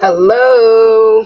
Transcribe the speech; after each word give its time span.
Hello. 0.00 1.24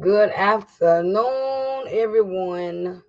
Good 0.00 0.30
afternoon, 0.30 1.88
everyone. 1.90 3.02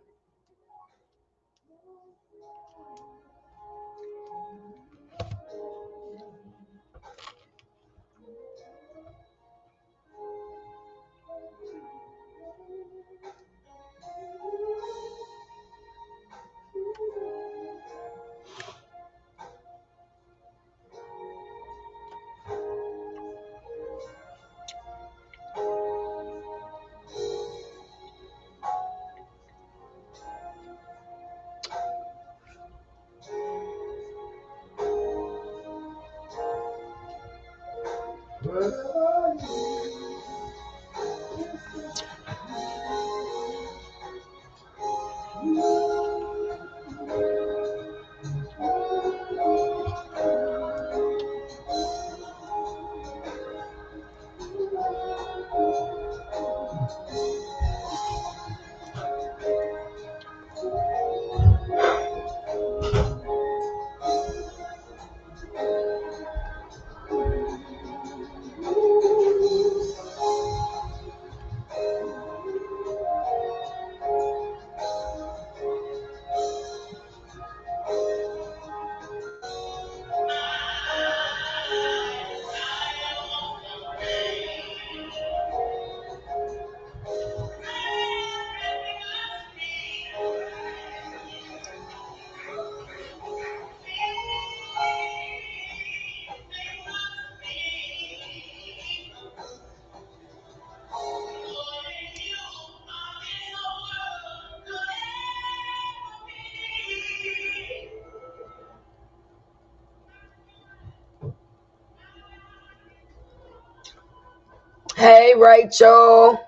Hey, 115.02 115.34
Rachel. 115.36 116.40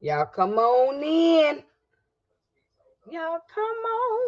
Y'all 0.00 0.26
come 0.26 0.54
on 0.58 1.02
in. 1.02 1.62
Y'all 3.10 3.40
come 3.54 3.64
on 3.64 4.25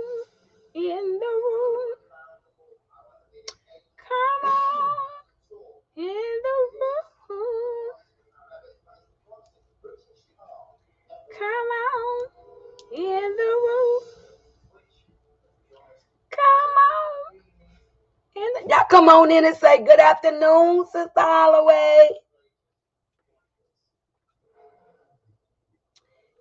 come 18.91 19.09
on 19.10 19.31
in 19.32 19.44
and 19.47 19.56
say 19.56 19.84
good 19.84 20.00
afternoon, 20.00 20.87
Sister 20.93 21.10
Holloway. 21.21 22.10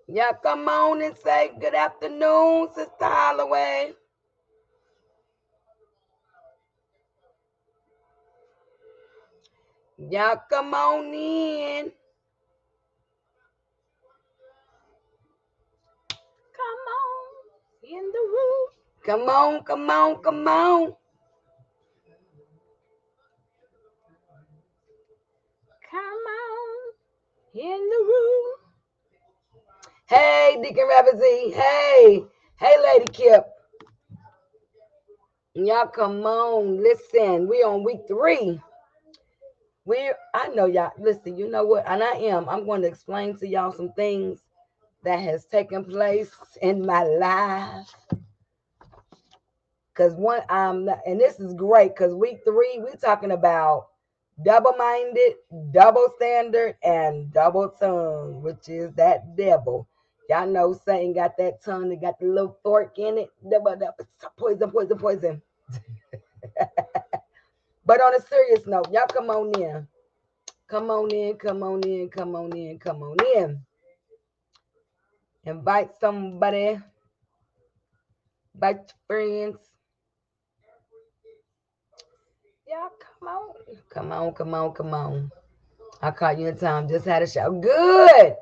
Y'all 0.07 0.33
come 0.43 0.69
on 0.69 1.01
and 1.03 1.17
say 1.17 1.51
good 1.59 1.75
afternoon, 1.75 2.69
Sister 2.75 2.91
Holloway. 3.01 3.93
Y'all 9.97 10.41
come 10.49 10.73
on 10.73 11.13
in. 11.13 11.91
Come 16.57 16.83
on 17.01 17.27
in 17.83 18.11
the 18.13 18.19
room. 18.19 18.67
Come 19.05 19.29
on, 19.29 19.63
come 19.63 19.89
on, 19.89 20.23
come 20.23 20.47
on. 20.47 20.93
In 27.59 27.89
the 27.89 28.05
room. 28.05 28.53
Hey, 30.07 30.59
Deacon 30.61 30.87
Rabbit 30.87 31.15
Hey, 31.19 32.23
hey, 32.59 32.75
Lady 32.83 33.11
Kip. 33.11 33.45
Y'all 35.55 35.87
come 35.87 36.23
on. 36.23 36.77
Listen, 36.83 37.47
we 37.47 37.63
on 37.63 37.83
week 37.83 38.01
three. 38.07 38.61
We're 39.85 40.15
I 40.35 40.49
know 40.49 40.65
y'all 40.65 40.91
listen, 40.99 41.37
you 41.37 41.49
know 41.49 41.65
what? 41.65 41.85
And 41.87 42.03
I 42.03 42.11
am. 42.11 42.47
I'm 42.47 42.65
going 42.65 42.81
to 42.83 42.87
explain 42.87 43.35
to 43.37 43.47
y'all 43.47 43.71
some 43.71 43.91
things 43.93 44.39
that 45.03 45.19
has 45.19 45.45
taken 45.45 45.83
place 45.83 46.31
in 46.61 46.85
my 46.85 47.03
life. 47.03 47.91
Cause 49.95 50.13
one 50.13 50.41
um 50.49 50.87
and 51.07 51.19
this 51.19 51.39
is 51.39 51.55
great 51.55 51.95
because 51.95 52.13
week 52.13 52.41
three, 52.45 52.79
we're 52.83 52.95
talking 52.97 53.31
about 53.31 53.87
double-minded, 54.43 55.35
double 55.71 56.07
standard, 56.17 56.75
and 56.83 57.31
double 57.33 57.69
tongue, 57.69 58.41
which 58.41 58.69
is 58.69 58.91
that 58.95 59.35
devil. 59.35 59.87
Y'all 60.29 60.47
know 60.47 60.73
Satan 60.85 61.13
got 61.13 61.37
that 61.37 61.63
tongue 61.63 61.89
that 61.89 62.01
got 62.01 62.19
the 62.19 62.27
little 62.27 62.57
fork 62.63 62.99
in 62.99 63.17
it. 63.17 63.29
Double, 63.49 63.75
double, 63.77 64.07
poison, 64.37 64.71
poison, 64.71 64.97
poison. 64.97 65.41
but 67.85 68.01
on 68.01 68.15
a 68.15 68.21
serious 68.27 68.67
note, 68.67 68.91
y'all 68.91 69.07
come 69.07 69.29
on 69.29 69.53
in. 69.61 69.87
Come 70.67 70.91
on 70.91 71.11
in, 71.11 71.35
come 71.37 71.63
on 71.63 71.81
in, 71.83 72.09
come 72.09 72.35
on 72.35 72.51
in, 72.57 72.79
come 72.79 73.03
on 73.03 73.17
in. 73.37 73.59
Invite 75.45 75.91
somebody, 75.99 76.79
invite 78.55 78.77
your 78.77 78.87
friends. 79.07 79.57
Y'all 82.67 82.91
come 83.19 83.27
on. 83.29 83.53
Come 83.89 84.11
on, 84.11 84.33
come 84.33 84.53
on, 84.53 84.73
come 84.73 84.93
on. 84.93 85.31
I 86.01 86.11
caught 86.11 86.37
you 86.37 86.47
in 86.47 86.57
time. 86.57 86.87
Just 86.87 87.05
had 87.05 87.23
a 87.23 87.27
shower. 87.27 87.51
Good. 87.51 88.35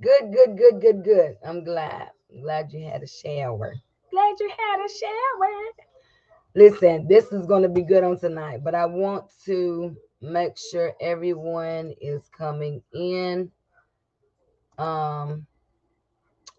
Good, 0.00 0.32
good, 0.32 0.56
good, 0.56 0.80
good, 0.80 1.04
good. 1.04 1.36
I'm 1.46 1.64
glad. 1.64 2.10
I'm 2.32 2.42
glad 2.42 2.72
you 2.72 2.84
had 2.84 3.02
a 3.02 3.06
shower. 3.06 3.74
Glad 4.10 4.34
you 4.40 4.50
had 4.50 4.84
a 4.84 4.88
shower. 4.88 5.52
Listen, 6.54 7.06
this 7.08 7.32
is 7.32 7.46
going 7.46 7.62
to 7.62 7.68
be 7.68 7.82
good 7.82 8.04
on 8.04 8.18
tonight, 8.18 8.62
but 8.62 8.74
I 8.74 8.84
want 8.84 9.24
to 9.46 9.96
make 10.20 10.58
sure 10.58 10.92
everyone 11.00 11.94
is 12.00 12.22
coming 12.36 12.82
in. 12.92 13.50
Um, 14.76 15.46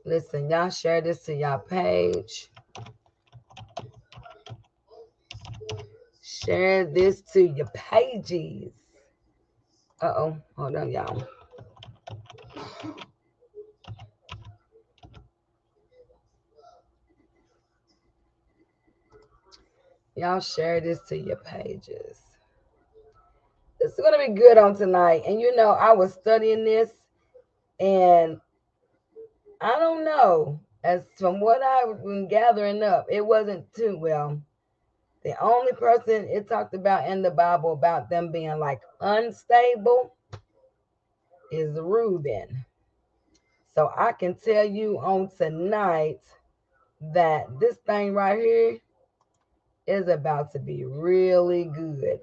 listen, 0.05 0.49
y'all 0.49 0.69
share 0.69 1.01
this 1.01 1.23
to 1.25 1.33
y'all 1.35 1.59
page. 1.59 2.49
Share 6.25 6.85
this 6.85 7.21
to 7.33 7.43
your 7.43 7.67
pages. 7.73 8.71
Uh-oh, 10.01 10.37
hold 10.55 10.75
on, 10.77 10.89
y'all. 10.89 11.27
Y'all 20.15 20.39
share 20.39 20.79
this 20.79 20.99
to 21.09 21.17
your 21.17 21.35
pages. 21.35 22.17
It's 23.81 23.97
going 23.97 24.13
to 24.13 24.33
be 24.33 24.39
good 24.39 24.57
on 24.57 24.77
tonight. 24.77 25.23
And 25.27 25.41
you 25.41 25.53
know, 25.57 25.71
I 25.71 25.91
was 25.91 26.13
studying 26.13 26.63
this 26.63 26.89
and 27.81 28.39
I 29.59 29.77
don't 29.77 30.05
know. 30.05 30.61
As 30.85 31.01
from 31.17 31.41
what 31.41 31.61
I've 31.61 32.01
been 32.01 32.29
gathering 32.29 32.81
up, 32.81 33.07
it 33.09 33.25
wasn't 33.25 33.73
too 33.73 33.97
well. 33.97 34.41
The 35.23 35.41
only 35.41 35.71
person 35.73 36.27
it 36.27 36.47
talked 36.49 36.73
about 36.73 37.09
in 37.09 37.21
the 37.21 37.31
Bible 37.31 37.73
about 37.73 38.09
them 38.09 38.31
being 38.31 38.59
like 38.59 38.81
unstable 38.99 40.15
is 41.51 41.79
Reuben. 41.79 42.65
So 43.75 43.91
I 43.95 44.11
can 44.11 44.35
tell 44.35 44.65
you 44.65 44.99
on 44.99 45.29
tonight 45.37 46.19
that 47.01 47.59
this 47.59 47.77
thing 47.77 48.13
right 48.13 48.39
here 48.39 48.79
is 49.87 50.07
about 50.07 50.51
to 50.53 50.59
be 50.59 50.85
really 50.85 51.65
good 51.65 52.19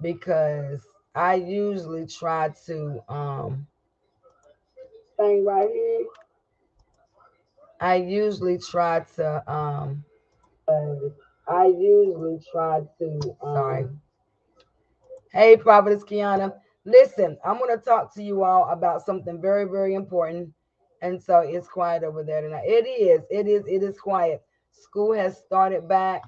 because 0.00 0.86
I 1.14 1.34
usually 1.34 2.06
try 2.06 2.50
to 2.66 3.02
um 3.08 3.66
thing 5.16 5.44
right 5.44 5.68
here. 5.72 6.06
I 7.80 7.96
usually 7.96 8.58
try 8.58 9.00
to 9.16 9.52
um 9.52 10.04
uh, 10.68 11.10
I 11.52 11.66
usually 11.66 12.40
try 12.52 12.82
to 13.00 13.36
um, 13.42 13.54
sorry. 13.54 13.86
Hey 15.32 15.56
Prophetess 15.56 16.04
Kiana. 16.04 16.54
Listen, 16.84 17.38
I'm 17.44 17.58
gonna 17.58 17.78
talk 17.78 18.14
to 18.14 18.22
you 18.22 18.44
all 18.44 18.68
about 18.70 19.06
something 19.06 19.40
very, 19.40 19.64
very 19.66 19.94
important. 19.94 20.50
And 21.02 21.22
so 21.22 21.40
it's 21.40 21.68
quiet 21.68 22.04
over 22.04 22.24
there 22.24 22.42
tonight. 22.42 22.64
It 22.66 22.86
is, 22.86 23.22
it 23.30 23.48
is, 23.48 23.64
it 23.66 23.82
is 23.82 23.98
quiet. 24.00 24.42
School 24.72 25.12
has 25.14 25.38
started 25.38 25.88
back. 25.88 26.22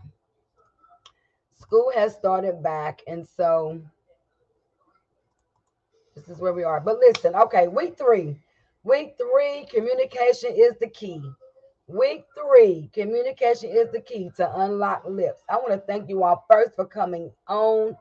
School 1.61 1.93
has 1.95 2.15
started 2.15 2.63
back, 2.63 3.03
and 3.07 3.27
so 3.27 3.81
this 6.17 6.29
is 6.29 6.39
where 6.39 6.53
we 6.55 6.65
are. 6.65 6.81
But 6.81 6.99
listen, 6.99 7.35
okay, 7.35 7.69
week 7.69 7.99
three. 7.99 8.37
Week 8.85 9.17
three, 9.19 9.67
communication 9.71 10.53
is 10.57 10.75
the 10.81 10.89
key. 10.89 11.23
Week 11.87 12.25
three, 12.35 12.91
communication 12.95 13.69
is 13.71 13.91
the 13.93 14.01
key 14.01 14.31
to 14.37 14.61
unlock 14.61 15.05
lips. 15.07 15.43
I 15.51 15.57
want 15.57 15.73
to 15.73 15.79
thank 15.79 16.09
you 16.09 16.25
all 16.25 16.45
first 16.51 16.75
for 16.75 16.87
coming 16.87 17.31
on. 17.47 17.97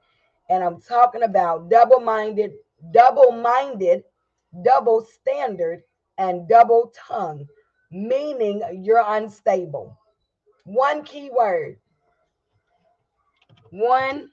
And 0.50 0.64
I'm 0.64 0.80
talking 0.82 1.24
about 1.24 1.70
double 1.70 2.00
minded, 2.00 2.54
double 2.92 3.32
minded, 3.32 4.04
double 4.64 5.06
standard, 5.06 5.84
and 6.18 6.48
double 6.48 6.94
tongue, 6.96 7.46
meaning 7.92 8.62
you're 8.82 9.04
unstable. 9.06 9.98
One 10.64 11.04
key 11.04 11.30
word. 11.36 11.78
One 13.72 14.30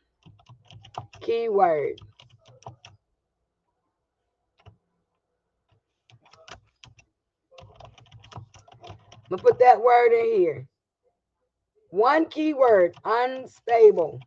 key 1.20 1.49
word. 1.49 2.00
I'm 9.31 9.37
gonna 9.38 9.43
put 9.49 9.59
that 9.61 9.82
word 9.82 10.12
in 10.12 10.27
here. 10.41 10.67
One 11.91 12.27
key 12.27 12.55
word, 12.55 12.94
unstable. 13.05 14.21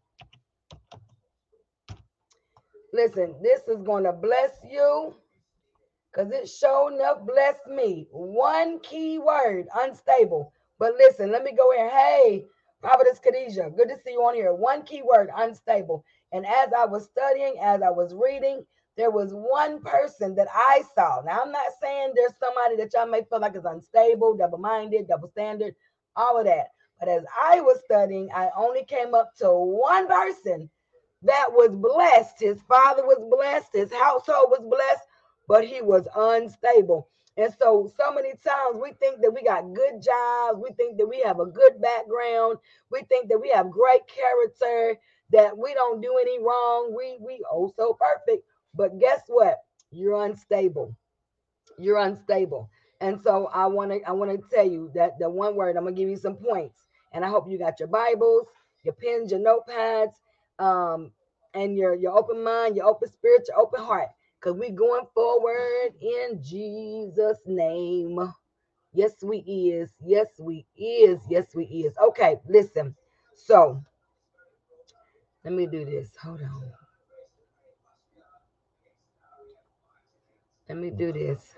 Listen, 2.94 3.36
this 3.44 3.62
is 3.68 3.78
to 4.06 4.14
bless 4.14 4.52
you 4.70 5.16
because 6.12 6.32
it 6.32 6.50
sure 6.50 6.92
enough 6.94 7.20
blessed 7.26 7.68
me. 7.70 8.08
One 8.12 8.80
key 8.82 9.20
word, 9.20 9.68
unstable. 9.76 10.54
But 10.80 10.96
listen, 10.98 11.32
let 11.32 11.44
me 11.44 11.54
go 11.54 11.72
in. 11.72 11.90
Hey, 11.90 12.46
Prophetess 12.82 13.20
Khadijah, 13.20 13.72
good 13.78 13.90
to 13.90 13.98
see 14.06 14.14
you 14.14 14.22
on 14.24 14.36
here. 14.36 14.54
One 14.54 14.84
key 14.84 15.04
word, 15.04 15.30
unstable. 15.36 16.06
And 16.34 16.46
as 16.46 16.70
I 16.78 16.86
was 16.86 17.06
studying, 17.06 17.58
as 17.62 17.82
I 17.82 17.92
was 17.92 18.14
reading, 18.16 18.66
there 18.98 19.12
was 19.12 19.34
one 19.34 19.82
person 19.82 20.36
that 20.36 20.50
I 20.54 20.84
saw. 20.96 21.22
Now, 21.26 21.42
I'm 21.44 21.52
not 21.52 21.74
saying 21.82 22.14
there's 22.16 22.34
somebody 22.40 22.78
that 22.78 22.94
y'all 22.94 23.08
may 23.10 23.24
feel 23.30 23.42
like 23.42 23.56
is 23.56 23.66
unstable, 23.66 24.38
double 24.38 24.60
minded, 24.60 25.08
double 25.08 25.30
standard, 25.30 25.76
all 26.16 26.40
of 26.40 26.46
that. 26.46 26.68
But 27.00 27.10
as 27.10 27.26
I 27.42 27.62
was 27.62 27.80
studying, 27.86 28.30
I 28.36 28.50
only 28.58 28.86
came 28.86 29.16
up 29.16 29.32
to 29.40 29.50
one 29.52 30.08
person 30.08 30.70
that 31.24 31.48
was 31.52 31.76
blessed. 31.76 32.36
His 32.40 32.62
father 32.70 33.04
was 33.06 33.20
blessed, 33.32 33.70
his 33.74 33.94
household 33.94 34.52
was 34.52 34.62
blessed, 34.70 35.04
but 35.48 35.66
he 35.66 35.82
was 35.82 36.08
unstable. 36.16 37.10
And 37.38 37.54
so, 37.60 37.92
so 38.00 38.14
many 38.14 38.34
times 38.46 38.80
we 38.82 38.94
think 39.00 39.22
that 39.22 39.34
we 39.34 39.44
got 39.44 39.74
good 39.74 40.04
jobs, 40.04 40.60
we 40.64 40.72
think 40.76 40.98
that 41.00 41.08
we 41.08 41.22
have 41.26 41.40
a 41.40 41.48
good 41.48 41.82
background, 41.82 42.60
we 42.92 43.02
think 43.10 43.30
that 43.30 43.40
we 43.42 43.50
have 43.52 43.72
great 43.72 44.04
character, 44.08 45.00
that 45.32 45.58
we 45.58 45.74
don't 45.74 46.02
do 46.02 46.18
any 46.22 46.40
wrong, 46.44 46.94
we 46.96 47.18
we 47.22 47.44
oh 47.52 47.74
so 47.78 47.94
perfect. 48.00 48.46
But 48.76 49.00
guess 49.00 49.22
what? 49.28 49.60
You're 49.92 50.26
unstable. 50.26 50.96
You're 51.80 52.00
unstable. 52.00 52.70
And 53.02 53.22
so 53.24 53.48
I 53.54 53.68
want 53.68 53.92
to 53.92 54.02
I 54.10 54.14
want 54.14 54.32
to 54.32 54.56
tell 54.56 54.68
you 54.68 54.92
that 54.96 55.20
the 55.20 55.30
one 55.30 55.56
word 55.56 55.78
I'm 55.78 55.84
gonna 55.86 55.96
give 55.96 56.10
you 56.10 56.18
some 56.18 56.36
points, 56.38 56.80
and 57.14 57.26
I 57.26 57.30
hope 57.30 57.50
you 57.52 57.60
got 57.60 57.80
your 57.80 57.90
Bibles, 57.90 58.48
your 58.84 58.96
pens, 58.96 59.32
your 59.32 59.42
notepads, 59.42 60.14
um, 60.60 61.12
and 61.54 61.78
your 61.78 61.96
your 61.96 62.18
open 62.18 62.44
mind, 62.44 62.78
your 62.78 62.88
open 62.88 63.10
spirit, 63.12 63.44
your 63.50 63.60
open 63.60 63.82
heart, 63.84 64.10
because 64.40 64.58
we 64.58 64.72
going 64.72 65.06
forward 65.14 65.94
in 66.02 66.42
Jesus' 66.44 67.40
name. 67.46 68.20
Yes, 68.94 69.14
we 69.24 69.40
is. 69.40 69.92
Yes, 70.06 70.28
we 70.40 70.66
is. 70.78 71.20
Yes, 71.30 71.48
we 71.56 71.66
is. 71.66 71.94
Okay, 72.10 72.38
listen. 72.50 72.96
So 73.36 73.84
let 75.46 75.54
me 75.54 75.68
do 75.68 75.86
this. 75.86 76.12
Hold 76.24 76.42
on. 76.44 76.83
Let 80.74 80.82
me 80.82 80.90
do 80.90 81.14
this. 81.14 81.54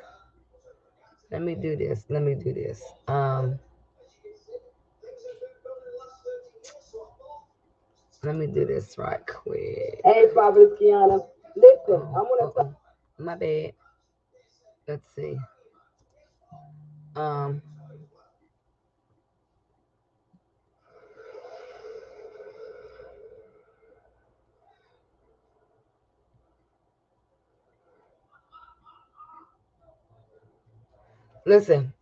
Let 1.32 1.42
me 1.42 1.56
do 1.56 1.78
this. 1.78 2.04
Let 2.10 2.22
me 2.22 2.36
do 2.36 2.52
this. 2.54 2.84
Um, 3.08 3.58
let 8.24 8.36
me 8.36 8.46
do 8.46 8.66
this 8.66 8.98
right 8.98 9.26
quick. 9.26 10.02
Hey, 10.04 10.28
Prophet 10.34 10.78
Kiana. 10.78 11.26
Listen, 11.56 12.02
I'm 12.14 12.26
gonna. 12.26 12.52
Oh, 12.58 12.76
my 13.18 13.36
bad. 13.36 13.72
Let's 14.86 15.08
see. 15.16 15.38
Um. 17.16 17.62
Listen. 31.46 31.94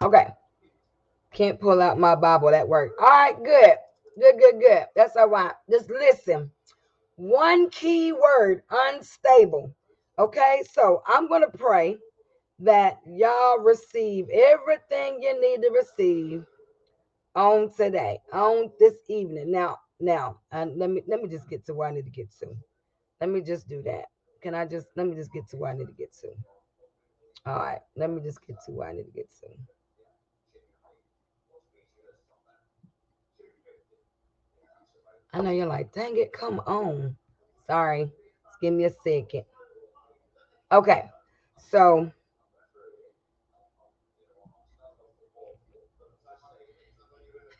Okay. 0.00 0.26
Can't 1.36 1.60
pull 1.60 1.82
out 1.82 2.00
my 2.00 2.16
Bible. 2.16 2.50
That 2.52 2.68
worked. 2.68 3.00
All 3.00 3.08
right, 3.08 3.36
good. 3.44 3.76
Good, 4.20 4.36
good, 4.40 4.60
good. 4.60 4.86
That's 4.96 5.16
all 5.16 5.30
right. 5.30 5.54
Just 5.70 5.90
listen. 5.90 6.52
One 7.16 7.70
key 7.70 8.12
word 8.12 8.62
unstable. 8.70 9.74
Okay, 10.18 10.62
so 10.72 11.02
I'm 11.06 11.28
going 11.28 11.42
to 11.42 11.58
pray 11.58 11.98
that 12.60 12.98
y'all 13.06 13.58
receive 13.60 14.28
everything 14.30 15.20
you 15.22 15.40
need 15.40 15.62
to 15.62 15.70
receive 15.70 16.44
on 17.36 17.72
today, 17.76 18.20
on 18.32 18.70
this 18.80 18.94
evening. 19.08 19.52
Now, 19.52 19.78
now, 20.00 20.40
uh, 20.52 20.66
let 20.76 20.90
me 20.90 21.02
let 21.08 21.22
me 21.22 21.28
just 21.28 21.48
get 21.50 21.66
to 21.66 21.74
where 21.74 21.88
I 21.88 21.92
need 21.94 22.06
to 22.06 22.12
get 22.12 22.28
to. 22.40 22.48
Let 23.20 23.30
me 23.30 23.42
just 23.42 23.68
do 23.68 23.82
that. 23.82 24.06
Can 24.42 24.54
I 24.54 24.66
just 24.66 24.88
let 24.96 25.06
me 25.08 25.16
just 25.16 25.32
get 25.32 25.48
to 25.50 25.56
where 25.58 25.72
I 25.72 25.76
need 25.76 25.88
to 25.88 25.94
get 25.94 26.12
to? 26.22 26.28
All 27.46 27.58
right, 27.58 27.80
let 27.96 28.10
me 28.10 28.20
just 28.22 28.46
get 28.46 28.56
to 28.66 28.72
where 28.72 28.88
I 28.90 28.92
need 28.92 29.06
to 29.06 29.12
get 29.12 29.28
to. 29.42 29.75
I 35.36 35.42
know 35.42 35.50
you're 35.50 35.66
like, 35.66 35.92
dang 35.92 36.16
it, 36.16 36.32
come 36.32 36.60
on. 36.60 37.16
Sorry. 37.66 38.04
Just 38.04 38.60
give 38.62 38.72
me 38.74 38.84
a 38.84 38.90
second. 39.04 39.44
Okay. 40.72 41.04
So 41.70 42.10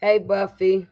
Hey, 0.00 0.18
Buffy. 0.20 0.86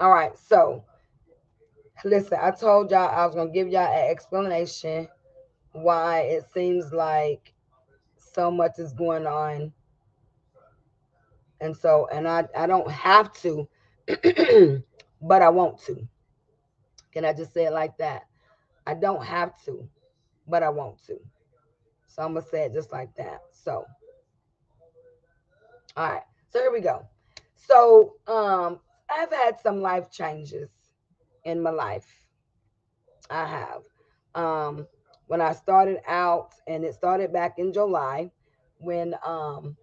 All 0.00 0.10
right, 0.10 0.36
so 0.36 0.84
listen, 2.04 2.38
I 2.40 2.50
told 2.50 2.90
y'all 2.90 3.08
I 3.08 3.26
was 3.26 3.34
gonna 3.34 3.50
give 3.50 3.68
y'all 3.68 3.86
an 3.86 4.10
explanation 4.10 5.08
why 5.76 6.20
it 6.20 6.44
seems 6.52 6.92
like 6.92 7.52
so 8.16 8.50
much 8.50 8.78
is 8.78 8.92
going 8.92 9.26
on. 9.26 9.72
And 11.60 11.76
so, 11.76 12.08
and 12.12 12.28
I, 12.28 12.44
I 12.56 12.66
don't 12.66 12.90
have 12.90 13.32
to, 13.42 13.68
but 15.22 15.42
I 15.42 15.48
want 15.48 15.78
to. 15.86 16.06
Can 17.12 17.24
I 17.24 17.32
just 17.32 17.54
say 17.54 17.64
it 17.64 17.72
like 17.72 17.96
that? 17.98 18.24
I 18.86 18.94
don't 18.94 19.24
have 19.24 19.52
to, 19.64 19.88
but 20.46 20.62
I 20.62 20.68
want 20.68 21.04
to. 21.06 21.18
So 22.06 22.22
I'm 22.22 22.34
gonna 22.34 22.46
say 22.46 22.64
it 22.64 22.72
just 22.72 22.92
like 22.92 23.14
that. 23.16 23.40
So, 23.52 23.84
all 25.96 26.10
right. 26.10 26.22
So 26.50 26.60
here 26.60 26.72
we 26.72 26.80
go. 26.80 27.06
So 27.54 28.14
um, 28.26 28.80
I've 29.10 29.32
had 29.32 29.58
some 29.60 29.80
life 29.80 30.10
changes 30.10 30.70
in 31.44 31.62
my 31.62 31.70
life. 31.70 32.06
I 33.30 33.46
have. 33.46 33.82
Um, 34.34 34.86
when 35.26 35.40
I 35.40 35.52
started 35.52 36.00
out, 36.06 36.54
and 36.66 36.84
it 36.84 36.94
started 36.94 37.32
back 37.32 37.58
in 37.58 37.72
July, 37.72 38.30
when 38.78 39.14
um, 39.24 39.76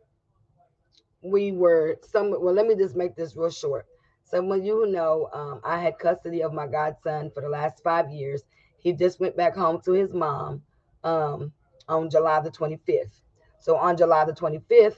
we 1.22 1.52
were 1.52 1.98
some. 2.12 2.32
Well, 2.32 2.54
let 2.54 2.68
me 2.68 2.76
just 2.76 2.96
make 2.96 3.16
this 3.16 3.36
real 3.36 3.52
short. 3.52 3.86
Some 4.24 4.52
of 4.52 4.64
you 4.66 4.88
know, 4.88 5.30
um, 5.34 5.62
I 5.64 5.80
had 5.80 6.00
custody 6.00 6.42
of 6.42 6.54
my 6.54 6.68
godson 6.68 7.32
for 7.32 7.42
the 7.42 7.50
last 7.50 7.84
five 7.84 8.10
years. 8.10 8.44
He 8.80 8.94
just 8.94 9.20
went 9.20 9.38
back 9.38 9.56
home 9.56 9.82
to 9.86 9.92
his 9.92 10.14
mom 10.14 10.62
um, 11.04 11.54
on 11.88 12.10
July 12.10 12.40
the 12.42 12.50
25th. 12.52 13.22
So 13.60 13.78
on 13.78 13.96
July 13.96 14.26
the 14.26 14.34
25th, 14.34 14.98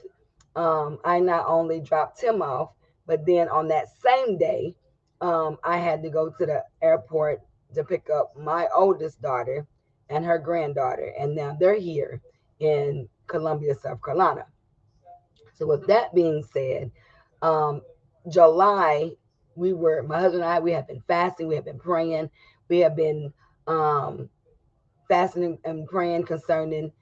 um, 0.56 0.98
I 1.04 1.20
not 1.20 1.46
only 1.46 1.80
dropped 1.80 2.22
him 2.22 2.42
off, 2.42 2.70
but 3.06 3.26
then 3.26 3.48
on 3.48 3.68
that 3.68 3.88
same 4.02 4.38
day, 4.38 4.74
um, 5.20 5.58
I 5.62 5.78
had 5.78 6.02
to 6.02 6.10
go 6.10 6.30
to 6.30 6.46
the 6.46 6.64
airport 6.82 7.40
to 7.74 7.84
pick 7.84 8.08
up 8.10 8.36
my 8.36 8.68
oldest 8.74 9.20
daughter 9.20 9.66
and 10.08 10.24
her 10.24 10.38
granddaughter. 10.38 11.12
And 11.18 11.34
now 11.34 11.56
they're 11.58 11.78
here 11.78 12.20
in 12.60 13.08
Columbia, 13.26 13.74
South 13.74 14.02
Carolina. 14.02 14.46
So, 15.54 15.66
with 15.66 15.86
that 15.86 16.14
being 16.14 16.44
said, 16.52 16.90
um, 17.42 17.82
July, 18.28 19.12
we 19.54 19.72
were, 19.72 20.02
my 20.02 20.20
husband 20.20 20.42
and 20.42 20.52
I, 20.52 20.60
we 20.60 20.72
have 20.72 20.86
been 20.86 21.02
fasting, 21.08 21.48
we 21.48 21.54
have 21.54 21.64
been 21.64 21.78
praying, 21.78 22.30
we 22.68 22.78
have 22.80 22.94
been 22.94 23.32
um, 23.66 24.28
fasting 25.08 25.58
and 25.64 25.86
praying 25.86 26.24
concerning 26.24 26.92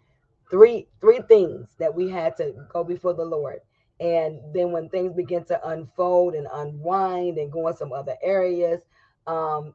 three 0.50 0.86
three 1.00 1.20
things 1.28 1.68
that 1.78 1.94
we 1.94 2.08
had 2.08 2.36
to 2.36 2.54
go 2.72 2.84
before 2.84 3.14
the 3.14 3.24
Lord. 3.24 3.60
And 4.00 4.40
then 4.52 4.72
when 4.72 4.88
things 4.88 5.14
begin 5.14 5.44
to 5.46 5.68
unfold 5.68 6.34
and 6.34 6.46
unwind 6.52 7.38
and 7.38 7.50
go 7.50 7.68
in 7.68 7.76
some 7.76 7.92
other 7.92 8.16
areas, 8.22 8.80
um, 9.26 9.74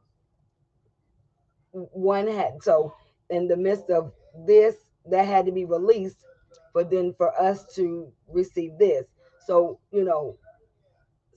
one 1.72 2.26
had 2.28 2.62
so 2.62 2.94
in 3.30 3.48
the 3.48 3.56
midst 3.56 3.90
of 3.90 4.12
this, 4.46 4.76
that 5.06 5.26
had 5.26 5.46
to 5.46 5.52
be 5.52 5.64
released 5.64 6.24
for 6.72 6.84
then 6.84 7.14
for 7.16 7.38
us 7.40 7.64
to 7.74 8.12
receive 8.28 8.78
this. 8.78 9.06
So, 9.46 9.80
you 9.90 10.04
know, 10.04 10.36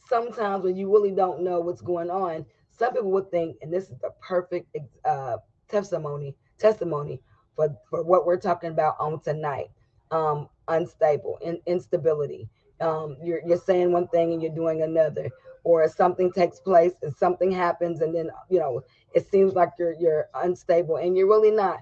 sometimes 0.07 0.63
when 0.63 0.75
you 0.75 0.91
really 0.91 1.11
don't 1.11 1.41
know 1.41 1.59
what's 1.59 1.81
going 1.81 2.09
on, 2.09 2.45
some 2.71 2.93
people 2.93 3.11
would 3.11 3.31
think, 3.31 3.57
and 3.61 3.71
this 3.71 3.85
is 3.85 3.97
the 4.01 4.11
perfect 4.21 4.75
uh, 5.05 5.37
testimony 5.69 6.35
testimony 6.59 7.19
for, 7.55 7.75
for 7.89 8.03
what 8.03 8.25
we're 8.25 8.39
talking 8.39 8.69
about 8.69 8.95
on 8.99 9.19
tonight. 9.21 9.69
Um, 10.11 10.47
unstable, 10.67 11.39
in, 11.41 11.59
instability. 11.65 12.47
Um, 12.79 13.17
you're 13.23 13.41
you're 13.45 13.57
saying 13.57 13.91
one 13.91 14.07
thing 14.09 14.33
and 14.33 14.41
you're 14.41 14.53
doing 14.53 14.83
another, 14.83 15.29
or 15.63 15.87
something 15.87 16.31
takes 16.31 16.59
place 16.59 16.93
and 17.01 17.15
something 17.15 17.51
happens, 17.51 18.01
and 18.01 18.13
then 18.15 18.29
you 18.49 18.59
know 18.59 18.81
it 19.13 19.29
seems 19.29 19.53
like 19.53 19.69
you're 19.79 19.93
you're 19.99 20.27
unstable, 20.35 20.97
and 20.97 21.15
you're 21.17 21.27
really 21.27 21.51
not, 21.51 21.79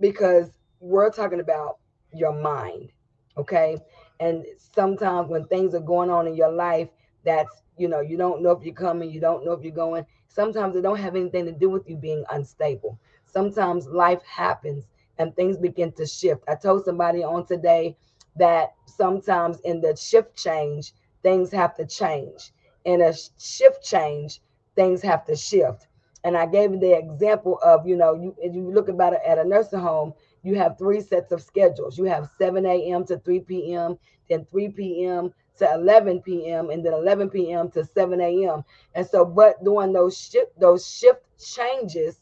because 0.00 0.50
we're 0.80 1.10
talking 1.10 1.40
about 1.40 1.78
your 2.12 2.32
mind, 2.32 2.90
okay? 3.36 3.78
And 4.20 4.44
sometimes 4.74 5.28
when 5.28 5.46
things 5.46 5.74
are 5.74 5.80
going 5.80 6.10
on 6.10 6.26
in 6.26 6.36
your 6.36 6.52
life, 6.52 6.88
that's 7.24 7.62
you 7.76 7.88
know 7.88 8.00
you 8.00 8.16
don't 8.16 8.42
know 8.42 8.52
if 8.52 8.64
you're 8.64 8.74
coming, 8.74 9.10
you 9.10 9.20
don't 9.20 9.44
know 9.44 9.52
if 9.52 9.62
you're 9.64 9.74
going. 9.74 10.06
Sometimes 10.28 10.76
it 10.76 10.82
don't 10.82 10.98
have 10.98 11.16
anything 11.16 11.46
to 11.46 11.52
do 11.52 11.70
with 11.70 11.88
you 11.88 11.96
being 11.96 12.24
unstable. 12.30 12.98
Sometimes 13.24 13.86
life 13.86 14.22
happens 14.24 14.84
and 15.18 15.34
things 15.34 15.56
begin 15.56 15.92
to 15.92 16.06
shift. 16.06 16.42
I 16.48 16.56
told 16.56 16.84
somebody 16.84 17.22
on 17.22 17.46
today 17.46 17.96
that 18.36 18.74
sometimes 18.86 19.60
in 19.60 19.80
the 19.80 19.94
shift 19.96 20.36
change, 20.36 20.92
things 21.22 21.52
have 21.52 21.74
to 21.76 21.86
change. 21.86 22.52
In 22.84 23.00
a 23.02 23.12
shift 23.38 23.82
change, 23.84 24.40
things 24.74 25.02
have 25.02 25.24
to 25.26 25.36
shift. 25.36 25.86
And 26.24 26.36
I 26.36 26.46
gave 26.46 26.80
the 26.80 26.96
example 26.96 27.58
of, 27.64 27.86
you 27.86 27.96
know, 27.96 28.14
you 28.14 28.34
you 28.42 28.70
look 28.72 28.88
about 28.88 29.12
it 29.12 29.20
at 29.26 29.38
a 29.38 29.44
nursing 29.44 29.80
home, 29.80 30.14
you 30.42 30.54
have 30.56 30.78
three 30.78 31.00
sets 31.00 31.32
of 31.32 31.42
schedules. 31.42 31.98
You 31.98 32.04
have 32.04 32.30
7 32.38 32.64
a.m. 32.66 33.04
to 33.06 33.18
3 33.18 33.40
p.m., 33.40 33.98
then 34.28 34.46
3 34.50 34.68
p.m. 34.70 35.32
to 35.58 35.72
11 35.74 36.22
p.m., 36.22 36.70
and 36.70 36.84
then 36.84 36.92
11 36.94 37.30
p.m. 37.30 37.70
to 37.72 37.84
7 37.84 38.20
a.m. 38.20 38.64
And 38.94 39.06
so, 39.06 39.24
but 39.24 39.62
during 39.64 39.92
those 39.92 40.16
shift 40.18 40.58
those 40.58 40.86
shift 40.88 41.22
changes, 41.38 42.16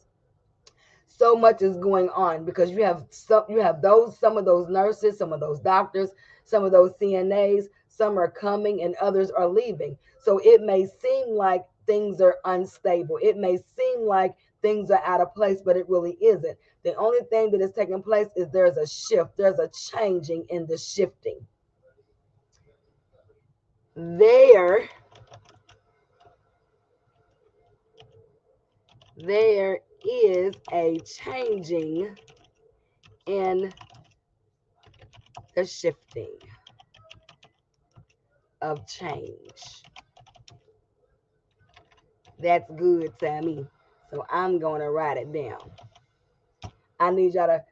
so 1.07 1.37
much 1.37 1.63
is 1.63 1.77
going 1.79 2.09
on 2.11 2.45
because 2.45 2.71
you 2.71 2.83
have 2.85 3.05
some 3.11 3.45
you 3.49 3.61
have 3.61 3.81
those 3.83 4.19
some 4.19 4.37
of 4.37 4.45
those 4.45 4.69
nurses 4.69 5.19
some 5.19 5.33
of 5.33 5.41
those 5.41 5.61
doctors 5.61 6.11
some 6.45 6.65
of 6.65 6.73
those 6.73 6.93
cnas 7.01 7.67
some 7.93 8.19
are 8.19 8.31
coming 8.31 8.83
and 8.83 8.95
others 8.97 9.31
are 9.31 9.47
leaving. 9.47 9.97
So 10.21 10.39
it 10.39 10.63
may 10.63 10.87
seem 10.87 11.31
like 11.31 11.65
things 11.87 12.21
are 12.21 12.37
unstable. 12.45 13.19
It 13.23 13.37
may 13.37 13.59
seem 13.77 14.07
like 14.07 14.35
things 14.63 14.91
are 14.91 15.03
out 15.05 15.21
of 15.21 15.35
place 15.35 15.61
but 15.65 15.77
it 15.77 15.89
really 15.89 16.17
isn't. 16.23 16.57
The 16.85 16.95
only 16.97 17.21
thing 17.31 17.51
that 17.51 17.61
is 17.61 17.73
taking 17.73 18.03
place 18.03 18.29
is 18.37 18.51
there's 18.51 18.77
a 18.77 18.87
shift. 18.87 19.37
There's 19.37 19.59
a 19.59 19.71
changing 19.95 20.47
in 20.49 20.67
the 20.67 20.79
shifting. 20.79 21.41
There 23.95 24.89
there 29.19 29.81
is 30.05 30.55
a 30.73 30.99
changing 31.01 32.17
in 33.27 33.73
the 35.55 35.67
shifting 35.67 36.39
of 38.63 38.87
change. 38.87 39.83
That's 42.39 42.71
good 42.77 43.19
to 43.21 43.43
me. 43.43 43.67
So 44.11 44.25
I'm 44.31 44.59
going 44.59 44.81
to 44.81 44.91
write 44.91 45.19
it 45.19 45.33
down. 45.33 45.71
I 46.99 47.11
need 47.11 47.35
y'all 47.35 47.47
to 47.47 47.65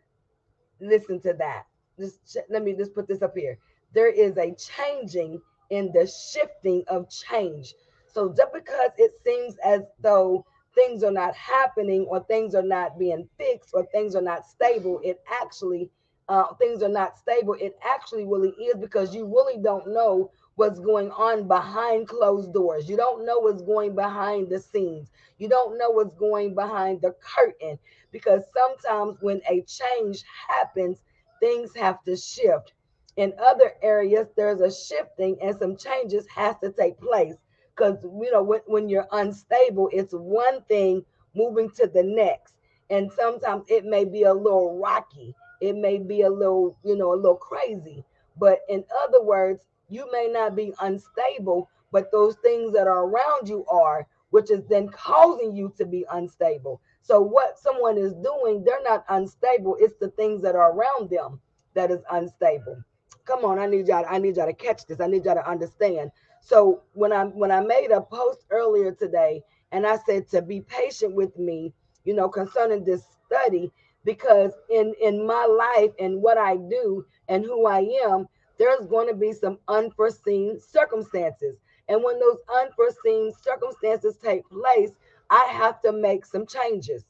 listen 0.80 1.20
to 1.20 1.32
that. 1.34 1.64
Just 1.98 2.38
let 2.48 2.62
me 2.62 2.74
just 2.74 2.94
put 2.94 3.06
this 3.06 3.22
up 3.22 3.36
here. 3.36 3.58
There 3.92 4.08
is 4.10 4.36
a 4.38 4.54
changing 4.54 5.40
in 5.70 5.90
the 5.92 6.06
shifting 6.06 6.84
of 6.88 7.08
change. 7.10 7.74
So 8.06 8.34
just 8.36 8.52
because 8.52 8.90
it 8.98 9.12
seems 9.24 9.56
as 9.64 9.82
though 10.00 10.44
things 10.74 11.02
are 11.02 11.12
not 11.12 11.34
happening 11.34 12.06
or 12.08 12.24
things 12.24 12.54
are 12.54 12.62
not 12.62 12.98
being 12.98 13.28
fixed 13.38 13.70
or 13.74 13.86
things 13.92 14.14
are 14.14 14.22
not 14.22 14.46
stable, 14.46 15.00
it 15.04 15.20
actually 15.42 15.90
uh, 16.28 16.54
things 16.54 16.82
are 16.82 16.88
not 16.88 17.18
stable. 17.18 17.54
It 17.54 17.76
actually 17.84 18.24
really 18.24 18.50
is 18.50 18.76
because 18.80 19.14
you 19.14 19.26
really 19.26 19.60
don't 19.60 19.88
know 19.88 20.30
what's 20.60 20.78
going 20.78 21.10
on 21.12 21.48
behind 21.48 22.06
closed 22.06 22.52
doors. 22.52 22.86
You 22.88 22.98
don't 22.98 23.24
know 23.24 23.38
what's 23.38 23.62
going 23.62 23.94
behind 23.94 24.50
the 24.50 24.60
scenes. 24.60 25.10
You 25.38 25.48
don't 25.48 25.78
know 25.78 25.90
what's 25.90 26.14
going 26.14 26.54
behind 26.54 27.00
the 27.00 27.14
curtain 27.20 27.78
because 28.12 28.44
sometimes 28.54 29.16
when 29.22 29.40
a 29.50 29.62
change 29.62 30.22
happens, 30.48 30.98
things 31.40 31.74
have 31.76 32.04
to 32.04 32.14
shift. 32.14 32.74
In 33.16 33.32
other 33.42 33.72
areas, 33.82 34.28
there's 34.36 34.60
a 34.60 34.70
shifting 34.70 35.38
and 35.42 35.58
some 35.58 35.76
changes 35.76 36.26
has 36.28 36.56
to 36.62 36.70
take 36.72 37.00
place 37.00 37.36
because 37.74 37.96
you 38.04 38.30
know 38.30 38.42
when, 38.42 38.60
when 38.66 38.88
you're 38.90 39.08
unstable 39.12 39.88
it's 39.92 40.12
one 40.12 40.62
thing 40.64 41.04
moving 41.34 41.70
to 41.70 41.86
the 41.86 42.02
next 42.02 42.54
and 42.90 43.10
sometimes 43.12 43.64
it 43.68 43.84
may 43.86 44.04
be 44.04 44.24
a 44.24 44.34
little 44.34 44.78
rocky 44.78 45.34
it 45.60 45.76
may 45.76 45.98
be 45.98 46.22
a 46.22 46.30
little 46.30 46.76
you 46.84 46.96
know 46.96 47.14
a 47.14 47.16
little 47.16 47.36
crazy 47.36 48.04
but 48.36 48.60
in 48.68 48.84
other 49.06 49.22
words 49.22 49.64
you 49.90 50.10
may 50.12 50.28
not 50.32 50.56
be 50.56 50.72
unstable 50.80 51.68
but 51.92 52.10
those 52.12 52.36
things 52.36 52.72
that 52.72 52.86
are 52.86 53.06
around 53.06 53.48
you 53.48 53.66
are 53.66 54.06
which 54.30 54.50
is 54.50 54.64
then 54.68 54.88
causing 54.88 55.56
you 55.56 55.72
to 55.76 55.84
be 55.84 56.06
unstable. 56.12 56.80
So 57.02 57.20
what 57.20 57.58
someone 57.58 57.98
is 57.98 58.14
doing 58.14 58.64
they're 58.64 58.82
not 58.84 59.04
unstable. 59.08 59.76
It's 59.80 59.96
the 60.00 60.10
things 60.10 60.42
that 60.42 60.54
are 60.56 60.72
around 60.72 61.10
them 61.10 61.40
that 61.74 61.90
is 61.90 62.00
unstable. 62.10 62.82
Come 63.24 63.44
on 63.44 63.58
i 63.58 63.66
need 63.66 63.88
y'all 63.88 64.06
i 64.08 64.18
need 64.18 64.36
y'all 64.36 64.46
to 64.46 64.52
catch 64.54 64.86
this. 64.86 65.00
I 65.00 65.06
need 65.06 65.24
y'all 65.24 65.34
to 65.34 65.48
understand. 65.48 66.10
So 66.40 66.82
when 66.94 67.12
I 67.12 67.24
when 67.24 67.50
I 67.50 67.60
made 67.60 67.90
a 67.90 68.00
post 68.00 68.46
earlier 68.50 68.92
today 68.92 69.42
and 69.72 69.86
I 69.86 69.98
said 70.06 70.28
to 70.30 70.42
be 70.42 70.62
patient 70.62 71.14
with 71.14 71.36
me 71.38 71.74
you 72.04 72.14
know, 72.14 72.28
concerning 72.28 72.84
this 72.84 73.02
study 73.26 73.70
because 74.04 74.52
in 74.70 74.94
in 75.02 75.26
my 75.26 75.44
life 75.44 75.92
and 76.00 76.22
what 76.22 76.38
I 76.38 76.56
do 76.56 77.04
and 77.28 77.44
who 77.44 77.66
I 77.66 77.80
am, 78.04 78.26
there's 78.60 78.86
going 78.86 79.08
to 79.08 79.14
be 79.14 79.32
some 79.32 79.58
unforeseen 79.68 80.60
circumstances. 80.60 81.56
And 81.88 82.04
when 82.04 82.20
those 82.20 82.36
unforeseen 82.54 83.32
circumstances 83.42 84.18
take 84.22 84.48
place, 84.50 84.90
I 85.30 85.46
have 85.50 85.80
to 85.82 85.92
make 85.92 86.26
some 86.26 86.46
changes. 86.46 87.06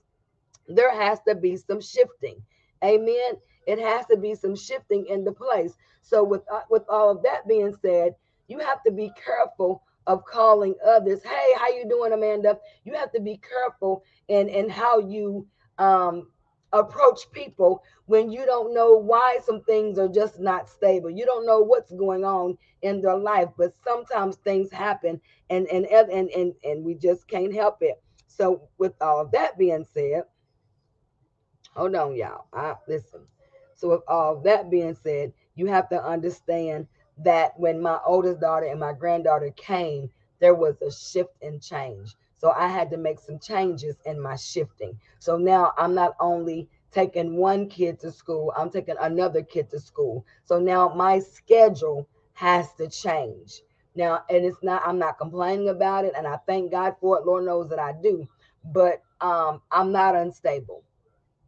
There 0.68 0.94
has 0.94 1.18
to 1.26 1.34
be 1.34 1.56
some 1.56 1.80
shifting. 1.80 2.40
Amen. 2.84 3.34
It 3.66 3.80
has 3.80 4.06
to 4.06 4.16
be 4.16 4.36
some 4.36 4.54
shifting 4.54 5.06
in 5.06 5.24
the 5.24 5.32
place. 5.32 5.74
So 6.02 6.22
with 6.22 6.42
uh, 6.52 6.62
with 6.70 6.84
all 6.88 7.10
of 7.10 7.22
that 7.24 7.48
being 7.48 7.74
said, 7.82 8.14
you 8.46 8.60
have 8.60 8.82
to 8.84 8.92
be 8.92 9.10
careful 9.22 9.82
of 10.06 10.24
calling 10.24 10.76
others. 10.86 11.20
Hey, 11.24 11.54
how 11.58 11.68
you 11.70 11.88
doing, 11.88 12.12
Amanda? 12.12 12.58
You 12.84 12.94
have 12.94 13.10
to 13.12 13.20
be 13.20 13.38
careful 13.38 14.04
in 14.28 14.48
in 14.48 14.68
how 14.70 15.00
you 15.00 15.48
um 15.78 16.28
approach 16.72 17.30
people 17.32 17.82
when 18.06 18.30
you 18.30 18.44
don't 18.46 18.74
know 18.74 18.94
why 18.94 19.38
some 19.44 19.62
things 19.62 19.98
are 19.98 20.08
just 20.08 20.38
not 20.38 20.68
stable. 20.68 21.10
You 21.10 21.24
don't 21.26 21.46
know 21.46 21.60
what's 21.60 21.92
going 21.92 22.24
on 22.24 22.56
in 22.82 23.00
their 23.00 23.16
life, 23.16 23.48
but 23.56 23.74
sometimes 23.84 24.36
things 24.36 24.70
happen 24.72 25.20
and 25.50 25.66
and 25.68 25.86
and 25.86 26.30
and, 26.30 26.54
and 26.64 26.84
we 26.84 26.94
just 26.94 27.28
can't 27.28 27.54
help 27.54 27.78
it. 27.82 28.02
So 28.26 28.68
with 28.78 28.94
all 29.00 29.20
of 29.20 29.32
that 29.32 29.58
being 29.58 29.84
said, 29.92 30.24
hold 31.74 31.94
on, 31.94 32.16
y'all. 32.16 32.46
I 32.52 32.74
listen. 32.88 33.20
So 33.74 33.90
with 33.90 34.02
all 34.08 34.40
that 34.42 34.70
being 34.70 34.94
said, 34.94 35.32
you 35.54 35.66
have 35.66 35.88
to 35.90 36.02
understand 36.02 36.86
that 37.18 37.58
when 37.58 37.80
my 37.80 37.98
oldest 38.06 38.40
daughter 38.40 38.66
and 38.66 38.80
my 38.80 38.92
granddaughter 38.92 39.50
came, 39.56 40.10
there 40.40 40.54
was 40.54 40.80
a 40.82 40.90
shift 40.90 41.34
and 41.42 41.62
change. 41.62 42.14
So 42.40 42.52
I 42.52 42.68
had 42.68 42.90
to 42.92 42.96
make 42.96 43.20
some 43.20 43.38
changes 43.38 43.96
in 44.06 44.18
my 44.18 44.34
shifting. 44.34 44.98
So 45.18 45.36
now 45.36 45.74
I'm 45.76 45.94
not 45.94 46.16
only 46.20 46.70
taking 46.90 47.36
one 47.36 47.68
kid 47.68 48.00
to 48.00 48.10
school, 48.10 48.50
I'm 48.56 48.70
taking 48.70 48.94
another 48.98 49.42
kid 49.42 49.68
to 49.72 49.78
school. 49.78 50.24
So 50.46 50.58
now 50.58 50.88
my 50.88 51.18
schedule 51.18 52.08
has 52.32 52.72
to 52.78 52.88
change. 52.88 53.60
Now, 53.94 54.24
and 54.30 54.42
it's 54.46 54.62
not, 54.62 54.82
I'm 54.86 54.98
not 54.98 55.18
complaining 55.18 55.68
about 55.68 56.06
it, 56.06 56.14
and 56.16 56.26
I 56.26 56.38
thank 56.46 56.70
God 56.70 56.96
for 56.98 57.18
it. 57.18 57.26
Lord 57.26 57.44
knows 57.44 57.68
that 57.68 57.78
I 57.78 57.92
do, 57.92 58.26
but 58.72 59.02
um, 59.20 59.60
I'm 59.70 59.92
not 59.92 60.16
unstable. 60.16 60.82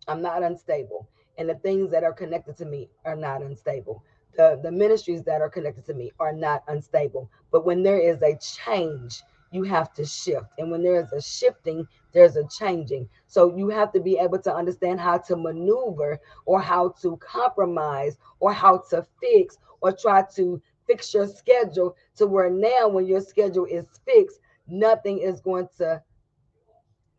I'm 0.08 0.20
not 0.20 0.42
unstable. 0.42 1.08
And 1.38 1.48
the 1.48 1.54
things 1.54 1.90
that 1.92 2.04
are 2.04 2.12
connected 2.12 2.58
to 2.58 2.66
me 2.66 2.90
are 3.06 3.16
not 3.16 3.40
unstable. 3.40 4.04
The, 4.36 4.60
the 4.62 4.70
ministries 4.70 5.22
that 5.22 5.40
are 5.40 5.48
connected 5.48 5.86
to 5.86 5.94
me 5.94 6.12
are 6.20 6.34
not 6.34 6.64
unstable. 6.68 7.30
But 7.50 7.64
when 7.64 7.82
there 7.82 7.98
is 7.98 8.20
a 8.20 8.36
change, 8.36 9.22
you 9.52 9.62
have 9.64 9.92
to 9.94 10.04
shift. 10.04 10.46
And 10.58 10.70
when 10.70 10.82
there's 10.82 11.12
a 11.12 11.20
shifting, 11.20 11.86
there's 12.12 12.36
a 12.36 12.46
changing. 12.48 13.08
So 13.26 13.54
you 13.56 13.68
have 13.68 13.92
to 13.92 14.00
be 14.00 14.18
able 14.18 14.38
to 14.40 14.54
understand 14.54 14.98
how 14.98 15.18
to 15.18 15.36
maneuver 15.36 16.18
or 16.46 16.60
how 16.60 16.94
to 17.02 17.16
compromise 17.18 18.16
or 18.40 18.52
how 18.52 18.78
to 18.90 19.06
fix 19.20 19.58
or 19.80 19.92
try 19.92 20.24
to 20.36 20.60
fix 20.86 21.12
your 21.12 21.26
schedule 21.26 21.96
to 22.16 22.26
where 22.26 22.50
now 22.50 22.88
when 22.88 23.06
your 23.06 23.20
schedule 23.20 23.66
is 23.66 23.86
fixed, 24.06 24.40
nothing 24.66 25.18
is 25.18 25.40
going 25.40 25.68
to 25.78 26.02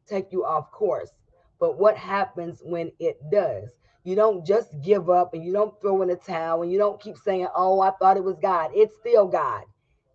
take 0.07 0.31
you 0.31 0.43
off 0.43 0.71
course. 0.71 1.11
But 1.59 1.77
what 1.77 1.95
happens 1.95 2.61
when 2.63 2.91
it 2.99 3.17
does? 3.31 3.69
You 4.03 4.15
don't 4.15 4.45
just 4.45 4.69
give 4.81 5.09
up 5.09 5.33
and 5.33 5.45
you 5.45 5.53
don't 5.53 5.79
throw 5.79 6.01
in 6.01 6.09
the 6.09 6.17
towel 6.17 6.63
and 6.63 6.71
you 6.71 6.77
don't 6.77 6.99
keep 6.99 7.17
saying, 7.17 7.47
Oh, 7.55 7.79
I 7.79 7.91
thought 7.91 8.17
it 8.17 8.23
was 8.23 8.37
God. 8.41 8.71
It's 8.73 8.97
still 8.97 9.27
God. 9.27 9.63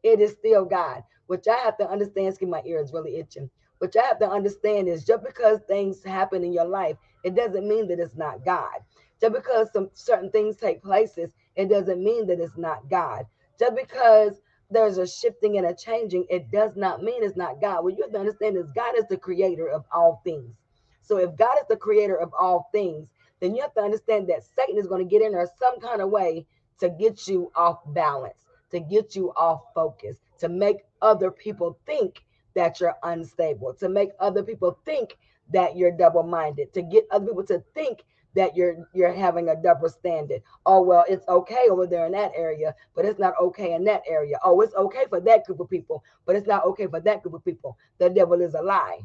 It 0.03 0.21
is 0.21 0.33
still 0.33 0.65
God 0.65 1.03
which 1.29 1.47
I 1.49 1.57
have 1.59 1.79
to 1.79 1.89
understand. 1.89 2.29
Excuse 2.29 2.51
my 2.51 2.63
ear 2.67 2.81
is 2.81 2.93
really 2.93 3.17
itching. 3.17 3.49
Which 3.79 3.97
I 3.97 4.03
have 4.03 4.19
to 4.19 4.29
understand 4.29 4.89
is 4.89 5.05
just 5.05 5.25
because 5.25 5.61
things 5.69 6.03
happen 6.03 6.43
in 6.43 6.53
your 6.53 6.67
life, 6.67 6.97
it 7.25 7.37
doesn't 7.37 7.69
mean 7.69 7.87
that 7.89 8.01
it's 8.01 8.17
not 8.17 8.45
God. 8.45 8.81
Just 9.21 9.35
because 9.35 9.73
some 9.73 9.91
certain 9.95 10.31
things 10.31 10.57
take 10.57 10.83
places, 10.83 11.33
it 11.57 11.69
doesn't 11.69 12.03
mean 12.03 12.27
that 12.27 12.41
it's 12.41 12.59
not 12.59 12.89
God. 12.91 13.27
Just 13.59 13.77
because 13.77 14.41
there's 14.71 14.99
a 14.99 15.07
shifting 15.07 15.59
and 15.59 15.67
a 15.67 15.75
changing, 15.75 16.27
it 16.29 16.51
does 16.51 16.77
not 16.77 17.03
mean 17.03 17.23
it's 17.23 17.37
not 17.37 17.61
God. 17.61 17.85
What 17.85 17.97
you 17.97 18.03
have 18.03 18.13
to 18.13 18.19
understand 18.21 18.57
is 18.57 18.71
God 18.73 18.97
is 18.99 19.07
the 19.09 19.17
creator 19.17 19.69
of 19.69 19.85
all 19.93 20.21
things. 20.25 20.55
So 21.03 21.19
if 21.19 21.37
God 21.37 21.57
is 21.61 21.67
the 21.69 21.77
creator 21.77 22.17
of 22.17 22.33
all 22.39 22.69
things, 22.73 23.09
then 23.41 23.55
you 23.55 23.63
have 23.63 23.75
to 23.75 23.81
understand 23.81 24.29
that 24.29 24.45
Satan 24.45 24.77
is 24.77 24.87
going 24.87 25.07
to 25.07 25.11
get 25.11 25.23
in 25.23 25.33
there 25.33 25.49
some 25.59 25.81
kind 25.81 26.03
of 26.03 26.11
way 26.11 26.47
to 26.81 26.91
get 26.91 27.27
you 27.27 27.51
off 27.57 27.79
balance, 27.95 28.45
to 28.71 28.81
get 28.81 29.15
you 29.17 29.33
off 29.37 29.63
focus, 29.75 30.19
to 30.39 30.49
make 30.49 30.79
other 31.03 31.31
people 31.31 31.79
think 31.87 32.25
that 32.55 32.81
you're 32.81 32.97
unstable, 33.03 33.75
to 33.75 33.89
make 33.89 34.11
other 34.21 34.43
people 34.43 34.79
think 34.85 35.17
that 35.53 35.77
you're 35.77 35.97
double-minded, 35.97 36.73
to 36.75 36.83
get 36.83 37.07
other 37.11 37.27
people 37.27 37.45
to 37.45 37.63
think 37.75 38.05
that 38.35 38.57
you're 38.57 38.89
you're 38.93 39.13
having 39.13 39.49
a 39.49 39.57
double 39.61 39.89
standard. 39.89 40.43
Oh 40.67 40.83
well, 40.83 41.05
it's 41.09 41.27
okay 41.29 41.67
over 41.71 41.87
there 41.87 42.07
in 42.07 42.13
that 42.13 42.33
area, 42.37 42.75
but 42.95 43.05
it's 43.05 43.19
not 43.19 43.35
okay 43.41 43.75
in 43.75 43.85
that 43.85 44.03
area. 44.09 44.39
Oh, 44.45 44.61
it's 44.61 44.75
okay 44.75 45.07
for 45.09 45.21
that 45.21 45.45
group 45.47 45.61
of 45.61 45.71
people, 45.71 46.05
but 46.27 46.37
it's 46.37 46.47
not 46.47 46.65
okay 46.67 46.87
for 46.87 47.01
that 47.01 47.23
group 47.23 47.35
of 47.35 47.45
people. 47.45 47.77
The 47.99 48.11
devil 48.11 48.41
is 48.41 48.55
a 48.55 48.63
lie. 48.63 49.01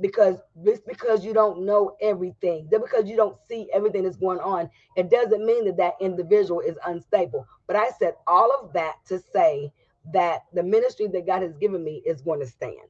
Because 0.00 0.36
just 0.64 0.86
because 0.86 1.24
you 1.24 1.34
don't 1.34 1.64
know 1.64 1.96
everything, 2.00 2.68
just 2.70 2.84
because 2.84 3.08
you 3.08 3.16
don't 3.16 3.36
see 3.48 3.68
everything 3.72 4.04
that's 4.04 4.16
going 4.16 4.40
on, 4.40 4.70
it 4.96 5.10
doesn't 5.10 5.44
mean 5.44 5.64
that 5.66 5.76
that 5.76 5.94
individual 6.00 6.60
is 6.60 6.78
unstable. 6.86 7.46
But 7.66 7.76
I 7.76 7.90
said 7.98 8.14
all 8.26 8.50
of 8.52 8.72
that 8.72 8.96
to 9.06 9.18
say 9.18 9.72
that 10.12 10.44
the 10.54 10.62
ministry 10.62 11.06
that 11.08 11.26
God 11.26 11.42
has 11.42 11.56
given 11.56 11.84
me 11.84 12.02
is 12.06 12.22
going 12.22 12.40
to 12.40 12.46
stand. 12.46 12.88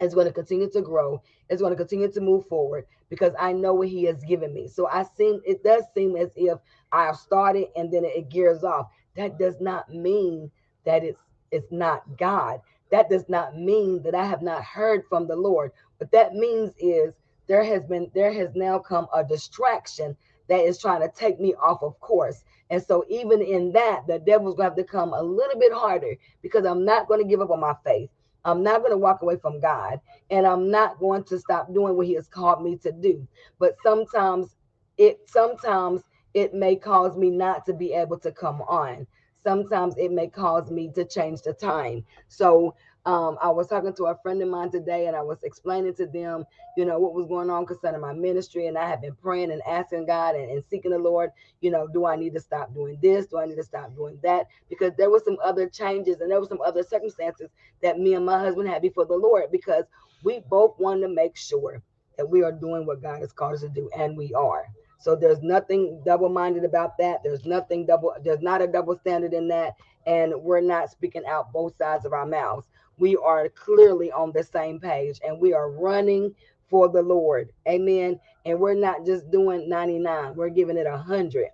It's 0.00 0.14
going 0.14 0.26
to 0.26 0.32
continue 0.32 0.70
to 0.70 0.82
grow. 0.82 1.22
It's 1.48 1.60
going 1.60 1.72
to 1.72 1.76
continue 1.76 2.10
to 2.10 2.20
move 2.20 2.46
forward 2.46 2.86
because 3.08 3.32
I 3.38 3.52
know 3.52 3.74
what 3.74 3.88
He 3.88 4.04
has 4.04 4.22
given 4.24 4.52
me. 4.52 4.68
So 4.68 4.88
I 4.88 5.04
seem 5.16 5.40
it 5.46 5.62
does 5.62 5.84
seem 5.94 6.16
as 6.16 6.30
if 6.36 6.58
I 6.92 7.12
started 7.12 7.68
and 7.76 7.92
then 7.92 8.04
it 8.04 8.28
gears 8.28 8.64
off. 8.64 8.88
That 9.16 9.38
does 9.38 9.60
not 9.60 9.88
mean 9.90 10.50
that 10.84 11.04
it's 11.04 11.20
it's 11.50 11.70
not 11.70 12.02
God. 12.18 12.60
That 12.90 13.08
does 13.08 13.28
not 13.28 13.56
mean 13.56 14.02
that 14.02 14.14
I 14.14 14.24
have 14.26 14.42
not 14.42 14.62
heard 14.64 15.04
from 15.08 15.26
the 15.26 15.36
Lord. 15.36 15.72
What 15.98 16.10
that 16.12 16.34
means 16.34 16.72
is 16.78 17.14
there 17.46 17.64
has 17.64 17.84
been 17.84 18.10
there 18.14 18.32
has 18.32 18.54
now 18.54 18.78
come 18.78 19.06
a 19.14 19.24
distraction 19.24 20.16
that 20.48 20.60
is 20.60 20.78
trying 20.78 21.00
to 21.00 21.08
take 21.14 21.40
me 21.40 21.54
off 21.54 21.82
of 21.82 21.98
course. 22.00 22.44
And 22.70 22.82
so, 22.82 23.04
even 23.08 23.42
in 23.42 23.72
that, 23.72 24.06
the 24.06 24.18
devil's 24.18 24.56
going 24.56 24.70
to 24.70 24.70
have 24.70 24.76
to 24.76 24.84
come 24.84 25.12
a 25.12 25.22
little 25.22 25.60
bit 25.60 25.72
harder 25.72 26.14
because 26.42 26.64
I'm 26.64 26.84
not 26.84 27.08
going 27.08 27.22
to 27.22 27.28
give 27.28 27.40
up 27.40 27.50
on 27.50 27.60
my 27.60 27.74
faith. 27.84 28.10
I'm 28.44 28.62
not 28.62 28.80
going 28.80 28.92
to 28.92 28.98
walk 28.98 29.22
away 29.22 29.36
from 29.36 29.60
God 29.60 30.00
and 30.30 30.46
I'm 30.46 30.70
not 30.70 30.98
going 30.98 31.24
to 31.24 31.38
stop 31.38 31.72
doing 31.72 31.96
what 31.96 32.06
he 32.06 32.14
has 32.14 32.28
called 32.28 32.62
me 32.62 32.76
to 32.78 32.92
do. 32.92 33.26
But 33.58 33.76
sometimes 33.82 34.56
it 34.98 35.20
sometimes 35.26 36.02
it 36.34 36.54
may 36.54 36.76
cause 36.76 37.16
me 37.16 37.30
not 37.30 37.64
to 37.66 37.72
be 37.72 37.92
able 37.92 38.18
to 38.20 38.32
come 38.32 38.60
on. 38.62 39.06
Sometimes 39.44 39.96
it 39.98 40.10
may 40.10 40.28
cause 40.28 40.70
me 40.70 40.90
to 40.94 41.04
change 41.04 41.42
the 41.42 41.52
time. 41.52 42.04
So 42.28 42.74
um, 43.06 43.36
I 43.42 43.50
was 43.50 43.66
talking 43.66 43.92
to 43.94 44.06
a 44.06 44.18
friend 44.22 44.40
of 44.42 44.48
mine 44.48 44.70
today 44.70 45.06
and 45.06 45.16
I 45.16 45.20
was 45.20 45.42
explaining 45.42 45.94
to 45.96 46.06
them, 46.06 46.44
you 46.76 46.86
know, 46.86 46.98
what 46.98 47.12
was 47.12 47.26
going 47.26 47.50
on 47.50 47.66
concerning 47.66 48.00
my 48.00 48.14
ministry. 48.14 48.66
And 48.66 48.78
I 48.78 48.88
have 48.88 49.02
been 49.02 49.14
praying 49.14 49.50
and 49.52 49.60
asking 49.68 50.06
God 50.06 50.36
and, 50.36 50.50
and, 50.50 50.64
seeking 50.70 50.90
the 50.90 50.98
Lord, 50.98 51.30
you 51.60 51.70
know, 51.70 51.86
do 51.86 52.06
I 52.06 52.16
need 52.16 52.32
to 52.32 52.40
stop 52.40 52.72
doing 52.72 52.98
this? 53.02 53.26
Do 53.26 53.38
I 53.38 53.44
need 53.44 53.56
to 53.56 53.62
stop 53.62 53.94
doing 53.94 54.18
that? 54.22 54.46
Because 54.70 54.92
there 54.96 55.10
were 55.10 55.20
some 55.22 55.36
other 55.44 55.68
changes 55.68 56.20
and 56.20 56.30
there 56.30 56.40
were 56.40 56.46
some 56.46 56.62
other 56.62 56.82
circumstances 56.82 57.50
that 57.82 57.98
me 57.98 58.14
and 58.14 58.24
my 58.24 58.38
husband 58.38 58.68
had 58.68 58.80
before 58.80 59.04
the 59.04 59.16
Lord 59.16 59.44
because 59.52 59.84
we 60.22 60.40
both 60.48 60.78
wanted 60.78 61.02
to 61.02 61.08
make 61.08 61.36
sure 61.36 61.82
that 62.16 62.28
we 62.28 62.42
are 62.42 62.52
doing 62.52 62.86
what 62.86 63.02
God 63.02 63.20
has 63.20 63.32
called 63.32 63.54
us 63.54 63.60
to 63.60 63.68
do. 63.68 63.90
And 63.98 64.16
we 64.16 64.32
are. 64.32 64.64
So 64.98 65.14
there's 65.14 65.42
nothing 65.42 66.00
double-minded 66.06 66.64
about 66.64 66.96
that. 66.98 67.22
There's 67.22 67.44
nothing 67.44 67.84
double, 67.84 68.14
there's 68.24 68.40
not 68.40 68.62
a 68.62 68.66
double 68.66 68.96
standard 68.96 69.34
in 69.34 69.48
that. 69.48 69.74
And 70.06 70.32
we're 70.42 70.62
not 70.62 70.90
speaking 70.90 71.24
out 71.28 71.52
both 71.52 71.76
sides 71.76 72.06
of 72.06 72.14
our 72.14 72.24
mouths 72.24 72.66
we 72.98 73.16
are 73.16 73.48
clearly 73.48 74.10
on 74.12 74.32
the 74.32 74.42
same 74.42 74.80
page 74.80 75.20
and 75.26 75.40
we 75.40 75.52
are 75.52 75.70
running 75.70 76.34
for 76.68 76.88
the 76.88 77.02
Lord. 77.02 77.50
Amen. 77.68 78.18
And 78.44 78.58
we're 78.58 78.74
not 78.74 79.04
just 79.04 79.30
doing 79.30 79.68
99, 79.68 80.34
we're 80.34 80.48
giving 80.48 80.76
it 80.76 80.86
a 80.86 80.92
100. 80.92 81.48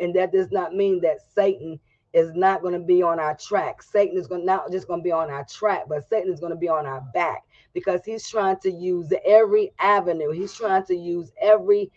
And 0.00 0.14
that 0.14 0.32
does 0.32 0.50
not 0.50 0.74
mean 0.74 1.00
that 1.02 1.18
Satan 1.34 1.78
is 2.12 2.32
not 2.34 2.62
going 2.62 2.74
to 2.74 2.84
be 2.84 3.02
on 3.02 3.18
our 3.18 3.36
track. 3.36 3.82
Satan 3.82 4.16
is 4.16 4.26
going 4.26 4.44
not 4.44 4.70
just 4.70 4.86
going 4.86 5.00
to 5.00 5.04
be 5.04 5.12
on 5.12 5.30
our 5.30 5.44
track, 5.44 5.84
but 5.88 6.08
Satan 6.08 6.32
is 6.32 6.40
going 6.40 6.52
to 6.52 6.58
be 6.58 6.68
on 6.68 6.86
our 6.86 7.02
back 7.12 7.42
because 7.72 8.00
he's 8.04 8.28
trying 8.28 8.56
to 8.60 8.70
use 8.70 9.12
every 9.26 9.72
avenue. 9.80 10.30
He's 10.30 10.54
trying 10.54 10.84
to 10.86 10.94
use 10.94 11.32
every 11.40 11.90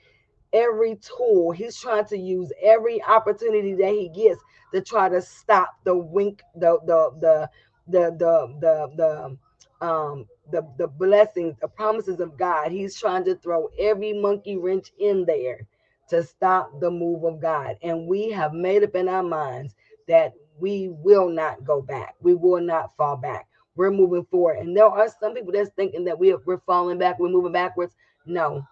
every 0.54 0.96
tool. 0.96 1.52
He's 1.52 1.78
trying 1.80 2.06
to 2.06 2.18
use 2.18 2.52
every 2.64 3.04
opportunity 3.04 3.76
that 3.76 3.92
he 3.92 4.10
gets 4.10 4.42
to 4.74 4.82
try 4.82 5.08
to 5.08 5.22
stop 5.22 5.76
the 5.84 5.96
wink 5.96 6.42
the 6.56 6.80
the 6.86 7.12
the 7.20 7.50
the 7.90 8.12
the 8.18 8.56
the 8.62 8.92
the 8.98 9.86
um 9.88 10.26
the 10.52 10.68
the 10.78 10.88
blessings, 10.88 11.56
the 11.62 11.68
promises 11.68 12.20
of 12.20 12.38
God. 12.38 12.72
He's 12.72 13.00
trying 13.00 13.26
to 13.26 13.36
throw 13.36 13.70
every 13.80 14.14
monkey 14.14 14.58
wrench 14.58 14.92
in 15.00 15.26
there 15.26 15.68
to 16.10 16.24
stop 16.24 16.80
the 16.80 16.92
move 16.92 17.24
of 17.26 17.42
God. 17.42 17.78
And 17.84 18.08
we 18.08 18.32
have 18.32 18.54
made 18.54 18.84
up 18.84 18.96
in 18.96 19.10
our 19.10 19.24
minds 19.24 19.76
that 20.08 20.34
we 20.60 20.90
will 20.90 21.30
not 21.30 21.64
go 21.66 21.82
back. 21.82 22.16
We 22.22 22.34
will 22.36 22.62
not 22.62 22.96
fall 22.98 23.18
back. 23.18 23.48
We're 23.76 23.92
moving 23.92 24.26
forward. 24.32 24.58
And 24.60 24.76
there 24.76 24.86
are 24.86 25.08
some 25.20 25.36
people 25.36 25.54
that's 25.54 25.72
thinking 25.76 26.06
that 26.06 26.20
we 26.20 26.34
are, 26.34 26.40
we're 26.46 26.62
falling 26.66 26.98
back, 26.98 27.20
we're 27.20 27.30
moving 27.30 27.52
backwards. 27.54 27.96
No, 28.26 28.66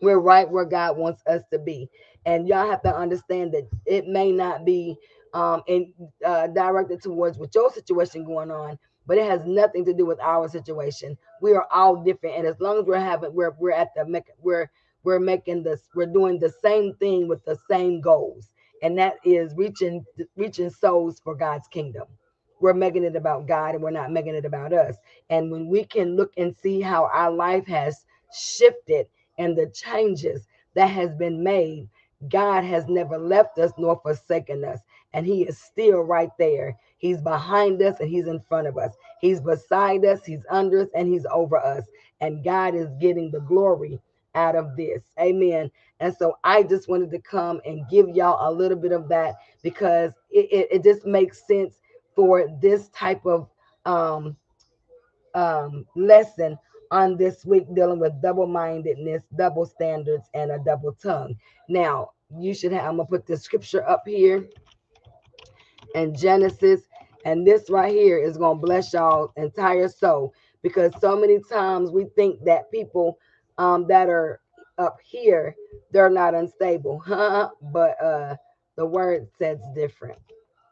we're 0.00 0.20
right 0.20 0.50
where 0.50 0.64
God 0.64 0.96
wants 0.96 1.22
us 1.26 1.42
to 1.52 1.58
be. 1.58 1.88
And 2.26 2.48
y'all 2.48 2.70
have 2.70 2.82
to 2.82 2.94
understand 2.94 3.52
that 3.52 3.68
it 3.86 4.06
may 4.06 4.32
not 4.32 4.64
be 4.64 4.96
um 5.34 5.62
in 5.68 5.94
uh, 6.24 6.48
directed 6.48 7.02
towards 7.02 7.38
with 7.38 7.54
your 7.54 7.72
situation 7.72 8.24
going 8.24 8.50
on, 8.50 8.78
but 9.06 9.18
it 9.18 9.26
has 9.30 9.44
nothing 9.46 9.84
to 9.86 9.94
do 9.94 10.06
with 10.06 10.20
our 10.20 10.48
situation. 10.48 11.16
We 11.42 11.54
are 11.54 11.66
all 11.72 11.96
different, 12.04 12.36
and 12.36 12.46
as 12.46 12.60
long 12.60 12.78
as 12.78 12.86
we're 12.86 13.00
having 13.00 13.34
we're 13.34 13.54
we're 13.58 13.72
at 13.72 13.90
the 13.96 14.06
we're 14.40 14.70
we're 15.04 15.20
making 15.20 15.64
this 15.64 15.82
we're 15.94 16.06
doing 16.06 16.38
the 16.40 16.52
same 16.62 16.94
thing 16.96 17.28
with 17.28 17.44
the 17.44 17.58
same 17.70 18.00
goals, 18.00 18.50
and 18.82 18.98
that 18.98 19.16
is 19.24 19.54
reaching 19.56 20.04
reaching 20.36 20.70
souls 20.70 21.20
for 21.24 21.34
God's 21.34 21.68
kingdom. 21.68 22.04
We're 22.60 22.74
making 22.74 23.04
it 23.04 23.16
about 23.16 23.48
God, 23.48 23.74
and 23.74 23.84
we're 23.84 23.90
not 23.90 24.12
making 24.12 24.36
it 24.36 24.44
about 24.46 24.72
us. 24.72 24.96
And 25.30 25.50
when 25.52 25.68
we 25.68 25.84
can 25.84 26.16
look 26.16 26.32
and 26.38 26.56
see 26.56 26.80
how 26.80 27.10
our 27.12 27.30
life 27.32 27.66
has 27.68 28.04
shifted 28.32 29.08
and 29.38 29.56
the 29.56 29.68
changes 29.74 30.46
that 30.74 30.88
has 30.88 31.14
been 31.16 31.42
made, 31.44 31.88
God 32.28 32.64
has 32.64 32.86
never 32.88 33.18
left 33.18 33.58
us 33.58 33.72
nor 33.78 34.00
forsaken 34.02 34.64
us, 34.64 34.80
and 35.12 35.26
He 35.26 35.42
is 35.42 35.58
still 35.58 36.00
right 36.00 36.30
there. 36.38 36.76
He's 36.98 37.20
behind 37.20 37.82
us 37.82 38.00
and 38.00 38.08
He's 38.08 38.26
in 38.26 38.40
front 38.48 38.66
of 38.66 38.76
us. 38.78 38.94
He's 39.20 39.40
beside 39.40 40.04
us, 40.04 40.24
He's 40.24 40.44
under 40.50 40.82
us, 40.82 40.88
and 40.94 41.08
He's 41.08 41.26
over 41.32 41.58
us. 41.58 41.84
And 42.20 42.44
God 42.44 42.74
is 42.74 42.88
getting 43.00 43.30
the 43.30 43.40
glory 43.40 44.00
out 44.34 44.56
of 44.56 44.76
this. 44.76 45.02
Amen. 45.20 45.70
And 46.00 46.14
so 46.14 46.38
I 46.44 46.62
just 46.62 46.88
wanted 46.88 47.10
to 47.12 47.18
come 47.18 47.60
and 47.64 47.88
give 47.88 48.08
y'all 48.08 48.48
a 48.48 48.52
little 48.52 48.78
bit 48.78 48.92
of 48.92 49.08
that 49.08 49.36
because 49.62 50.12
it, 50.30 50.48
it, 50.52 50.68
it 50.70 50.84
just 50.84 51.06
makes 51.06 51.46
sense 51.46 51.78
for 52.14 52.48
this 52.60 52.88
type 52.88 53.24
of 53.26 53.48
um, 53.84 54.36
um, 55.34 55.86
lesson 55.96 56.58
on 56.90 57.16
this 57.16 57.44
week 57.44 57.64
dealing 57.74 57.98
with 57.98 58.20
double-mindedness, 58.22 59.22
double 59.36 59.66
standards, 59.66 60.28
and 60.34 60.50
a 60.50 60.58
double 60.64 60.92
tongue. 60.94 61.36
Now, 61.68 62.12
you 62.38 62.54
should 62.54 62.72
have, 62.72 62.84
I'm 62.84 62.96
gonna 62.96 63.08
put 63.08 63.26
the 63.26 63.36
scripture 63.36 63.86
up 63.88 64.04
here 64.06 64.48
in 65.94 66.14
Genesis, 66.14 66.82
and 67.24 67.46
this 67.46 67.70
right 67.70 67.92
here 67.92 68.18
is 68.18 68.38
gonna 68.38 68.58
bless 68.60 68.92
y'all 68.92 69.32
entire 69.36 69.88
soul 69.88 70.34
because 70.62 70.92
so 71.00 71.16
many 71.18 71.40
times 71.50 71.90
we 71.90 72.06
think 72.16 72.44
that 72.44 72.70
people 72.70 73.18
um, 73.58 73.86
that 73.88 74.08
are 74.08 74.40
up 74.78 74.98
here 75.04 75.54
they're 75.92 76.10
not 76.10 76.34
unstable, 76.34 77.00
huh? 77.06 77.50
But 77.62 78.02
uh, 78.02 78.36
the 78.76 78.86
word 78.86 79.28
says 79.38 79.58
different. 79.74 80.18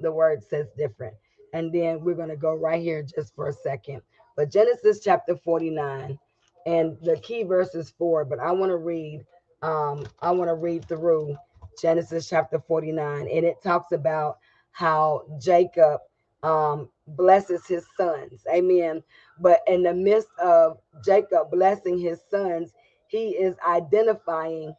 The 0.01 0.13
word 0.13 0.43
says 0.45 0.67
different, 0.77 1.15
and 1.55 1.73
then 1.73 2.01
we're 2.03 2.15
gonna 2.15 2.37
go 2.37 2.55
right 2.55 2.83
here 2.83 3.03
just 3.03 3.35
for 3.35 3.49
a 3.49 3.53
second. 3.53 4.03
But 4.37 4.51
Genesis 4.51 5.01
chapter 5.03 5.37
49, 5.37 6.19
and 6.67 6.99
the 7.03 7.17
key 7.19 7.45
verse 7.45 7.75
is 7.75 7.91
four, 7.91 8.25
but 8.27 8.39
I 8.39 8.53
want 8.53 8.71
to 8.71 8.77
read, 8.77 9.25
um, 9.63 10.07
I 10.21 10.33
want 10.33 10.51
to 10.51 10.55
read 10.55 10.87
through 10.87 11.37
Genesis 11.81 12.29
chapter 12.29 12.61
49, 12.61 13.23
and 13.23 13.47
it 13.47 13.63
talks 13.63 13.93
about 13.93 14.39
how 14.77 15.23
Jacob 15.41 16.01
um, 16.43 16.91
blesses 17.07 17.67
his 17.67 17.87
sons. 17.97 18.43
Amen. 18.53 19.03
But 19.41 19.61
in 19.67 19.83
the 19.83 19.95
midst 19.95 20.29
of 20.39 20.77
Jacob 21.03 21.51
blessing 21.51 21.99
his 21.99 22.21
sons, 22.31 22.75
he 23.09 23.31
is 23.31 23.57
identifying 23.67 24.75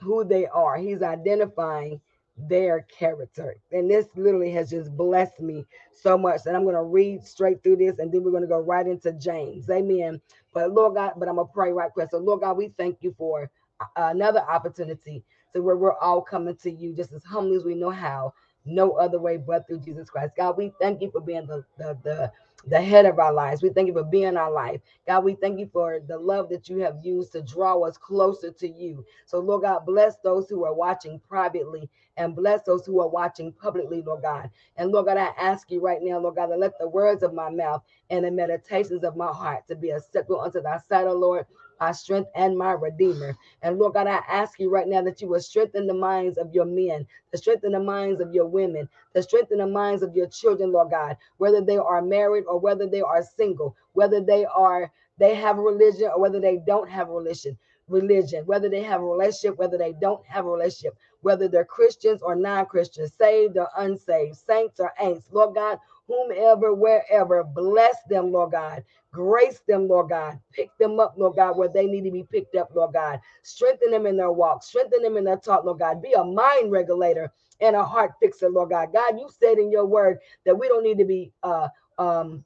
who 0.00 0.24
they 0.24 0.46
are. 0.46 0.78
He's 0.78 1.02
identifying 1.02 2.00
their 2.48 2.86
character. 2.98 3.56
And 3.72 3.90
this 3.90 4.06
literally 4.16 4.52
has 4.52 4.70
just 4.70 4.96
blessed 4.96 5.38
me 5.40 5.66
so 5.92 6.16
much 6.16 6.42
that 6.44 6.54
I'm 6.56 6.62
going 6.64 6.74
to 6.74 6.82
read 6.82 7.22
straight 7.22 7.62
through 7.62 7.76
this 7.76 7.98
and 7.98 8.10
then 8.10 8.24
we're 8.24 8.30
going 8.30 8.42
to 8.42 8.48
go 8.48 8.60
right 8.60 8.86
into 8.86 9.12
James. 9.12 9.68
Amen. 9.68 10.18
But 10.54 10.72
Lord 10.72 10.94
God, 10.94 11.12
but 11.18 11.28
I'm 11.28 11.36
going 11.36 11.46
to 11.46 11.52
pray 11.52 11.72
right 11.72 11.92
quick. 11.92 12.08
So, 12.10 12.16
Lord 12.16 12.40
God, 12.40 12.56
we 12.56 12.72
thank 12.78 12.98
you 13.02 13.14
for 13.18 13.50
another 13.96 14.40
opportunity 14.40 15.22
to 15.54 15.60
where 15.62 15.76
we're 15.76 15.98
all 15.98 16.22
coming 16.22 16.56
to 16.62 16.70
you 16.70 16.94
just 16.94 17.12
as 17.12 17.24
humbly 17.24 17.56
as 17.56 17.64
we 17.64 17.74
know 17.74 17.90
how, 17.90 18.32
no 18.64 18.92
other 18.92 19.18
way 19.18 19.36
but 19.36 19.66
through 19.66 19.80
Jesus 19.80 20.10
Christ. 20.10 20.32
God, 20.36 20.56
we 20.56 20.72
thank 20.80 21.02
you 21.02 21.10
for 21.10 21.20
being 21.20 21.46
the, 21.46 21.64
the, 21.78 21.98
the 22.04 22.32
the 22.66 22.80
head 22.80 23.06
of 23.06 23.18
our 23.18 23.32
lives. 23.32 23.62
We 23.62 23.70
thank 23.70 23.88
you 23.88 23.94
for 23.94 24.04
being 24.04 24.36
our 24.36 24.50
life. 24.50 24.80
God, 25.06 25.24
we 25.24 25.34
thank 25.34 25.58
you 25.58 25.68
for 25.72 26.00
the 26.06 26.18
love 26.18 26.48
that 26.50 26.68
you 26.68 26.78
have 26.78 26.98
used 27.02 27.32
to 27.32 27.42
draw 27.42 27.80
us 27.82 27.96
closer 27.96 28.50
to 28.52 28.68
you. 28.68 29.04
So, 29.26 29.38
Lord 29.40 29.62
God, 29.62 29.86
bless 29.86 30.16
those 30.18 30.48
who 30.48 30.64
are 30.64 30.74
watching 30.74 31.20
privately 31.28 31.88
and 32.16 32.36
bless 32.36 32.62
those 32.64 32.84
who 32.84 33.00
are 33.00 33.08
watching 33.08 33.52
publicly, 33.52 34.02
Lord 34.02 34.22
God. 34.22 34.50
And 34.76 34.92
Lord 34.92 35.06
God, 35.06 35.16
I 35.16 35.32
ask 35.40 35.70
you 35.70 35.80
right 35.80 36.00
now, 36.02 36.18
Lord 36.18 36.36
God, 36.36 36.46
to 36.46 36.56
let 36.56 36.78
the 36.78 36.88
words 36.88 37.22
of 37.22 37.34
my 37.34 37.50
mouth 37.50 37.82
and 38.10 38.24
the 38.24 38.30
meditations 38.30 39.04
of 39.04 39.16
my 39.16 39.32
heart 39.32 39.66
to 39.68 39.76
be 39.76 39.90
acceptable 39.90 40.40
unto 40.40 40.60
thy 40.60 40.78
sight, 40.88 41.06
O 41.06 41.12
Lord, 41.14 41.46
my 41.80 41.92
strength 41.92 42.30
and 42.34 42.56
my 42.58 42.72
redeemer. 42.72 43.36
And 43.62 43.78
Lord 43.78 43.94
God, 43.94 44.06
I 44.06 44.20
ask 44.28 44.60
you 44.60 44.70
right 44.70 44.88
now 44.88 45.02
that 45.02 45.20
you 45.22 45.28
will 45.28 45.40
strengthen 45.40 45.86
the 45.86 45.94
minds 45.94 46.38
of 46.38 46.54
your 46.54 46.66
men, 46.66 47.06
to 47.32 47.38
strengthen 47.38 47.72
the 47.72 47.80
minds 47.80 48.20
of 48.20 48.34
your 48.34 48.46
women, 48.46 48.88
to 49.14 49.22
strengthen 49.22 49.58
the 49.58 49.66
minds 49.66 50.02
of 50.02 50.14
your 50.16 50.28
children, 50.28 50.72
Lord 50.72 50.90
God, 50.90 51.16
whether 51.38 51.62
they 51.62 51.78
are 51.78 52.02
married 52.02 52.44
or 52.46 52.60
whether 52.60 52.86
they 52.88 53.02
are 53.02 53.22
single, 53.22 53.76
whether 53.94 54.20
they 54.20 54.44
are 54.46 54.92
they 55.18 55.34
have 55.34 55.58
religion 55.58 56.10
or 56.14 56.20
whether 56.20 56.40
they 56.40 56.58
don't 56.66 56.90
have 56.90 57.08
religion 57.08 57.58
religion, 57.88 58.46
whether 58.46 58.68
they 58.68 58.82
have 58.82 59.00
a 59.00 59.04
relationship, 59.04 59.58
whether 59.58 59.78
they 59.78 59.92
don't 59.92 60.24
have 60.26 60.46
a 60.46 60.50
relationship, 60.50 60.96
whether 61.22 61.48
they're 61.48 61.64
Christians 61.64 62.22
or 62.22 62.34
non-Christians, 62.36 63.12
saved 63.14 63.56
or 63.58 63.68
unsaved, 63.78 64.36
saints 64.36 64.80
or 64.80 64.92
ain'ts. 65.00 65.24
Lord 65.32 65.54
God, 65.54 65.78
whomever, 66.10 66.74
wherever, 66.74 67.44
bless 67.44 67.96
them, 68.10 68.32
Lord 68.32 68.52
God. 68.52 68.84
Grace 69.12 69.60
them, 69.68 69.88
Lord 69.88 70.10
God. 70.10 70.40
Pick 70.52 70.70
them 70.78 71.00
up, 71.00 71.14
Lord 71.18 71.36
God, 71.36 71.58
where 71.58 71.68
they 71.70 71.86
need 71.86 72.04
to 72.04 72.12
be 72.12 72.24
picked 72.30 72.56
up, 72.56 72.70
Lord 72.74 72.94
God. 72.94 73.20
Strengthen 73.44 73.92
them 73.92 74.06
in 74.06 74.18
their 74.18 74.32
walk. 74.32 74.64
Strengthen 74.64 75.02
them 75.02 75.18
in 75.18 75.24
their 75.24 75.38
talk, 75.38 75.64
Lord 75.64 75.80
God. 75.80 76.02
Be 76.02 76.14
a 76.14 76.24
mind 76.24 76.72
regulator 76.72 77.32
and 77.60 77.76
a 77.76 77.84
heart 77.84 78.12
fixer, 78.20 78.50
Lord 78.50 78.70
God. 78.70 78.92
God, 78.92 79.18
you 79.18 79.28
said 79.40 79.58
in 79.58 79.72
your 79.72 79.86
word 79.86 80.18
that 80.46 80.58
we 80.58 80.68
don't 80.68 80.84
need 80.84 80.98
to 80.98 81.06
be 81.06 81.32
uh 81.44 81.68
um 81.98 82.44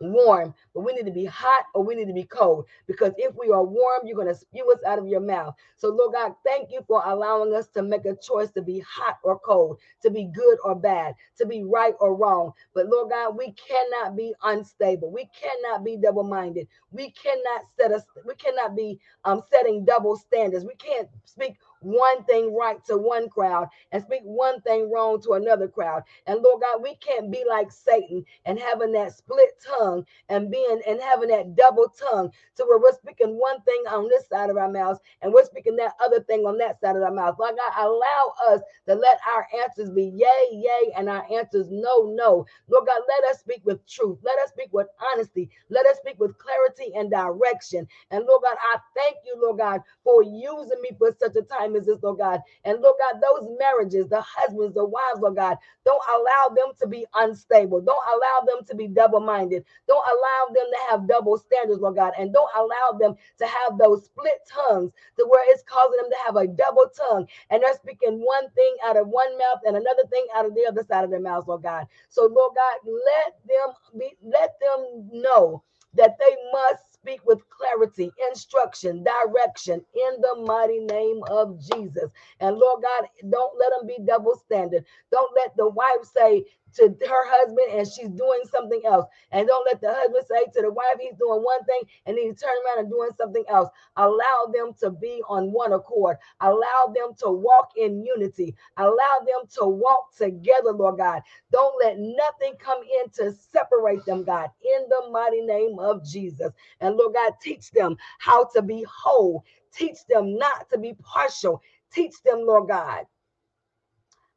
warm, 0.00 0.54
but 0.74 0.82
we 0.82 0.92
need 0.94 1.06
to 1.06 1.12
be 1.12 1.24
hot 1.26 1.64
or 1.74 1.84
we 1.84 1.94
need 1.94 2.08
to 2.08 2.14
be 2.14 2.24
cold. 2.24 2.66
Because 2.86 3.12
if 3.18 3.34
we 3.36 3.50
are 3.50 3.64
warm, 3.64 4.02
you're 4.06 4.16
going 4.16 4.28
to 4.28 4.34
spew 4.34 4.70
us 4.72 4.80
out 4.86 4.98
of 4.98 5.06
your 5.08 5.20
mouth. 5.20 5.54
So, 5.76 5.88
Lord 5.90 6.14
God, 6.14 6.34
thank 6.44 6.70
you 6.72 6.80
for 6.86 7.02
allowing 7.04 7.54
us 7.54 7.68
to 7.68 7.82
make 7.82 8.04
a 8.06 8.16
choice 8.16 8.50
to 8.52 8.62
be 8.62 8.80
hot 8.80 9.18
or 9.22 9.38
cold, 9.38 9.78
to 10.02 10.10
be 10.10 10.24
good 10.26 10.58
or 10.64 10.74
bad, 10.74 11.14
to 11.38 11.46
be 11.46 11.64
right 11.64 11.94
or 12.00 12.16
wrong. 12.16 12.52
But, 12.74 12.88
Lord 12.88 13.10
God, 13.10 13.36
we 13.36 13.52
cannot 13.54 14.16
be 14.16 14.34
unstable. 14.44 15.10
We 15.12 15.30
cannot 15.40 15.84
be 15.84 15.96
double 15.96 16.24
minded. 16.24 16.68
We 16.92 17.10
cannot 17.12 17.62
set 17.78 17.92
us, 17.92 18.02
we 18.26 18.34
cannot 18.36 18.76
be 18.76 19.00
um, 19.24 19.42
setting 19.52 19.84
double 19.84 20.16
standards. 20.16 20.64
We 20.64 20.76
can't 20.76 21.08
speak 21.24 21.56
one 21.86 22.24
thing 22.24 22.54
right 22.56 22.84
to 22.86 22.98
one 22.98 23.28
crowd 23.30 23.68
and 23.92 24.02
speak 24.02 24.22
one 24.24 24.60
thing 24.62 24.90
wrong 24.92 25.22
to 25.22 25.32
another 25.34 25.68
crowd. 25.68 26.02
And 26.26 26.42
Lord 26.42 26.62
God, 26.62 26.82
we 26.82 26.96
can't 26.96 27.32
be 27.32 27.44
like 27.48 27.72
Satan 27.72 28.24
and 28.46 28.58
having 28.58 28.92
that 28.92 29.16
split 29.16 29.50
tongue 29.66 30.06
and 30.30 30.50
being 30.50 30.82
and 30.88 31.00
having 31.00 31.30
that 31.30 31.56
double 31.56 31.88
tongue 32.10 32.32
to 32.56 32.64
where 32.64 32.80
we're 32.80 32.92
speaking 32.94 33.38
one 33.38 33.62
thing 33.62 33.84
on 33.90 34.08
this 34.08 34.28
side 34.28 34.50
of 34.50 34.58
our 34.58 34.70
mouths 34.72 35.00
and 35.22 35.32
we're 35.34 35.46
speaking 35.46 35.76
that 35.78 35.94
other 36.04 36.20
thing 36.22 36.42
on 36.46 36.58
that 36.58 36.80
side 36.80 36.96
of 36.96 37.02
our 37.02 37.12
mouth. 37.12 37.36
Lord 37.40 37.56
God, 37.56 37.86
allow 37.86 38.34
us 38.50 38.62
to 38.88 38.96
let 38.96 39.18
our 39.28 39.46
answers 39.64 39.90
be 39.90 40.04
yay, 40.04 40.48
yay, 40.52 40.92
and 40.96 41.10
our 41.10 41.26
answers 41.32 41.68
no, 41.70 42.12
no. 42.14 42.46
Lord 42.68 42.86
God, 42.86 43.02
let 43.08 43.32
us 43.32 43.40
speak 43.40 43.62
with 43.64 43.86
truth. 43.88 44.18
Let 44.24 44.38
us 44.40 44.50
speak 44.50 44.70
with 44.72 44.88
honesty. 45.14 45.50
Let 45.70 45.86
us 45.86 45.98
speak 45.98 46.20
with 46.20 46.38
clarity 46.38 46.92
and 46.96 47.10
direction. 47.10 47.88
And 48.12 48.26
Lord 48.26 48.42
God, 48.44 48.58
I 48.60 48.78
thank 48.96 49.18
you, 49.26 49.36
Lord 49.42 49.58
God, 49.58 49.82
for 50.04 50.24
using 50.24 50.82
me 50.82 50.90
for 50.98 51.16
such 51.20 51.36
a 51.36 51.42
time 51.42 51.75
promises, 51.84 52.02
Lord 52.02 52.18
God. 52.18 52.40
And 52.64 52.80
Lord 52.80 52.96
God, 53.00 53.20
those 53.22 53.48
marriages, 53.58 54.08
the 54.08 54.20
husbands, 54.22 54.74
the 54.74 54.84
wives, 54.84 55.20
Lord 55.20 55.36
God, 55.36 55.56
don't 55.84 56.02
allow 56.10 56.48
them 56.54 56.74
to 56.80 56.86
be 56.88 57.06
unstable. 57.14 57.80
Don't 57.80 58.04
allow 58.08 58.46
them 58.46 58.64
to 58.66 58.74
be 58.76 58.88
double 58.88 59.20
minded. 59.20 59.64
Don't 59.88 60.04
allow 60.06 60.54
them 60.54 60.66
to 60.70 60.78
have 60.90 61.08
double 61.08 61.38
standards, 61.38 61.80
Lord 61.80 61.96
God. 61.96 62.12
And 62.18 62.32
don't 62.32 62.50
allow 62.56 62.98
them 62.98 63.16
to 63.38 63.46
have 63.46 63.78
those 63.78 64.04
split 64.06 64.40
tongues 64.50 64.92
to 65.18 65.26
where 65.28 65.44
it's 65.52 65.64
causing 65.64 65.98
them 66.02 66.10
to 66.10 66.18
have 66.26 66.36
a 66.36 66.46
double 66.46 66.86
tongue. 66.96 67.26
And 67.50 67.62
they're 67.62 67.74
speaking 67.74 68.20
one 68.20 68.50
thing 68.52 68.76
out 68.84 68.96
of 68.96 69.08
one 69.08 69.36
mouth 69.38 69.60
and 69.66 69.76
another 69.76 70.04
thing 70.10 70.26
out 70.36 70.46
of 70.46 70.54
the 70.54 70.66
other 70.68 70.84
side 70.84 71.04
of 71.04 71.10
their 71.10 71.20
mouths, 71.20 71.48
Lord 71.48 71.62
God. 71.62 71.86
So, 72.08 72.26
Lord 72.26 72.54
God, 72.56 72.76
let 72.86 73.38
them 73.46 73.74
be, 73.98 74.16
let 74.22 74.58
them 74.60 75.08
know 75.12 75.62
that 75.94 76.16
they 76.20 76.36
must 76.52 76.85
speak 77.06 77.20
with 77.26 77.40
clarity, 77.50 78.12
instruction, 78.30 79.04
direction 79.04 79.82
in 79.94 80.22
the 80.22 80.44
mighty 80.46 80.80
name 80.80 81.20
of 81.30 81.58
Jesus. 81.60 82.10
And 82.40 82.58
Lord 82.58 82.82
God, 82.82 83.08
don't 83.30 83.58
let 83.58 83.72
them 83.78 83.88
be 83.88 83.98
double 84.04 84.36
standard. 84.36 84.84
Don't 85.12 85.32
let 85.36 85.56
the 85.56 85.68
wife 85.70 86.04
say, 86.16 86.44
to 86.76 86.88
her 87.08 87.26
husband 87.28 87.68
and 87.72 87.88
she's 87.88 88.10
doing 88.10 88.42
something 88.50 88.82
else. 88.86 89.06
And 89.32 89.48
don't 89.48 89.66
let 89.66 89.80
the 89.80 89.92
husband 89.94 90.26
say 90.28 90.44
to 90.54 90.62
the 90.62 90.72
wife, 90.72 90.96
he's 91.00 91.18
doing 91.18 91.42
one 91.42 91.64
thing 91.64 91.82
and 92.06 92.16
then 92.18 92.24
he 92.26 92.32
turn 92.34 92.54
around 92.66 92.80
and 92.84 92.90
doing 92.90 93.10
something 93.18 93.44
else. 93.48 93.70
Allow 93.96 94.52
them 94.54 94.72
to 94.80 94.90
be 94.90 95.22
on 95.28 95.52
one 95.52 95.72
accord. 95.72 96.18
Allow 96.40 96.94
them 96.94 97.14
to 97.20 97.30
walk 97.30 97.70
in 97.76 98.04
unity. 98.04 98.54
Allow 98.78 99.20
them 99.26 99.48
to 99.58 99.66
walk 99.66 100.16
together, 100.16 100.72
Lord 100.72 100.98
God. 100.98 101.22
Don't 101.52 101.74
let 101.82 101.98
nothing 101.98 102.54
come 102.58 102.80
in 103.02 103.10
to 103.12 103.32
separate 103.32 104.04
them, 104.06 104.24
God, 104.24 104.50
in 104.64 104.88
the 104.88 105.10
mighty 105.10 105.42
name 105.42 105.78
of 105.78 106.04
Jesus. 106.04 106.52
And 106.80 106.96
Lord 106.96 107.14
God, 107.14 107.34
teach 107.42 107.70
them 107.72 107.96
how 108.18 108.44
to 108.54 108.62
be 108.62 108.84
whole. 108.90 109.44
Teach 109.74 109.98
them 110.08 110.38
not 110.38 110.68
to 110.72 110.78
be 110.78 110.94
partial. 111.02 111.62
Teach 111.92 112.14
them, 112.24 112.40
Lord 112.46 112.68
God, 112.68 113.06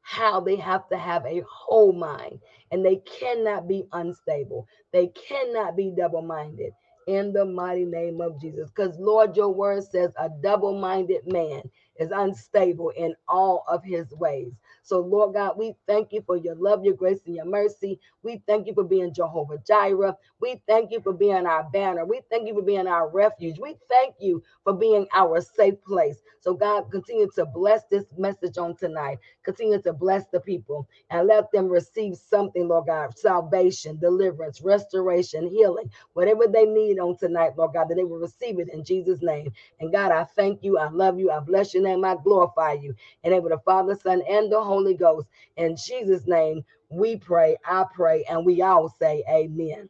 how 0.09 0.41
they 0.41 0.57
have 0.57 0.89
to 0.89 0.97
have 0.97 1.25
a 1.25 1.43
whole 1.49 1.93
mind 1.93 2.39
and 2.71 2.85
they 2.85 2.97
cannot 3.19 3.67
be 3.67 3.85
unstable. 3.93 4.67
They 4.93 5.09
cannot 5.09 5.77
be 5.77 5.91
double 5.97 6.23
minded 6.23 6.73
in 7.07 7.33
the 7.33 7.45
mighty 7.45 7.85
name 7.85 8.21
of 8.21 8.41
Jesus. 8.41 8.69
Because, 8.71 8.97
Lord, 8.99 9.37
your 9.37 9.49
word 9.53 9.83
says 9.85 10.11
a 10.19 10.29
double 10.41 10.79
minded 10.79 11.27
man 11.27 11.63
is 11.99 12.11
unstable 12.11 12.91
in 12.91 13.15
all 13.27 13.65
of 13.69 13.83
his 13.83 14.11
ways. 14.15 14.53
So, 14.89 15.01
Lord 15.01 15.35
God, 15.35 15.55
we 15.57 15.75
thank 15.87 16.13
you 16.13 16.23
for 16.25 16.37
your 16.37 16.55
love, 16.55 16.85
your 16.85 16.95
grace, 16.95 17.21
and 17.27 17.35
your 17.35 17.45
mercy. 17.45 17.99
We 18.23 18.43
thank 18.47 18.67
you 18.67 18.75
for 18.75 18.85
being 18.85 19.13
Jehovah 19.13 19.59
Jireh. 19.67 20.15
We 20.41 20.61
thank 20.67 20.91
you 20.91 21.01
for 21.01 21.13
being 21.13 21.45
our 21.47 21.63
banner. 21.71 22.05
We 22.05 22.21
thank 22.31 22.47
you 22.47 22.55
for 22.55 22.63
being 22.63 22.87
our 22.87 23.09
refuge. 23.09 23.59
We 23.59 23.77
thank 23.89 24.15
you 24.19 24.43
for 24.65 24.73
being 24.73 25.07
our 25.13 25.41
safe 25.41 25.81
place. 25.83 26.21
So, 26.41 26.53
God, 26.55 26.91
continue 26.91 27.29
to 27.35 27.45
bless 27.45 27.83
this 27.91 28.05
message 28.17 28.57
on 28.57 28.75
tonight. 28.77 29.19
Continue 29.43 29.81
to 29.83 29.93
bless 29.93 30.25
the 30.27 30.41
people 30.41 30.89
and 31.11 31.27
let 31.27 31.51
them 31.51 31.69
receive 31.69 32.17
something, 32.17 32.67
Lord 32.67 32.87
God 32.87 33.17
salvation, 33.17 33.97
deliverance, 33.99 34.61
restoration, 34.61 35.47
healing, 35.49 35.91
whatever 36.13 36.47
they 36.47 36.65
need 36.65 36.99
on 36.99 37.17
tonight, 37.17 37.51
Lord 37.57 37.73
God, 37.73 37.89
that 37.89 37.95
they 37.95 38.03
will 38.03 38.19
receive 38.19 38.59
it 38.59 38.69
in 38.73 38.83
Jesus' 38.83 39.21
name. 39.21 39.51
And 39.79 39.91
God, 39.91 40.11
I 40.11 40.23
thank 40.25 40.63
you. 40.63 40.77
I 40.77 40.89
love 40.89 41.19
you. 41.19 41.31
I 41.31 41.39
bless 41.39 41.73
your 41.73 41.83
name. 41.83 42.05
I 42.05 42.15
glorify 42.23 42.73
you. 42.73 42.95
And 43.23 43.33
of 43.33 43.43
the 43.43 43.59
Father, 43.65 43.95
Son, 43.95 44.21
and 44.29 44.51
the 44.51 44.61
Holy 44.61 44.78
Holy 44.79 44.95
Ghost. 44.95 45.27
In 45.57 45.75
Jesus' 45.75 46.25
name, 46.25 46.63
we 46.89 47.17
pray, 47.17 47.57
I 47.65 47.85
pray, 47.93 48.23
and 48.29 48.45
we 48.45 48.61
all 48.61 48.89
say 48.89 49.23
amen. 49.29 49.89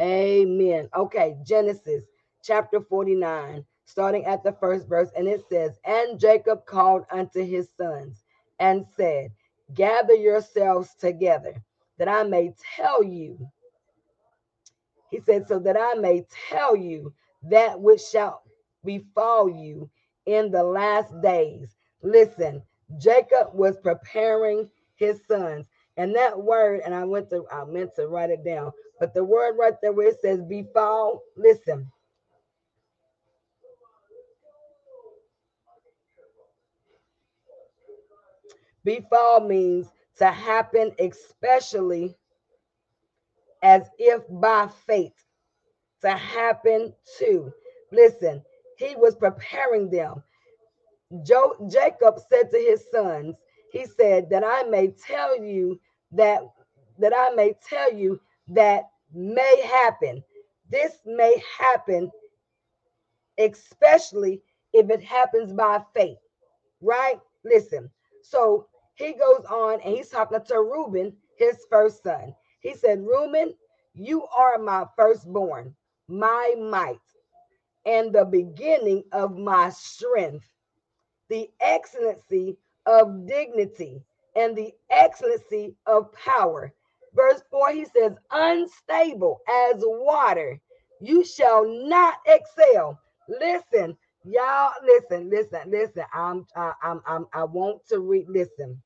Amen. 0.00 0.88
Okay, 0.96 1.36
Genesis 1.46 2.04
chapter 2.42 2.80
49, 2.80 3.64
starting 3.84 4.24
at 4.24 4.42
the 4.42 4.52
first 4.52 4.88
verse, 4.88 5.10
and 5.16 5.28
it 5.28 5.42
says, 5.50 5.78
And 5.84 6.18
Jacob 6.18 6.64
called 6.66 7.04
unto 7.12 7.44
his 7.44 7.68
sons 7.76 8.24
and 8.58 8.86
said, 8.96 9.30
Gather 9.74 10.14
yourselves 10.14 10.94
together, 10.98 11.54
that 11.98 12.08
I 12.08 12.22
may 12.24 12.54
tell 12.76 13.02
you. 13.04 13.38
He 15.10 15.20
said, 15.20 15.48
So 15.48 15.58
that 15.60 15.76
I 15.78 15.94
may 16.00 16.26
tell 16.50 16.76
you 16.76 17.12
that 17.44 17.78
which 17.80 18.02
shall 18.02 18.42
befall 18.84 19.50
you 19.50 19.90
in 20.26 20.50
the 20.50 20.64
last 20.64 21.12
days. 21.22 21.76
Listen, 22.02 22.62
Jacob 22.98 23.54
was 23.54 23.76
preparing 23.82 24.70
his 24.96 25.20
sons. 25.28 25.66
And 25.96 26.14
that 26.16 26.38
word, 26.40 26.80
and 26.84 26.94
I 26.94 27.04
went 27.04 27.30
to, 27.30 27.44
I 27.52 27.64
meant 27.64 27.94
to 27.96 28.08
write 28.08 28.30
it 28.30 28.44
down, 28.44 28.72
but 29.00 29.14
the 29.14 29.24
word 29.24 29.56
right 29.58 29.74
there 29.82 29.92
where 29.92 30.08
it 30.08 30.20
says 30.20 30.42
befall, 30.42 31.22
listen. 31.36 31.90
Befall 38.84 39.40
means 39.40 39.88
to 40.18 40.26
happen, 40.26 40.92
especially 40.98 42.16
as 43.62 43.82
if 43.98 44.22
by 44.30 44.68
fate, 44.86 45.14
to 46.02 46.10
happen 46.10 46.94
to. 47.18 47.52
Listen, 47.92 48.42
he 48.78 48.96
was 48.96 49.16
preparing 49.16 49.90
them. 49.90 50.22
Jo- 51.22 51.56
Jacob 51.68 52.18
said 52.30 52.50
to 52.50 52.58
his 52.58 52.84
sons, 52.90 53.36
he 53.70 53.86
said 53.86 54.30
that 54.30 54.44
I 54.44 54.64
may 54.68 54.88
tell 54.88 55.40
you 55.42 55.80
that 56.12 56.42
that 56.98 57.12
I 57.16 57.34
may 57.34 57.54
tell 57.68 57.92
you 57.92 58.20
that 58.48 58.84
may 59.12 59.60
happen. 59.62 60.22
This 60.70 60.98
may 61.06 61.42
happen, 61.58 62.10
especially 63.38 64.42
if 64.72 64.90
it 64.90 65.02
happens 65.02 65.52
by 65.52 65.82
faith, 65.94 66.18
right? 66.80 67.20
Listen. 67.44 67.90
So 68.22 68.68
he 68.94 69.14
goes 69.14 69.44
on 69.50 69.80
and 69.82 69.94
he's 69.96 70.10
talking 70.10 70.40
to 70.46 70.60
Reuben, 70.62 71.14
his 71.38 71.58
first 71.70 72.02
son. 72.02 72.34
He 72.60 72.74
said, 72.74 73.00
Reuben, 73.06 73.54
you 73.94 74.26
are 74.36 74.58
my 74.58 74.86
firstborn, 74.96 75.74
my 76.08 76.54
might, 76.60 77.00
and 77.86 78.12
the 78.12 78.24
beginning 78.24 79.04
of 79.12 79.38
my 79.38 79.70
strength 79.70 80.46
the 81.30 81.50
excellency 81.60 82.56
of 82.86 83.26
dignity 83.26 84.02
and 84.36 84.56
the 84.56 84.72
excellency 84.90 85.74
of 85.86 86.12
power. 86.12 86.72
Verse 87.14 87.42
4, 87.50 87.72
he 87.72 87.86
says, 87.86 88.12
unstable 88.30 89.40
as 89.48 89.76
water, 89.80 90.60
you 91.00 91.24
shall 91.24 91.66
not 91.66 92.16
excel. 92.26 93.00
Listen, 93.28 93.96
y'all, 94.24 94.72
listen, 94.84 95.30
listen, 95.30 95.60
listen. 95.70 96.04
I'm, 96.14 96.46
I, 96.56 96.72
I'm, 96.82 97.00
I'm, 97.06 97.26
I 97.32 97.44
want 97.44 97.86
to 97.88 98.00
read, 98.00 98.28
listen. 98.28 98.82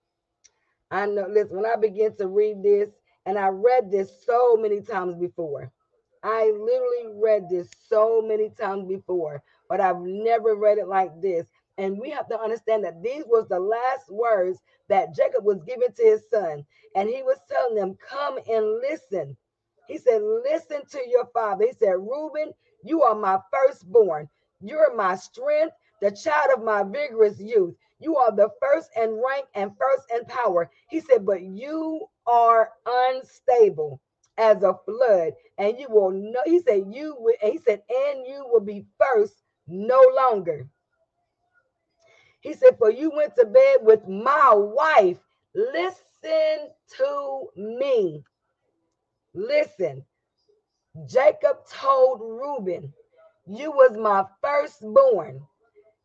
I 0.91 1.07
know, 1.07 1.27
listen, 1.31 1.57
when 1.57 1.67
I 1.67 1.77
begin 1.77 2.17
to 2.17 2.29
read 2.29 2.63
this, 2.63 2.91
and 3.27 3.39
I 3.39 3.49
read 3.49 3.91
this 3.91 4.11
so 4.25 4.57
many 4.57 4.81
times 4.81 5.17
before. 5.17 5.71
I 6.25 6.47
literally 6.51 7.15
read 7.23 7.49
this 7.51 7.69
so 7.89 8.23
many 8.23 8.51
times 8.51 8.89
before, 8.89 9.43
but 9.69 9.81
I've 9.83 10.01
never 10.01 10.57
read 10.57 10.79
it 10.79 10.89
like 10.89 11.21
this. 11.21 11.47
And 11.79 11.99
we 11.99 12.11
have 12.11 12.29
to 12.29 12.41
understand 12.41 12.85
that 12.85 13.03
these 13.03 13.25
was 13.27 13.47
the 13.49 13.61
last 13.61 14.11
words 14.11 14.59
that 14.89 15.15
Jacob 15.15 15.45
was 15.45 15.63
giving 15.67 15.93
to 15.97 16.03
his 16.03 16.23
son. 16.31 16.67
And 16.97 17.09
he 17.09 17.23
was 17.23 17.39
telling 17.51 17.77
them, 17.77 17.97
come 18.09 18.39
and 18.51 18.81
listen. 18.81 19.37
He 19.87 19.99
said, 19.99 20.21
listen 20.23 20.83
to 20.91 21.01
your 21.09 21.27
father. 21.33 21.67
He 21.67 21.73
said, 21.73 21.95
Reuben, 21.97 22.53
you 22.85 23.03
are 23.03 23.15
my 23.15 23.39
firstborn. 23.53 24.29
You're 24.61 24.95
my 24.95 25.15
strength, 25.15 25.75
the 26.03 26.11
child 26.11 26.51
of 26.57 26.65
my 26.65 26.83
vigorous 26.83 27.41
youth. 27.41 27.75
You 28.01 28.17
are 28.17 28.35
the 28.35 28.51
first 28.61 28.91
in 28.97 29.23
rank 29.27 29.47
and 29.55 29.73
first 29.79 30.05
in 30.15 30.25
power. 30.27 30.71
He 30.91 31.01
said, 31.01 31.25
but 31.25 31.43
you 31.43 32.07
are 32.27 32.71
unstable 32.87 34.01
as 34.37 34.63
a 34.63 34.75
flood, 34.85 35.33
and 35.59 35.79
you 35.79 35.89
will 35.91 36.11
know. 36.11 36.41
He 36.45 36.61
said, 36.61 36.85
you 36.91 37.17
will, 37.19 37.35
he 37.41 37.59
said, 37.67 37.83
and 37.89 38.27
you 38.27 38.47
will 38.51 38.61
be 38.61 38.87
first 38.99 39.35
no 39.67 40.01
longer. 40.17 40.69
He 42.41 42.55
said, 42.55 42.79
For 42.79 42.91
you 42.91 43.11
went 43.11 43.37
to 43.37 43.47
bed 43.47 43.79
with 43.83 44.07
my 44.09 44.53
wife. 44.55 45.19
Listen 45.55 46.71
to 46.99 47.49
me. 47.57 48.25
Listen. 49.35 50.05
Jacob 51.07 51.59
told 51.71 52.21
Reuben, 52.23 52.93
You 53.47 53.73
was 53.73 53.97
my 53.97 54.25
firstborn. 54.43 55.43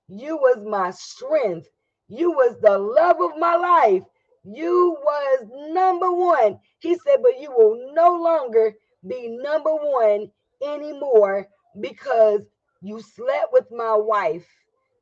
You 0.09 0.37
was 0.37 0.63
my 0.65 0.91
strength. 0.91 1.67
You 2.09 2.31
was 2.31 2.57
the 2.61 2.77
love 2.77 3.21
of 3.21 3.39
my 3.39 3.55
life. 3.55 4.03
You 4.43 4.97
was 5.03 5.47
number 5.73 6.11
one. 6.11 6.59
He 6.79 6.95
said, 6.95 7.17
But 7.23 7.39
you 7.39 7.51
will 7.51 7.93
no 7.93 8.15
longer 8.15 8.73
be 9.07 9.29
number 9.29 9.71
one 9.73 10.31
anymore 10.63 11.47
because 11.81 12.41
you 12.81 13.01
slept 13.01 13.53
with 13.53 13.71
my 13.71 13.95
wife 13.95 14.45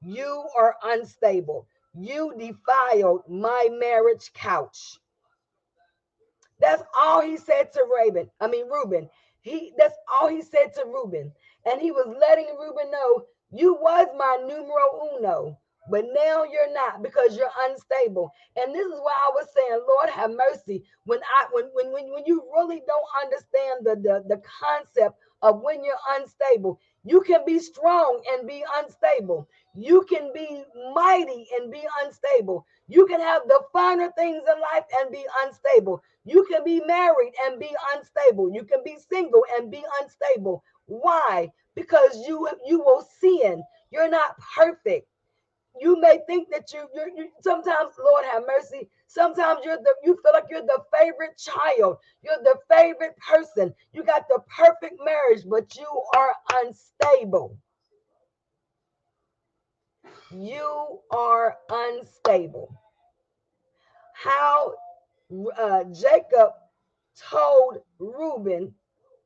you 0.03 0.47
are 0.57 0.75
unstable. 0.83 1.67
You 1.95 2.33
defiled 2.37 3.23
my 3.29 3.69
marriage 3.71 4.31
couch. 4.33 4.97
That's 6.59 6.83
all 6.99 7.21
he 7.21 7.37
said 7.37 7.73
to 7.73 7.83
Reuben. 7.83 8.29
I 8.39 8.47
mean, 8.47 8.67
Reuben. 8.69 9.09
He 9.41 9.73
that's 9.77 9.95
all 10.11 10.27
he 10.29 10.41
said 10.41 10.73
to 10.75 10.85
Reuben. 10.85 11.31
And 11.65 11.81
he 11.81 11.91
was 11.91 12.07
letting 12.19 12.47
Reuben 12.59 12.91
know 12.91 13.25
you 13.51 13.75
was 13.75 14.07
my 14.17 14.37
numero 14.47 15.17
uno, 15.17 15.57
but 15.89 16.05
now 16.13 16.43
you're 16.43 16.73
not 16.73 17.03
because 17.03 17.37
you're 17.37 17.51
unstable. 17.69 18.31
And 18.55 18.73
this 18.73 18.85
is 18.85 18.99
why 19.01 19.13
I 19.13 19.31
was 19.33 19.47
saying, 19.55 19.81
Lord, 19.87 20.09
have 20.09 20.31
mercy. 20.31 20.83
When 21.05 21.19
I 21.37 21.47
when 21.51 21.65
when 21.73 21.91
when, 21.93 22.11
when 22.13 22.23
you 22.25 22.43
really 22.55 22.81
don't 22.87 23.23
understand 23.23 23.85
the, 23.85 23.95
the, 23.95 24.35
the 24.35 24.41
concept 24.61 25.17
of 25.41 25.61
when 25.61 25.83
you're 25.83 25.95
unstable, 26.11 26.79
you 27.03 27.21
can 27.21 27.41
be 27.45 27.59
strong 27.59 28.21
and 28.33 28.47
be 28.47 28.63
unstable. 28.77 29.47
You 29.75 30.03
can 30.09 30.31
be 30.33 30.63
mighty 30.93 31.47
and 31.59 31.71
be 31.71 31.83
unstable. 32.03 32.65
You 32.87 33.05
can 33.07 33.19
have 33.21 33.43
the 33.47 33.61
finer 33.73 34.11
things 34.17 34.43
in 34.47 34.61
life 34.61 34.85
and 34.99 35.11
be 35.11 35.25
unstable. 35.43 36.03
You 36.25 36.45
can 36.45 36.63
be 36.63 36.81
married 36.85 37.33
and 37.45 37.59
be 37.59 37.69
unstable. 37.95 38.51
You 38.53 38.63
can 38.63 38.83
be 38.83 38.97
single 39.09 39.43
and 39.57 39.71
be 39.71 39.83
unstable. 40.01 40.63
Why? 40.85 41.51
Because 41.75 42.25
you 42.27 42.47
you 42.65 42.79
will 42.79 43.07
sin. 43.19 43.63
You're 43.91 44.09
not 44.09 44.37
perfect. 44.55 45.07
you 45.79 45.99
may 46.01 46.19
think 46.27 46.49
that 46.51 46.71
you, 46.73 46.81
you, 46.93 47.13
you 47.15 47.29
sometimes, 47.41 47.93
Lord 48.03 48.25
have 48.25 48.43
mercy. 48.47 48.89
Sometimes 49.13 49.60
you're 49.65 49.78
the 49.78 49.93
you 50.06 50.17
feel 50.24 50.32
like 50.34 50.45
you're 50.50 50.62
the 50.62 50.82
favorite 50.97 51.38
child. 51.38 51.97
You're 52.24 52.41
the 52.43 52.58
favorite 52.69 53.17
person. 53.17 53.76
You 53.91 54.04
got 54.06 54.30
the 54.30 54.39
perfect 54.56 55.02
marriage, 55.04 55.43
but 55.50 55.76
you 55.76 56.04
are 56.15 56.32
unstable. 56.54 57.58
You 60.32 61.00
are 61.12 61.58
unstable. 61.69 62.74
How 64.13 64.76
uh, 65.60 65.84
Jacob 65.86 66.52
told 67.30 67.80
Reuben 68.00 68.74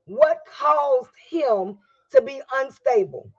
what 0.05 0.39
caused 0.51 1.11
him 1.29 1.77
to 2.11 2.21
be 2.23 2.41
unstable. 2.55 3.31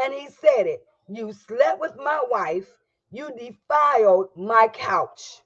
And 0.00 0.14
he 0.14 0.28
said 0.28 0.66
it 0.66 0.84
You 1.08 1.32
slept 1.32 1.80
with 1.80 1.96
my 1.96 2.22
wife, 2.30 2.68
you 3.10 3.30
defiled 3.38 4.28
my 4.36 4.68
couch. 4.72 5.43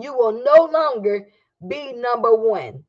You 0.00 0.14
will 0.16 0.32
no 0.44 0.64
longer 0.66 1.28
be 1.66 1.92
number 1.92 2.34
one. 2.34 2.84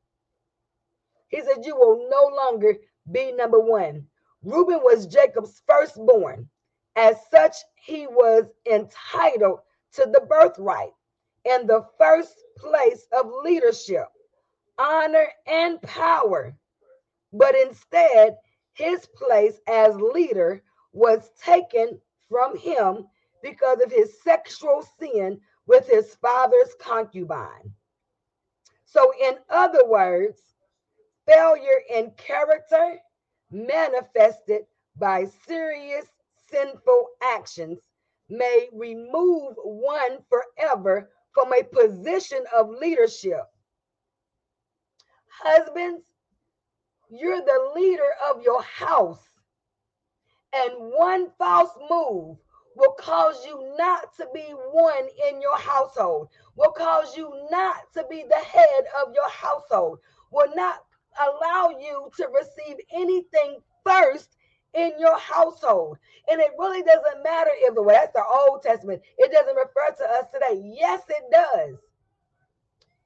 He 1.28 1.40
said, 1.42 1.64
You 1.64 1.76
will 1.76 2.08
no 2.08 2.34
longer 2.36 2.76
be 3.10 3.32
number 3.32 3.58
one. 3.58 4.06
Reuben 4.42 4.80
was 4.82 5.06
Jacob's 5.06 5.60
firstborn. 5.66 6.48
As 6.96 7.16
such, 7.30 7.56
he 7.76 8.06
was 8.06 8.44
entitled 8.66 9.60
to 9.94 10.06
the 10.06 10.20
birthright 10.20 10.92
and 11.44 11.68
the 11.68 11.86
first 11.98 12.34
place 12.56 13.06
of 13.12 13.32
leadership, 13.42 14.06
honor, 14.78 15.26
and 15.46 15.80
power. 15.82 16.54
But 17.32 17.56
instead, 17.56 18.36
his 18.74 19.06
place 19.06 19.60
as 19.66 19.96
leader 19.96 20.62
was 20.92 21.30
taken 21.42 22.00
from 22.28 22.56
him 22.56 23.06
because 23.42 23.80
of 23.80 23.90
his 23.90 24.22
sexual 24.22 24.86
sin 24.98 25.40
with 25.70 25.86
his 25.86 26.16
father's 26.16 26.74
concubine. 26.80 27.72
So, 28.86 29.12
in 29.22 29.36
other 29.48 29.86
words, 29.86 30.36
failure 31.28 31.80
in 31.88 32.10
character 32.16 32.96
manifested 33.52 34.62
by 34.96 35.26
serious 35.46 36.06
sinful 36.50 37.10
actions 37.22 37.78
may 38.28 38.68
remove 38.72 39.54
one 39.62 40.18
forever 40.28 41.08
from 41.34 41.52
a 41.52 41.62
position 41.62 42.42
of 42.52 42.70
leadership. 42.70 43.44
Husbands, 45.28 46.02
you're 47.08 47.42
the 47.42 47.72
leader 47.76 48.10
of 48.28 48.42
your 48.42 48.62
house, 48.62 49.22
and 50.52 50.72
one 50.96 51.30
false 51.38 51.70
move 51.88 52.38
will 52.76 52.92
cause 52.92 53.44
you 53.46 53.74
not 53.76 54.14
to 54.16 54.26
be 54.32 54.42
one 54.72 55.08
in 55.28 55.40
your 55.40 55.58
household, 55.58 56.28
will 56.56 56.72
cause 56.72 57.16
you 57.16 57.30
not 57.50 57.92
to 57.94 58.04
be 58.10 58.24
the 58.28 58.36
head 58.36 58.84
of 59.02 59.12
your 59.14 59.28
household, 59.30 59.98
will 60.30 60.54
not 60.54 60.84
allow 61.18 61.70
you 61.70 62.10
to 62.16 62.28
receive 62.28 62.76
anything 62.94 63.58
first 63.84 64.36
in 64.74 64.92
your 64.98 65.18
household. 65.18 65.98
And 66.30 66.40
it 66.40 66.52
really 66.58 66.82
doesn't 66.82 67.22
matter 67.24 67.50
if 67.54 67.74
the 67.74 67.82
well, 67.82 67.96
that's 67.96 68.12
the 68.12 68.24
Old 68.24 68.62
Testament. 68.62 69.02
It 69.18 69.32
doesn't 69.32 69.56
refer 69.56 69.94
to 69.98 70.10
us 70.14 70.26
today. 70.32 70.60
Yes, 70.64 71.02
it 71.08 71.24
does. 71.32 71.76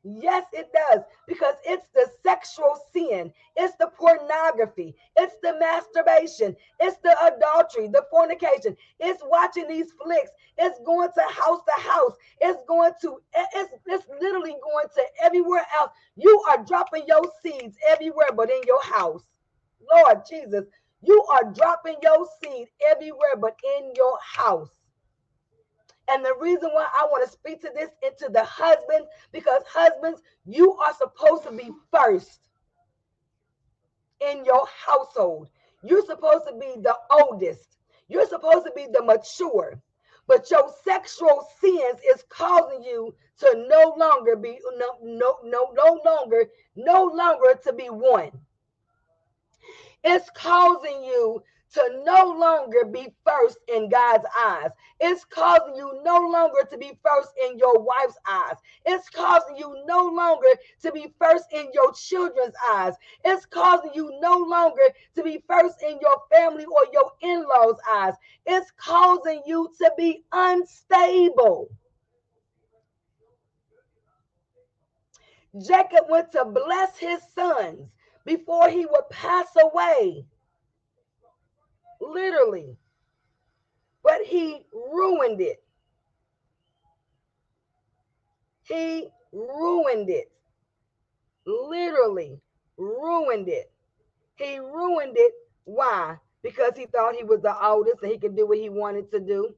Yes, 0.05 0.45
it 0.53 0.71
does. 0.73 1.03
Because 1.27 1.57
it's 1.65 1.87
the 1.95 2.09
sexual 2.23 2.79
sin, 2.93 3.33
it's 3.57 3.77
the 3.77 3.89
pornography, 3.89 4.95
it's 5.17 5.37
the 5.43 5.59
masturbation, 5.59 6.57
it's 6.81 6.99
the 6.99 7.17
adultery, 7.27 7.89
the 7.89 8.05
fornication, 8.11 8.77
it's 9.01 9.23
watching 9.27 9.67
these 9.69 9.93
flicks, 9.93 10.31
it's 10.59 10.79
going 10.87 11.11
to 11.15 11.23
house 11.33 11.61
to 11.67 11.83
house, 11.83 12.15
it's 12.41 12.63
going 12.69 12.93
to, 13.03 13.19
it's, 13.55 13.75
it's 13.87 14.07
literally 14.21 14.57
going 14.63 14.87
to 14.95 15.03
everywhere 15.25 15.67
else. 15.81 15.93
You 16.17 16.43
are 16.51 16.65
dropping 16.65 17.05
your 17.09 17.25
seeds 17.43 17.79
everywhere 17.89 18.31
but 18.37 18.51
in 18.51 18.63
your 18.67 18.83
house. 18.85 19.25
Lord 19.95 20.23
Jesus, 20.31 20.67
you 21.03 21.25
are 21.33 21.53
dropping 21.53 21.97
your 22.03 22.27
seed 22.43 22.69
everywhere 22.91 23.37
but 23.41 23.57
in 23.79 23.93
your 23.97 24.19
house. 24.23 24.71
And 26.09 26.25
the 26.25 26.35
reason 26.41 26.71
why 26.73 26.87
I 26.97 27.07
want 27.07 27.25
to 27.25 27.33
speak 27.33 27.63
to 27.63 27.71
this 27.75 27.91
into 28.03 28.31
the 28.31 28.45
husbands, 28.45 29.09
because 29.33 29.63
husbands, 29.67 30.21
you 30.45 30.75
are 30.75 30.95
supposed 30.95 31.45
to 31.45 31.53
be 31.53 31.71
first 31.91 32.41
in 34.21 34.45
your 34.45 34.67
household. 34.87 35.49
You're 35.83 36.05
supposed 36.05 36.47
to 36.47 36.55
be 36.55 36.81
the 36.81 36.97
oldest. 37.11 37.79
You're 38.09 38.27
supposed 38.27 38.67
to 38.67 38.73
be 38.75 38.87
the 38.93 39.03
mature. 39.03 39.81
But 40.27 40.51
your 40.51 40.73
sexual 40.85 41.49
sins 41.61 42.01
is 42.15 42.25
causing 42.29 42.83
you 42.83 43.15
to 43.41 43.67
no 43.69 43.95
longer 43.99 44.37
be 44.37 44.59
no 44.77 44.97
no 45.03 45.39
no 45.45 45.71
no 45.75 46.01
longer 46.05 46.45
no 46.77 47.05
longer 47.05 47.59
to 47.65 47.73
be 47.75 47.91
one. 47.91 48.31
It's 50.03 50.31
causing 50.31 51.05
you 51.05 51.43
to 51.75 52.03
no 52.05 52.31
longer 52.39 52.85
be 52.85 53.13
first 53.27 53.59
in 53.69 53.89
God's 53.89 54.25
eyes. 54.41 54.71
It's 55.01 55.25
causing 55.25 55.75
you 55.75 56.01
no 56.05 56.19
longer 56.19 56.69
to 56.71 56.79
be 56.79 56.99
first 57.05 57.31
in 57.45 57.59
your 57.59 57.81
wife's 57.81 58.17
eyes. 58.29 58.57
It's 58.87 59.09
causing 59.11 59.57
you 59.57 59.83
no 59.87 60.05
longer 60.05 60.49
to 60.83 60.93
be 60.93 61.13
first 61.21 61.47
in 61.53 61.67
your 61.75 61.93
children's 61.93 62.55
eyes. 62.71 62.95
It's 63.25 63.45
causing 63.47 63.91
you 63.93 64.19
no 64.21 64.39
longer 64.39 64.83
to 65.17 65.23
be 65.23 65.43
first 65.49 65.83
in 65.83 65.99
your 66.01 66.23
family 66.33 66.65
or 66.65 66.87
your 66.93 67.13
in 67.23 67.45
law's 67.45 67.79
eyes. 67.93 68.15
It's 68.47 68.71
causing 68.77 69.43
you 69.45 69.71
to 69.79 69.93
be 69.99 70.25
unstable. 70.33 71.69
Jacob 75.61 76.07
went 76.09 76.33
to 76.33 76.45
bless 76.45 76.99
his 76.99 77.21
sons 77.35 77.89
before 78.25 78.69
he 78.69 78.87
would 78.87 79.09
pass 79.11 79.49
away. 79.57 80.25
Literally. 82.13 82.77
But 84.03 84.23
he 84.25 84.67
ruined 84.73 85.41
it. 85.41 85.63
He 88.65 89.09
ruined 89.33 90.11
it. 90.11 90.31
Literally 91.47 92.41
ruined 92.77 93.49
it. 93.49 93.73
He 94.37 94.59
ruined 94.59 95.15
it. 95.17 95.33
Why? 95.65 96.17
Because 96.43 96.73
he 96.77 96.87
thought 96.87 97.15
he 97.15 97.25
was 97.25 97.41
the 97.43 97.57
oldest 97.67 98.03
and 98.03 98.13
he 98.13 98.19
could 98.19 98.37
do 98.37 98.47
what 98.47 98.59
he 98.59 98.69
wanted 98.69 99.11
to 99.13 99.21
do. 99.21 99.55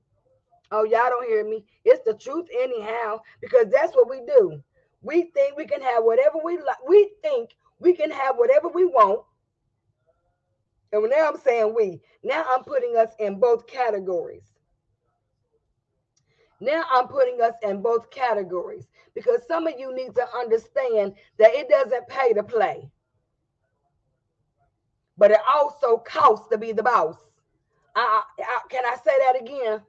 Oh, 0.70 0.85
y'all 0.85 1.11
don't 1.11 1.28
hear 1.28 1.44
me. 1.44 1.64
It's 1.85 2.04
the 2.04 2.14
truth, 2.14 2.46
anyhow, 2.61 3.20
because 3.40 3.66
that's 3.72 3.94
what 3.94 4.11
we 4.11 4.22
do. 4.26 4.62
We 5.02 5.30
think 5.35 5.56
we 5.56 5.66
can 5.66 5.82
have 5.82 6.04
whatever 6.04 6.38
we 6.44 6.59
like. 6.59 6.88
We 6.88 7.12
think 7.22 7.50
we 7.80 7.94
can 7.94 8.11
have 8.11 8.37
whatever 8.37 8.68
we 8.68 8.85
want. 8.85 9.25
And 11.04 11.11
now 11.11 11.28
I'm 11.28 11.38
saying 11.38 11.74
we. 11.74 12.00
Now 12.22 12.44
I'm 12.48 12.64
putting 12.64 12.96
us 12.96 13.11
in 13.18 13.38
both 13.38 13.66
categories. 13.66 14.44
Now 16.61 16.85
I'm 16.90 17.09
putting 17.09 17.40
us 17.40 17.54
in 17.62 17.82
both 17.82 18.11
categories 18.11 18.87
because 19.14 19.40
some 19.46 19.66
of 19.66 19.74
you 19.78 19.94
need 19.94 20.14
to 20.14 20.26
understand 20.35 21.14
that 21.38 21.54
it 21.54 21.68
doesn't 21.68 22.09
pay 22.09 22.32
to 22.32 22.42
play. 22.42 22.88
But 25.18 25.30
it 25.30 25.40
also 25.48 25.98
costs 25.98 26.48
to 26.48 26.59
be 26.59 26.72
the 26.72 26.82
boss. 26.82 27.16
I, 27.94 28.22
I, 28.38 28.61
can 28.70 28.85
I 28.85 28.96
say 28.96 29.18
that 29.18 29.40
again? 29.40 29.80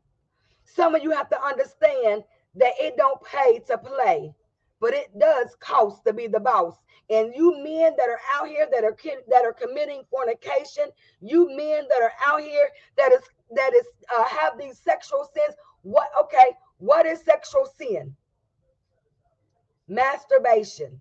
Some 0.63 0.95
of 0.95 1.03
you 1.03 1.11
have 1.11 1.29
to 1.29 1.41
understand 1.41 2.23
that 2.55 2.73
it 2.79 2.97
don't 2.97 3.21
pay 3.23 3.59
to 3.67 3.77
play 3.77 4.33
but 4.79 4.93
it 4.93 5.17
does 5.17 5.55
cost 5.59 6.03
to 6.05 6.13
be 6.13 6.27
the 6.27 6.39
boss. 6.39 6.75
And 7.09 7.33
you 7.33 7.63
men 7.63 7.93
that 7.97 8.09
are 8.09 8.19
out 8.35 8.49
here 8.49 8.67
that 8.71 8.83
are 8.83 8.95
that 9.29 9.45
are 9.45 9.53
committing 9.53 10.03
fornication, 10.11 10.89
you 11.21 11.47
men 11.47 11.85
that 11.89 12.01
are 12.01 12.11
out 12.25 12.41
here 12.41 12.69
that 12.97 13.11
is 13.13 13.21
that 13.51 13.73
is 13.73 13.85
uh, 14.17 14.25
have 14.25 14.57
these 14.57 14.77
sexual 14.77 15.29
sins. 15.33 15.55
What? 15.83 16.09
Okay, 16.21 16.51
what 16.79 17.05
is 17.05 17.21
sexual 17.21 17.65
sin? 17.65 18.13
Masturbation, 19.87 20.99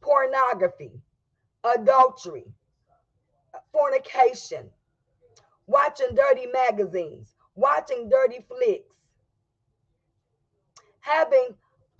pornography, 0.00 0.92
adultery, 1.62 2.46
fornication, 3.70 4.70
watching 5.66 6.14
dirty 6.14 6.46
magazines, 6.46 7.34
watching 7.54 8.08
dirty 8.08 8.42
flicks, 8.48 8.96
having 11.00 11.48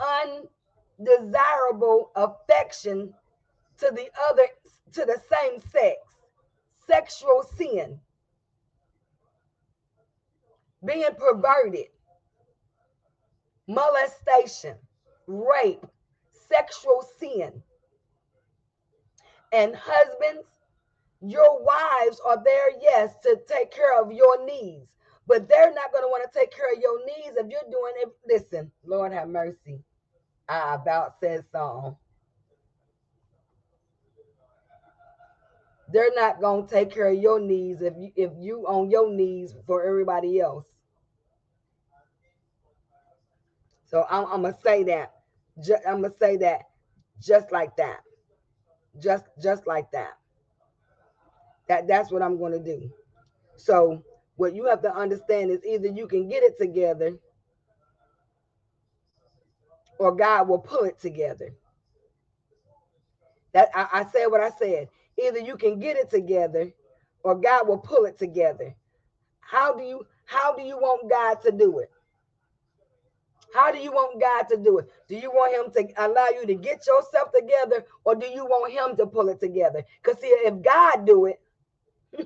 un 0.00 0.48
desirable 1.02 2.10
affection 2.14 3.12
to 3.78 3.90
the 3.94 4.08
other 4.28 4.46
to 4.92 5.04
the 5.04 5.20
same 5.30 5.60
sex 5.72 5.96
sexual 6.86 7.44
sin 7.56 7.98
being 10.84 11.04
perverted 11.18 11.86
molestation 13.66 14.76
rape 15.26 15.84
sexual 16.48 17.04
sin 17.18 17.50
and 19.52 19.74
husbands 19.74 20.46
your 21.20 21.64
wives 21.64 22.20
are 22.24 22.42
there 22.44 22.70
yes 22.80 23.14
to 23.22 23.38
take 23.48 23.72
care 23.72 24.00
of 24.00 24.12
your 24.12 24.44
needs 24.44 24.86
but 25.26 25.48
they're 25.48 25.72
not 25.72 25.90
going 25.92 26.04
to 26.04 26.08
want 26.08 26.30
to 26.30 26.38
take 26.38 26.54
care 26.54 26.72
of 26.72 26.80
your 26.80 27.04
needs 27.06 27.36
if 27.36 27.50
you're 27.50 27.70
doing 27.70 27.94
it. 27.96 28.08
Listen, 28.26 28.70
Lord 28.84 29.12
have 29.12 29.28
mercy. 29.28 29.80
I 30.48 30.74
about 30.74 31.18
said 31.20 31.44
so. 31.52 31.96
They're 35.92 36.14
not 36.14 36.40
to 36.66 36.74
take 36.74 36.90
care 36.90 37.08
of 37.08 37.18
your 37.18 37.40
needs 37.40 37.82
if 37.82 37.94
you 37.96 38.12
if 38.16 38.32
you 38.38 38.66
on 38.66 38.90
your 38.90 39.10
knees 39.10 39.54
for 39.66 39.84
everybody 39.84 40.40
else. 40.40 40.66
So 43.86 44.06
I'm, 44.10 44.24
I'm 44.26 44.42
gonna 44.42 44.56
say 44.62 44.82
that. 44.84 45.12
I'm 45.86 46.02
gonna 46.02 46.14
say 46.20 46.36
that 46.38 46.62
just 47.20 47.52
like 47.52 47.76
that. 47.76 48.00
Just 49.00 49.26
just 49.42 49.66
like 49.66 49.90
that. 49.92 50.18
That 51.68 51.86
that's 51.86 52.10
what 52.10 52.22
I'm 52.22 52.38
gonna 52.38 52.58
do. 52.58 52.90
So 53.56 54.02
what 54.36 54.54
you 54.54 54.64
have 54.66 54.82
to 54.82 54.94
understand 54.94 55.50
is 55.50 55.64
either 55.64 55.88
you 55.88 56.08
can 56.08 56.28
get 56.28 56.42
it 56.42 56.58
together 56.58 57.16
or 59.98 60.14
God 60.14 60.48
will 60.48 60.58
pull 60.58 60.84
it 60.84 60.98
together. 60.98 61.54
That 63.52 63.68
I, 63.74 63.88
I 63.92 64.04
said 64.10 64.26
what 64.26 64.40
I 64.40 64.50
said. 64.58 64.88
Either 65.22 65.38
you 65.38 65.56
can 65.56 65.78
get 65.78 65.96
it 65.96 66.10
together 66.10 66.72
or 67.22 67.34
God 67.34 67.68
will 67.68 67.78
pull 67.78 68.04
it 68.04 68.18
together. 68.18 68.74
How 69.40 69.74
do 69.74 69.82
you 69.82 70.06
how 70.24 70.54
do 70.54 70.62
you 70.62 70.76
want 70.76 71.08
God 71.08 71.42
to 71.42 71.52
do 71.52 71.78
it? 71.78 71.90
How 73.54 73.70
do 73.70 73.78
you 73.78 73.92
want 73.92 74.20
God 74.20 74.48
to 74.50 74.56
do 74.56 74.78
it? 74.78 74.90
Do 75.08 75.14
you 75.14 75.30
want 75.30 75.54
him 75.54 75.72
to 75.86 76.04
allow 76.04 76.26
you 76.28 76.44
to 76.44 76.54
get 76.54 76.84
yourself 76.86 77.30
together 77.32 77.84
or 78.04 78.16
do 78.16 78.26
you 78.26 78.44
want 78.44 78.72
him 78.72 78.96
to 78.96 79.06
pull 79.06 79.28
it 79.28 79.38
together? 79.38 79.84
Because 80.02 80.20
see, 80.20 80.26
if 80.26 80.60
God 80.60 81.06
do 81.06 81.26
it, 81.26 81.40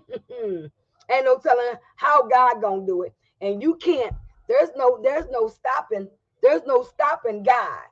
ain't 1.10 1.24
no 1.24 1.38
telling 1.38 1.74
how 1.96 2.26
God 2.26 2.62
gonna 2.62 2.86
do 2.86 3.02
it. 3.02 3.12
And 3.42 3.62
you 3.62 3.74
can't, 3.76 4.14
there's 4.48 4.70
no, 4.76 4.98
there's 5.02 5.26
no 5.30 5.48
stopping, 5.48 6.08
there's 6.42 6.62
no 6.66 6.82
stopping 6.82 7.42
God. 7.42 7.82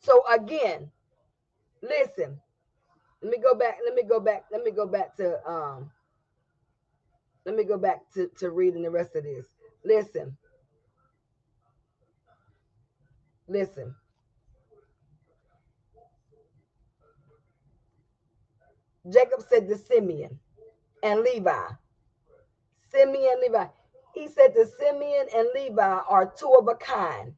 So 0.00 0.22
again, 0.32 0.90
listen, 1.82 2.40
let 3.22 3.30
me 3.30 3.38
go 3.38 3.54
back, 3.54 3.78
let 3.84 3.94
me 3.94 4.02
go 4.02 4.20
back, 4.20 4.44
let 4.50 4.62
me 4.62 4.70
go 4.70 4.86
back 4.86 5.16
to 5.16 5.46
um 5.48 5.90
let 7.44 7.56
me 7.56 7.64
go 7.64 7.78
back 7.78 8.00
to, 8.14 8.30
to 8.38 8.50
reading 8.50 8.82
the 8.82 8.90
rest 8.90 9.16
of 9.16 9.24
this. 9.24 9.46
Listen. 9.84 10.36
Listen. 13.48 13.94
Jacob 19.10 19.42
said 19.48 19.66
to 19.68 19.78
Simeon 19.78 20.38
and 21.02 21.20
Levi, 21.22 21.68
Simeon 22.92 23.32
and 23.32 23.40
Levi, 23.40 23.66
he 24.20 24.28
said 24.28 24.52
to 24.54 24.66
Simeon 24.66 25.26
and 25.34 25.48
Levi 25.54 25.80
are 25.82 26.26
two 26.38 26.54
of 26.58 26.68
a 26.68 26.74
kind. 26.74 27.32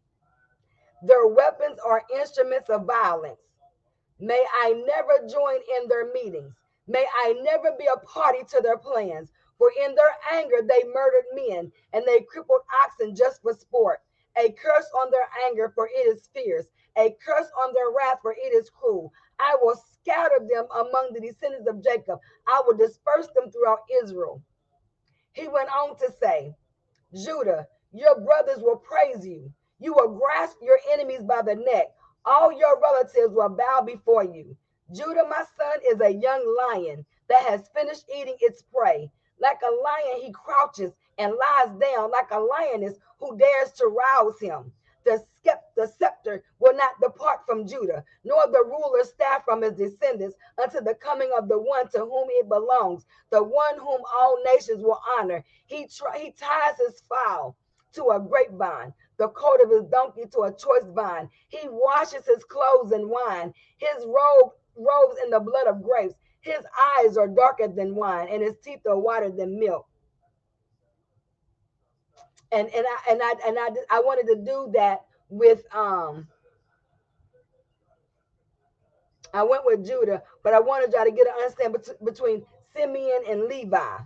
Their 1.05 1.29
weapons 1.29 1.79
are 1.79 2.03
instruments 2.13 2.69
of 2.71 2.87
violence. 2.87 3.41
May 4.19 4.45
I 4.53 4.73
never 4.73 5.29
join 5.29 5.61
in 5.79 5.89
their 5.89 6.13
meetings. 6.13 6.53
May 6.89 7.07
I 7.25 7.35
never 7.43 7.71
be 7.79 7.87
a 7.87 7.99
party 7.99 8.41
to 8.51 8.61
their 8.61 8.79
plans. 8.79 9.31
For 9.59 9.71
in 9.85 9.95
their 9.95 10.13
anger 10.33 10.57
they 10.63 10.83
murdered 10.93 11.27
men 11.35 11.71
and 11.93 12.05
they 12.05 12.23
crippled 12.23 12.63
oxen 12.85 13.15
just 13.15 13.43
for 13.43 13.55
sport 13.55 14.01
a 14.37 14.51
curse 14.53 14.87
on 15.01 15.11
their 15.11 15.29
anger, 15.47 15.71
for 15.75 15.89
it 15.89 16.07
is 16.09 16.29
fierce, 16.35 16.67
a 16.97 17.15
curse 17.25 17.49
on 17.63 17.75
their 17.75 17.91
wrath, 17.91 18.19
for 18.23 18.33
it 18.33 18.55
is 18.55 18.71
cruel. 18.71 19.13
I 19.39 19.57
will 19.61 19.77
scatter 19.77 20.39
them 20.41 20.67
among 20.75 21.13
the 21.13 21.21
descendants 21.21 21.69
of 21.69 21.85
Jacob. 21.85 22.19
I 22.47 22.63
will 22.67 22.77
disperse 22.77 23.29
them 23.35 23.51
throughout 23.51 23.81
Israel. 24.03 24.43
He 25.33 25.49
went 25.49 25.69
on 25.69 25.97
to 25.99 26.13
say, 26.21 26.55
Judah, 27.15 27.69
your 27.93 28.21
brothers 28.21 28.59
will 28.63 28.77
praise 28.77 29.27
you. 29.27 29.53
You 29.79 29.95
will 29.95 30.19
grasp 30.19 30.59
your 30.63 30.79
enemies 30.93 31.23
by 31.23 31.43
the 31.43 31.57
neck. 31.57 31.95
All 32.25 32.53
your 32.53 32.81
relatives 32.81 33.35
will 33.35 33.49
bow 33.51 33.83
before 33.85 34.25
you. 34.25 34.57
Judah, 34.95 35.25
my 35.29 35.45
son, 35.59 35.79
is 35.91 36.01
a 36.01 36.13
young 36.13 36.57
lion 36.59 37.05
that 37.29 37.43
has 37.45 37.69
finished 37.75 38.05
eating 38.15 38.37
its 38.41 38.63
prey. 38.63 39.11
Like 39.41 39.61
a 39.63 39.71
lion, 39.71 40.23
he 40.23 40.33
crouches 40.33 40.93
and 41.19 41.33
lies 41.35 41.75
down 41.81 42.11
like 42.11 42.31
a 42.31 42.41
lioness 42.41 42.99
who 43.19 43.37
dares 43.37 43.73
to 43.73 43.87
rouse 43.87 44.41
him. 44.41 44.73
The, 45.05 45.25
the 45.75 45.89
scepter 45.89 46.45
will 46.61 46.75
not 46.75 47.01
depart 47.01 47.45
from 47.47 47.67
Judah, 47.67 48.05
nor 48.25 48.47
the 48.47 48.63
ruler's 48.65 49.09
staff 49.11 49.45
from 49.45 49.63
his 49.63 49.73
descendants 49.73 50.37
until 50.59 50.83
the 50.83 50.95
coming 50.95 51.33
of 51.37 51.49
the 51.49 51.59
one 51.59 51.89
to 51.89 52.01
whom 52.01 52.29
it 52.31 52.49
belongs, 52.49 53.05
the 53.31 53.43
one 53.43 53.79
whom 53.79 54.01
all 54.15 54.39
nations 54.45 54.83
will 54.85 55.01
honor. 55.19 55.45
He, 55.67 55.89
he 56.17 56.31
ties 56.33 56.79
his 56.79 57.01
fowl 57.09 57.57
to 57.95 58.11
a 58.11 58.21
grapevine, 58.21 58.95
the 59.17 59.29
coat 59.29 59.61
of 59.61 59.71
his 59.71 59.85
donkey 59.85 60.27
to 60.27 60.43
a 60.43 60.53
choice 60.53 60.85
vine. 60.87 61.31
He 61.49 61.69
washes 61.69 62.27
his 62.27 62.45
clothes 62.45 62.93
in 62.93 63.09
wine, 63.09 63.55
his 63.79 64.05
robe 64.07 64.53
robes 64.77 65.17
in 65.25 65.31
the 65.31 65.41
blood 65.41 65.67
of 65.67 65.83
grapes. 65.83 66.15
His 66.41 66.65
eyes 66.99 67.17
are 67.17 67.29
darker 67.29 67.69
than 67.69 67.95
wine, 67.95 68.29
and 68.29 68.43
his 68.43 68.59
teeth 68.59 68.87
are 68.87 68.99
whiter 68.99 69.31
than 69.31 69.59
milk 69.61 69.87
and 72.53 72.69
and 72.75 72.87
I 72.87 73.13
and 73.13 73.23
I 73.23 73.33
and 73.47 73.59
I 73.59 73.97
I 73.99 74.01
wanted 74.01 74.27
to 74.29 74.37
do 74.45 74.71
that 74.75 75.05
with 75.31 75.63
um 75.75 76.29
I 79.35 79.43
went 79.45 79.65
with 79.67 79.87
Judah, 79.87 80.23
but 80.43 80.55
I 80.55 80.61
wanted 80.61 80.93
y'all 80.93 81.05
to 81.05 81.13
get 81.13 81.27
an 81.29 81.35
understanding 81.35 81.81
bet- 81.87 82.05
between 82.05 82.45
Simeon 82.75 83.23
and 83.29 83.45
Levi. 83.45 83.99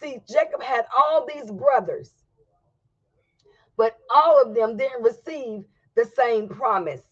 See, 0.00 0.20
Jacob 0.28 0.62
had 0.62 0.86
all 0.96 1.26
these 1.26 1.50
brothers, 1.50 2.10
but 3.76 3.98
all 4.10 4.42
of 4.42 4.54
them 4.54 4.76
didn't 4.76 5.02
receive 5.02 5.64
the 5.96 6.04
same 6.16 6.48
promise. 6.48 7.02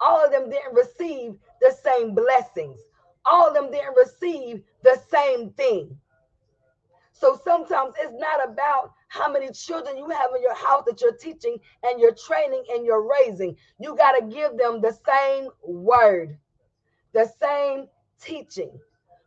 All 0.00 0.24
of 0.24 0.32
them 0.32 0.50
didn't 0.50 0.74
receive 0.74 1.36
the 1.60 1.72
same 1.84 2.14
blessings. 2.14 2.80
All 3.26 3.48
of 3.48 3.54
them 3.54 3.70
didn't 3.70 3.96
receive 3.96 4.62
the 4.84 5.00
same 5.10 5.50
thing. 5.52 5.98
So 7.18 7.40
sometimes 7.44 7.94
it's 8.00 8.14
not 8.16 8.48
about 8.48 8.92
how 9.08 9.30
many 9.30 9.50
children 9.50 9.96
you 9.98 10.08
have 10.08 10.30
in 10.36 10.42
your 10.42 10.54
house 10.54 10.84
that 10.86 11.00
you're 11.00 11.16
teaching 11.16 11.58
and 11.82 12.00
you're 12.00 12.14
training 12.14 12.62
and 12.72 12.86
you're 12.86 13.08
raising. 13.08 13.56
You 13.80 13.96
got 13.96 14.12
to 14.12 14.22
give 14.26 14.56
them 14.56 14.80
the 14.80 14.96
same 15.04 15.48
word, 15.64 16.38
the 17.12 17.28
same 17.40 17.88
teaching. 18.22 18.70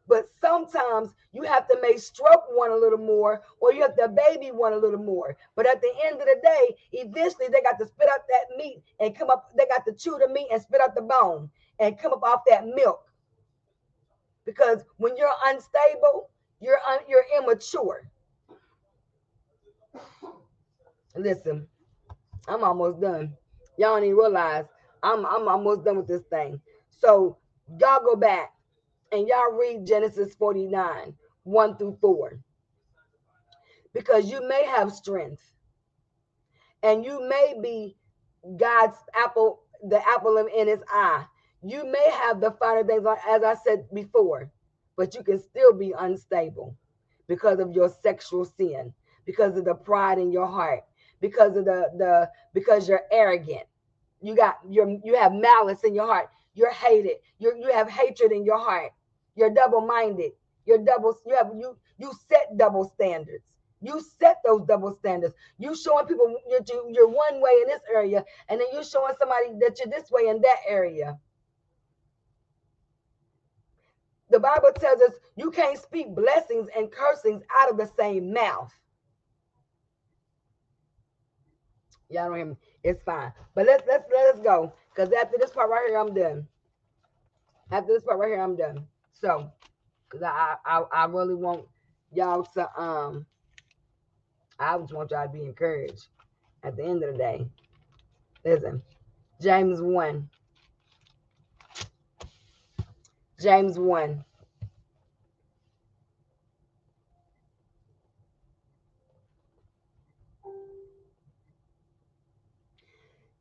But 0.07 0.29
sometimes 0.39 1.09
you 1.33 1.43
have 1.43 1.67
to 1.67 1.77
make 1.81 1.99
stroke 1.99 2.43
one 2.49 2.71
a 2.71 2.75
little 2.75 2.97
more, 2.97 3.41
or 3.59 3.73
you 3.73 3.81
have 3.81 3.95
to 3.97 4.07
baby 4.07 4.51
one 4.51 4.73
a 4.73 4.77
little 4.77 4.99
more. 4.99 5.37
But 5.55 5.67
at 5.67 5.81
the 5.81 5.93
end 6.05 6.19
of 6.19 6.25
the 6.25 6.39
day, 6.43 6.75
eventually 6.93 7.47
they 7.51 7.61
got 7.61 7.77
to 7.79 7.85
spit 7.85 8.09
out 8.09 8.21
that 8.27 8.57
meat 8.57 8.83
and 8.99 9.17
come 9.17 9.29
up, 9.29 9.51
they 9.57 9.65
got 9.65 9.85
to 9.85 9.93
chew 9.93 10.17
the 10.19 10.31
meat 10.31 10.47
and 10.51 10.61
spit 10.61 10.81
out 10.81 10.95
the 10.95 11.01
bone 11.01 11.49
and 11.79 11.99
come 11.99 12.13
up 12.13 12.23
off 12.23 12.41
that 12.47 12.65
milk. 12.65 13.01
Because 14.45 14.83
when 14.97 15.15
you're 15.17 15.29
unstable, 15.45 16.29
you're 16.61 16.79
you're 17.07 17.25
immature. 17.37 18.09
Listen, 21.15 21.67
I'm 22.47 22.63
almost 22.63 23.01
done. 23.01 23.33
Y'all 23.77 23.95
don't 23.95 24.03
even 24.03 24.15
realize 24.17 24.65
I'm 25.03 25.25
I'm 25.25 25.47
almost 25.47 25.83
done 25.83 25.97
with 25.97 26.07
this 26.07 26.23
thing. 26.29 26.61
So 26.89 27.37
y'all 27.79 28.03
go 28.03 28.15
back 28.15 28.53
and 29.11 29.27
y'all 29.27 29.51
read 29.51 29.85
Genesis 29.85 30.33
49, 30.35 31.13
1 31.43 31.77
through 31.77 31.97
4. 31.99 32.39
Because 33.93 34.31
you 34.31 34.47
may 34.47 34.65
have 34.65 34.93
strength 34.93 35.41
and 36.83 37.03
you 37.03 37.27
may 37.27 37.55
be 37.61 37.97
God's 38.57 38.97
apple, 39.15 39.63
the 39.83 40.01
apple 40.07 40.37
in 40.37 40.67
his 40.67 40.81
eye. 40.89 41.25
You 41.63 41.85
may 41.85 42.09
have 42.11 42.41
the 42.41 42.51
finer 42.51 42.83
things, 42.83 43.05
as 43.27 43.43
I 43.43 43.55
said 43.63 43.85
before, 43.93 44.49
but 44.95 45.15
you 45.15 45.23
can 45.23 45.39
still 45.39 45.73
be 45.73 45.93
unstable 45.97 46.75
because 47.27 47.59
of 47.59 47.71
your 47.71 47.89
sexual 47.89 48.45
sin, 48.45 48.93
because 49.25 49.57
of 49.57 49.65
the 49.65 49.75
pride 49.75 50.19
in 50.19 50.31
your 50.31 50.47
heart, 50.47 50.83
because 51.21 51.55
of 51.55 51.65
the 51.65 51.89
the 51.97 52.29
because 52.53 52.87
you're 52.87 53.03
arrogant. 53.11 53.67
You 54.21 54.35
got 54.35 54.57
your 54.69 54.89
you 55.03 55.15
have 55.15 55.33
malice 55.33 55.83
in 55.83 55.95
your 55.95 56.05
heart. 56.07 56.29
You're 56.53 56.71
hated. 56.71 57.17
You 57.39 57.55
you 57.57 57.71
have 57.71 57.89
hatred 57.89 58.31
in 58.31 58.43
your 58.43 58.59
heart. 58.59 58.91
You're 59.35 59.53
double-minded. 59.53 60.31
You're 60.65 60.79
double. 60.83 61.17
You 61.25 61.35
have 61.35 61.51
you 61.57 61.77
you 61.97 62.11
set 62.29 62.57
double 62.57 62.85
standards. 62.85 63.43
You 63.81 63.99
set 64.19 64.37
those 64.45 64.63
double 64.67 64.95
standards. 64.99 65.33
You 65.57 65.75
showing 65.75 66.05
people 66.05 66.35
you're, 66.47 66.91
you're 66.91 67.07
one 67.07 67.41
way 67.41 67.51
in 67.63 67.67
this 67.67 67.81
area, 67.91 68.23
and 68.47 68.59
then 68.61 68.67
you're 68.73 68.83
showing 68.83 69.15
somebody 69.17 69.47
that 69.59 69.79
you're 69.79 69.89
this 69.89 70.11
way 70.11 70.27
in 70.27 70.41
that 70.41 70.57
area. 70.67 71.17
The 74.31 74.39
Bible 74.39 74.71
tells 74.79 75.01
us 75.01 75.11
you 75.35 75.51
can't 75.51 75.77
speak 75.77 76.15
blessings 76.15 76.69
and 76.75 76.89
cursings 76.89 77.43
out 77.55 77.69
of 77.69 77.77
the 77.77 77.89
same 77.99 78.33
mouth. 78.33 78.71
Y'all 82.09 82.27
don't 82.29 82.37
hear 82.37 82.45
me. 82.45 82.55
It's 82.83 83.03
fine. 83.03 83.33
But 83.55 83.65
let's 83.65 83.83
let's 83.87 84.05
let 84.11 84.35
us 84.35 84.41
go. 84.41 84.73
Because 84.93 85.11
after 85.13 85.37
this 85.37 85.51
part 85.51 85.69
right 85.69 85.85
here, 85.87 85.99
I'm 85.99 86.13
done. 86.13 86.47
After 87.71 87.93
this 87.93 88.03
part 88.03 88.19
right 88.19 88.29
here, 88.29 88.41
I'm 88.41 88.55
done. 88.55 88.85
So 89.11 89.51
because 90.09 90.23
I, 90.23 90.55
I 90.65 90.83
I 90.93 91.05
really 91.05 91.35
want 91.35 91.65
y'all 92.13 92.43
to 92.55 92.81
um 92.81 93.25
I 94.59 94.77
just 94.77 94.93
want 94.93 95.11
y'all 95.11 95.25
to 95.27 95.33
be 95.33 95.43
encouraged 95.43 96.07
at 96.63 96.77
the 96.77 96.85
end 96.85 97.03
of 97.03 97.13
the 97.13 97.17
day. 97.17 97.47
Listen, 98.45 98.81
James 99.41 99.81
1. 99.81 100.29
James 103.41 103.79
1. 103.79 104.23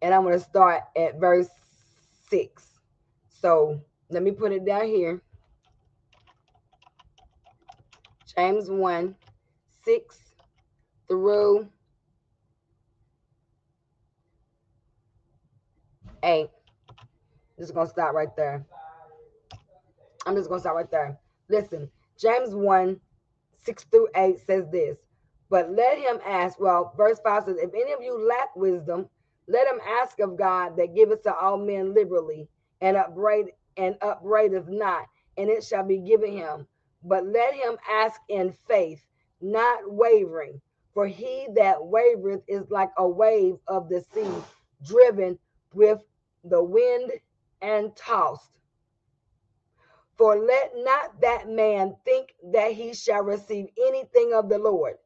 And 0.02 0.14
I'm 0.14 0.22
going 0.22 0.32
to 0.32 0.40
start 0.40 0.84
at 0.96 1.20
verse 1.20 1.48
6. 2.30 2.66
So 3.28 3.80
let 4.08 4.22
me 4.22 4.30
put 4.30 4.52
it 4.52 4.64
down 4.64 4.86
here. 4.86 5.20
James 8.34 8.70
1 8.70 9.14
6 9.84 10.18
through 11.08 11.68
8. 16.22 16.48
Just 17.58 17.74
going 17.74 17.86
to 17.86 17.92
stop 17.92 18.14
right 18.14 18.34
there. 18.36 18.64
I'm 20.26 20.36
just 20.36 20.48
going 20.48 20.58
to 20.58 20.62
start 20.62 20.76
right 20.76 20.90
there. 20.90 21.18
Listen, 21.48 21.90
James 22.18 22.54
1 22.54 23.00
6 23.62 23.84
through 23.84 24.08
8 24.14 24.38
says 24.46 24.64
this. 24.70 24.98
But 25.48 25.72
let 25.72 25.98
him 25.98 26.18
ask. 26.24 26.60
Well, 26.60 26.94
verse 26.96 27.18
5 27.24 27.44
says, 27.44 27.56
If 27.58 27.74
any 27.74 27.92
of 27.92 28.02
you 28.02 28.26
lack 28.26 28.54
wisdom, 28.56 29.08
let 29.48 29.66
him 29.66 29.80
ask 30.00 30.20
of 30.20 30.36
God 30.36 30.76
that 30.76 30.94
giveth 30.94 31.22
to 31.24 31.34
all 31.34 31.58
men 31.58 31.92
liberally 31.92 32.48
and 32.80 32.96
upbraid 32.96 33.46
and 33.76 33.96
upbraideth 34.00 34.68
not, 34.68 35.06
and 35.36 35.48
it 35.48 35.64
shall 35.64 35.84
be 35.84 35.98
given 35.98 36.32
him. 36.32 36.66
But 37.02 37.26
let 37.26 37.54
him 37.54 37.76
ask 37.90 38.20
in 38.28 38.52
faith, 38.68 39.04
not 39.40 39.80
wavering. 39.86 40.60
For 40.94 41.06
he 41.06 41.48
that 41.54 41.78
wavereth 41.78 42.42
is 42.46 42.70
like 42.70 42.90
a 42.98 43.08
wave 43.08 43.56
of 43.66 43.88
the 43.88 44.04
sea, 44.12 44.30
driven 44.84 45.38
with 45.74 46.00
the 46.44 46.62
wind 46.62 47.12
and 47.62 47.94
tossed. 47.96 48.50
For 50.20 50.38
let 50.38 50.72
not 50.76 51.18
that 51.22 51.48
man 51.48 51.96
think 52.04 52.34
that 52.52 52.72
he 52.72 52.92
shall 52.92 53.22
receive 53.22 53.68
anything 53.82 54.34
of 54.34 54.50
the 54.50 54.58
Lord. 54.58 54.96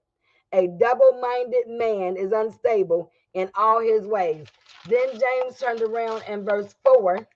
A 0.52 0.66
double 0.66 1.20
minded 1.20 1.68
man 1.68 2.16
is 2.16 2.32
unstable 2.32 3.12
in 3.32 3.48
all 3.54 3.80
his 3.80 4.08
ways. 4.08 4.48
Then 4.88 5.16
James 5.16 5.56
turned 5.60 5.82
around 5.82 6.24
in 6.28 6.44
verse 6.44 6.74
4. 6.84 7.28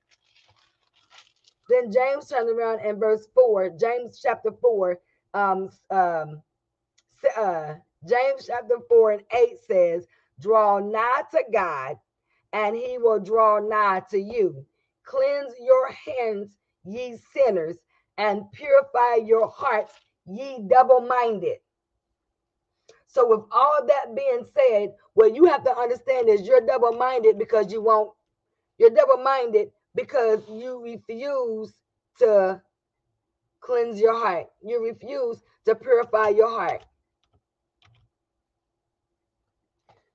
Then 1.69 1.93
James 1.93 2.29
turned 2.29 2.51
around 2.51 2.81
in 2.81 2.99
verse 2.99 3.29
4, 3.33 3.71
James 3.79 4.19
chapter 4.21 4.51
4, 4.61 4.99
um, 5.35 5.71
um, 5.93 6.43
uh, 7.37 7.75
James 8.09 8.47
chapter 8.49 8.79
4 8.89 9.13
and 9.13 9.23
8 9.33 9.57
says, 9.69 10.07
Draw 10.41 10.81
nigh 10.81 11.23
to 11.31 11.45
God, 11.53 11.97
and 12.53 12.75
he 12.75 12.99
will 12.99 13.21
draw 13.21 13.61
nigh 13.61 14.03
to 14.11 14.19
you. 14.19 14.67
Cleanse 15.05 15.55
your 15.61 15.93
hands, 15.93 16.57
ye 16.89 17.19
sinners, 17.35 17.77
and 18.19 18.51
purify 18.53 19.17
your 19.25 19.49
hearts, 19.49 19.93
ye 20.27 20.61
double 20.69 21.03
minded. 21.03 21.59
So, 23.09 23.29
with 23.29 23.47
all 23.53 23.87
that 23.87 24.17
being 24.17 24.47
said, 24.55 24.95
what 25.15 25.35
you 25.35 25.47
have 25.47 25.65
to 25.65 25.77
understand 25.77 26.29
is 26.29 26.43
you're 26.47 26.67
double 26.67 26.93
minded 26.93 27.39
because 27.39 27.73
you 27.73 27.83
won't, 27.83 28.13
you're 28.79 28.91
double 28.91 29.19
minded 29.23 29.71
because 29.95 30.41
you 30.49 30.83
refuse 30.85 31.73
to 32.21 32.63
cleanse 33.61 34.01
your 34.01 34.19
heart. 34.19 34.49
You 34.63 34.85
refuse 34.85 35.39
to 35.67 35.75
purify 35.77 36.31
your 36.31 36.51
heart. 36.51 36.83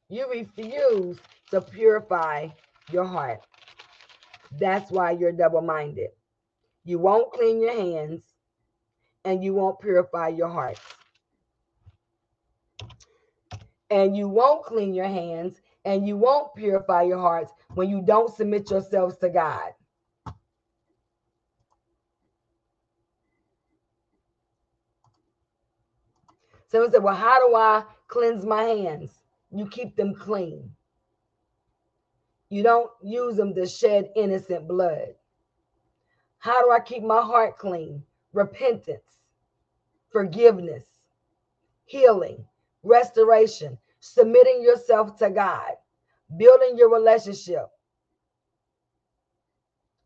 You 0.09 0.29
refuse 0.31 1.19
to 1.51 1.61
purify 1.61 2.49
your 2.91 3.05
heart. 3.05 3.41
That's 4.59 4.91
why 4.91 5.11
you're 5.11 5.31
double 5.31 5.61
minded. 5.61 6.09
You 6.83 6.99
won't 6.99 7.31
clean 7.33 7.61
your 7.61 7.73
hands 7.73 8.23
and 9.25 9.43
you 9.43 9.53
won't 9.53 9.79
purify 9.79 10.29
your 10.29 10.49
hearts 10.49 10.81
and 13.89 14.17
you 14.17 14.27
won't 14.27 14.65
clean 14.65 14.93
your 14.93 15.07
hands 15.07 15.61
and 15.85 16.07
you 16.07 16.17
won't 16.17 16.53
purify 16.55 17.03
your 17.03 17.19
hearts 17.19 17.53
when 17.75 17.89
you 17.89 18.01
don't 18.01 18.33
submit 18.33 18.71
yourselves 18.71 19.17
to 19.17 19.29
God. 19.29 19.71
Someone 26.67 26.91
said, 26.91 27.03
Well, 27.03 27.15
how 27.15 27.47
do 27.47 27.55
I 27.55 27.83
cleanse 28.07 28.45
my 28.45 28.63
hands? 28.63 29.11
You 29.51 29.67
keep 29.67 29.95
them 29.95 30.15
clean. 30.15 30.71
You 32.49 32.63
don't 32.63 32.89
use 33.03 33.35
them 33.35 33.53
to 33.55 33.67
shed 33.67 34.09
innocent 34.15 34.67
blood. 34.67 35.13
How 36.43 36.61
do 36.61 36.71
I 36.71 36.81
keep 36.81 37.03
my 37.03 37.21
heart 37.21 37.57
clean? 37.57 38.03
Repentance, 38.33 39.21
forgiveness, 40.11 40.85
healing, 41.85 42.45
restoration, 42.83 43.77
submitting 44.01 44.61
yourself 44.61 45.17
to 45.19 45.29
God, 45.29 45.71
building 46.35 46.77
your 46.77 46.91
relationship, 46.91 47.67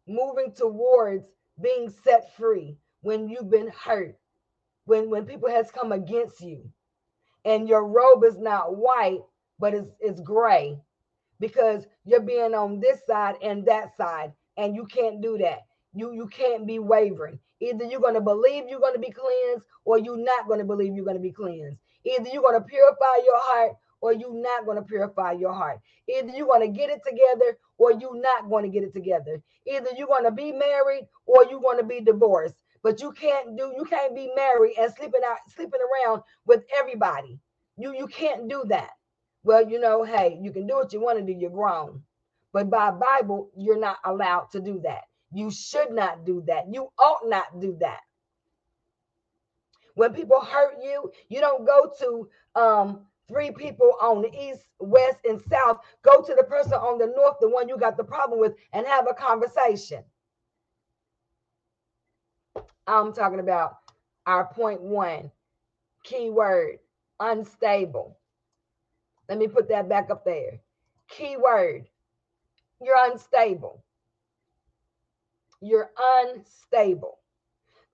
moving 0.08 0.54
towards 0.54 1.26
being 1.60 1.90
set 2.04 2.36
free 2.38 2.78
when 3.02 3.28
you've 3.30 3.50
been 3.50 3.70
hurt, 3.70 4.16
when 4.86 5.10
when 5.10 5.26
people 5.26 5.50
has 5.50 5.72
come 5.72 5.92
against 5.92 6.40
you, 6.42 6.70
and 7.46 7.68
your 7.68 7.88
robe 7.88 8.24
is 8.24 8.38
not 8.38 8.78
white 8.78 9.24
but 9.58 9.74
it's 9.74 9.90
it's 10.00 10.22
gray 10.22 10.80
because 11.40 11.88
you're 12.06 12.22
being 12.22 12.54
on 12.54 12.80
this 12.80 13.00
side 13.08 13.38
and 13.42 13.66
that 13.66 13.98
side, 13.98 14.34
and 14.58 14.76
you 14.76 14.86
can't 14.86 15.20
do 15.20 15.40
that. 15.40 15.67
You 15.98 16.14
you 16.14 16.28
can't 16.28 16.68
be 16.68 16.80
wavering. 16.80 17.40
Either 17.62 17.86
you're 17.86 18.02
going 18.02 18.16
to 18.16 18.22
believe 18.22 18.66
you're 18.70 18.80
going 18.80 18.94
to 18.94 19.00
be 19.00 19.12
cleansed, 19.12 19.66
or 19.86 20.00
you're 20.00 20.18
not 20.18 20.48
going 20.48 20.60
to 20.60 20.66
believe 20.66 20.96
you're 20.96 21.06
going 21.06 21.18
to 21.18 21.24
be 21.24 21.32
cleansed. 21.32 21.78
Either 22.06 22.30
you're 22.32 22.44
going 22.44 22.60
to 22.62 22.68
purify 22.68 23.18
your 23.26 23.40
heart, 23.40 23.74
or 24.02 24.14
you're 24.14 24.34
not 24.34 24.66
going 24.66 24.78
to 24.78 24.84
purify 24.84 25.32
your 25.34 25.54
heart. 25.54 25.80
Either 26.08 26.30
you're 26.36 26.48
going 26.48 26.62
to 26.62 26.78
get 26.78 26.90
it 26.90 27.02
together 27.06 27.58
or 27.78 27.92
you're 27.94 28.20
not 28.22 28.50
going 28.50 28.64
to 28.64 28.70
get 28.70 28.84
it 28.84 28.94
together. 28.94 29.42
Either 29.68 29.90
you're 29.98 30.08
going 30.08 30.24
to 30.26 30.32
be 30.32 30.52
married 30.52 31.08
or 31.26 31.46
you're 31.50 31.62
going 31.62 31.80
to 31.80 31.86
be 31.86 32.02
divorced. 32.02 32.56
But 32.84 33.02
you 33.02 33.12
can't 33.12 33.58
do 33.58 33.74
you 33.76 33.86
can't 33.86 34.16
be 34.16 34.32
married 34.36 34.76
and 34.80 34.94
sleeping 34.96 35.22
out 35.28 35.38
sleeping 35.50 35.82
around 35.82 36.22
with 36.46 36.64
everybody. 36.80 37.40
You 37.78 37.94
you 37.96 38.08
can't 38.08 38.48
do 38.50 38.64
that. 38.70 38.92
Well, 39.44 39.70
you 39.70 39.80
know, 39.80 40.04
hey, 40.04 40.40
you 40.42 40.52
can 40.52 40.68
do 40.68 40.76
what 40.76 40.94
you 40.94 41.02
want 41.02 41.20
to 41.20 41.26
do, 41.26 41.38
you're 41.38 41.50
grown. 41.50 42.04
But 42.54 42.70
by 42.70 42.92
Bible, 42.92 43.50
you're 43.58 43.80
not 43.80 43.98
allowed 44.06 44.52
to 44.54 44.62
do 44.62 44.80
that. 44.84 45.04
You 45.34 45.52
should 45.52 45.92
not 45.92 46.26
do 46.26 46.44
that. 46.48 46.74
You 46.74 46.90
ought 47.00 47.28
not 47.30 47.60
do 47.60 47.78
that. 47.82 48.02
When 49.96 50.14
people 50.14 50.42
hurt 50.42 50.78
you, 50.84 51.12
you 51.30 51.40
don't 51.42 51.66
go 51.66 51.92
to 52.00 52.30
um 52.60 53.02
three 53.28 53.52
people 53.52 53.94
on 54.02 54.22
the 54.22 54.34
east, 54.34 54.64
west, 54.80 55.20
and 55.26 55.42
south. 55.42 55.80
Go 56.04 56.22
to 56.22 56.36
the 56.36 56.44
person 56.44 56.74
on 56.74 56.98
the 57.00 57.08
north, 57.08 57.38
the 57.42 57.50
one 57.50 57.70
you 57.70 57.78
got 57.78 57.98
the 57.98 58.04
problem 58.04 58.40
with, 58.40 58.56
and 58.74 58.86
have 58.88 59.08
a 59.10 59.14
conversation. 59.14 60.04
I'm 62.88 63.14
talking 63.14 63.40
about 63.42 63.78
our 64.26 64.46
point 64.54 64.82
one 64.82 65.32
keyword 66.04 66.80
unstable. 67.20 68.18
Let 69.30 69.38
me 69.40 69.48
put 69.48 69.70
that 69.70 69.90
back 69.90 70.10
up 70.10 70.26
there. 70.26 70.60
Keyword 71.10 71.88
you're 72.84 73.12
unstable. 73.12 73.84
You're 75.62 75.92
unstable. 75.98 77.20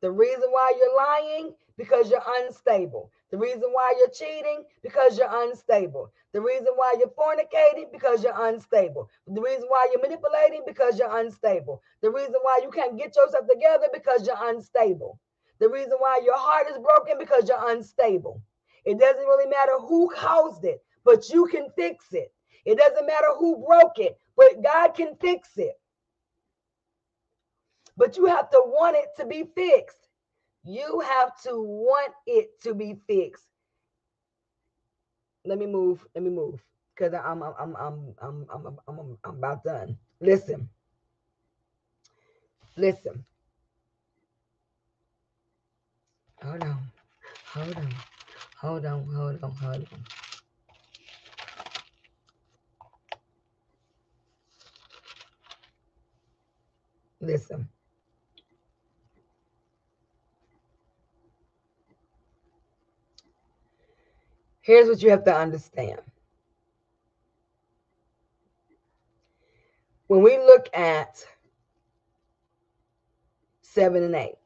The 0.01 0.11
reason 0.11 0.49
why 0.51 0.73
you're 0.77 0.95
lying 0.95 1.55
because 1.77 2.11
you're 2.11 2.23
unstable. 2.39 3.11
The 3.31 3.37
reason 3.37 3.69
why 3.71 3.95
you're 3.97 4.09
cheating, 4.09 4.63
because 4.83 5.17
you're 5.17 5.29
unstable. 5.31 6.11
The 6.33 6.41
reason 6.41 6.67
why 6.75 6.93
you're 6.99 7.09
fornicating, 7.09 7.91
because 7.91 8.23
you're 8.23 8.47
unstable. 8.47 9.09
The 9.27 9.41
reason 9.41 9.65
why 9.69 9.87
you're 9.91 10.01
manipulating, 10.01 10.63
because 10.67 10.99
you're 10.99 11.17
unstable. 11.17 11.81
The 12.01 12.11
reason 12.11 12.35
why 12.43 12.59
you 12.61 12.69
can't 12.69 12.97
get 12.97 13.15
yourself 13.15 13.47
together, 13.47 13.87
because 13.93 14.27
you're 14.27 14.49
unstable. 14.49 15.19
The 15.59 15.69
reason 15.69 15.93
why 15.97 16.21
your 16.23 16.37
heart 16.37 16.67
is 16.69 16.77
broken, 16.77 17.17
because 17.17 17.47
you're 17.47 17.71
unstable. 17.71 18.41
It 18.85 18.99
doesn't 18.99 19.25
really 19.25 19.49
matter 19.49 19.79
who 19.79 20.11
caused 20.13 20.65
it, 20.65 20.83
but 21.05 21.29
you 21.29 21.47
can 21.47 21.69
fix 21.75 22.13
it. 22.13 22.31
It 22.65 22.77
doesn't 22.77 23.07
matter 23.07 23.29
who 23.37 23.65
broke 23.65 23.97
it, 23.97 24.19
but 24.35 24.61
God 24.63 24.89
can 24.89 25.15
fix 25.19 25.49
it 25.57 25.73
but 27.97 28.17
you 28.17 28.25
have 28.27 28.49
to 28.51 28.61
want 28.65 28.97
it 28.97 29.09
to 29.17 29.25
be 29.27 29.45
fixed. 29.55 30.09
You 30.65 31.01
have 31.01 31.41
to 31.43 31.61
want 31.61 32.13
it 32.27 32.61
to 32.63 32.73
be 32.75 32.95
fixed. 33.07 33.47
Let 35.45 35.59
me 35.59 35.67
move. 35.67 36.05
Let 36.15 36.23
me 36.23 36.31
move 36.31 36.61
because 36.95 37.13
I'm 37.13 37.43
I'm 37.43 37.53
I'm 37.59 37.75
I'm 37.77 38.15
I'm 38.21 38.47
I'm 38.53 38.79
I'm 38.87 39.17
I'm 39.25 39.37
about 39.37 39.63
done. 39.63 39.97
Listen. 40.21 40.69
Listen. 42.77 43.25
Hold 46.43 46.63
on. 46.63 46.79
Hold 47.53 47.77
on. 47.77 47.95
Hold 48.61 48.85
on. 48.85 49.05
Hold 49.15 49.43
on. 49.43 49.51
Hold 49.51 49.87
on. 49.93 50.03
Listen. 57.21 57.67
Here's 64.63 64.87
what 64.87 65.03
you 65.03 65.09
have 65.09 65.25
to 65.25 65.35
understand. 65.35 65.99
When 70.07 70.23
we 70.23 70.37
look 70.37 70.69
at 70.73 71.21
seven 73.61 74.03
and 74.03 74.15
eight, 74.15 74.37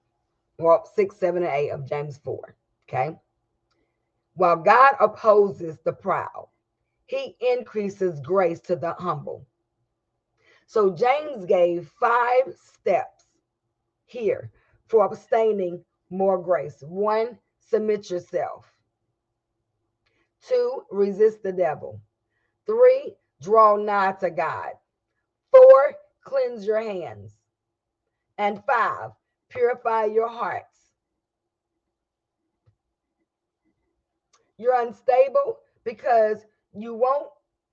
well, 0.57 0.89
six, 0.95 1.17
seven, 1.17 1.43
and 1.43 1.53
eight 1.53 1.69
of 1.69 1.87
James 1.87 2.17
4, 2.17 2.55
okay? 2.89 3.15
While 4.33 4.55
God 4.55 4.95
opposes 4.99 5.77
the 5.83 5.93
proud, 5.93 6.47
he 7.05 7.35
increases 7.39 8.19
grace 8.19 8.59
to 8.61 8.75
the 8.75 8.93
humble. 8.93 9.45
So 10.65 10.89
James 10.89 11.45
gave 11.45 11.91
five 11.99 12.55
steps 12.55 13.25
here 14.05 14.49
for 14.87 15.05
abstaining 15.05 15.85
more 16.09 16.41
grace. 16.41 16.81
One, 16.81 17.37
submit 17.59 18.09
yourself. 18.09 18.76
Two, 20.47 20.83
resist 20.91 21.43
the 21.43 21.51
devil. 21.51 21.99
Three, 22.65 23.15
draw 23.41 23.75
nigh 23.75 24.13
to 24.13 24.29
God. 24.29 24.71
Four, 25.51 25.95
cleanse 26.23 26.65
your 26.65 26.81
hands. 26.81 27.33
And 28.37 28.63
five, 28.65 29.11
purify 29.49 30.05
your 30.05 30.29
hearts. 30.29 30.77
You're 34.57 34.79
unstable 34.81 35.59
because 35.83 36.45
you 36.73 36.93
won't 36.93 37.29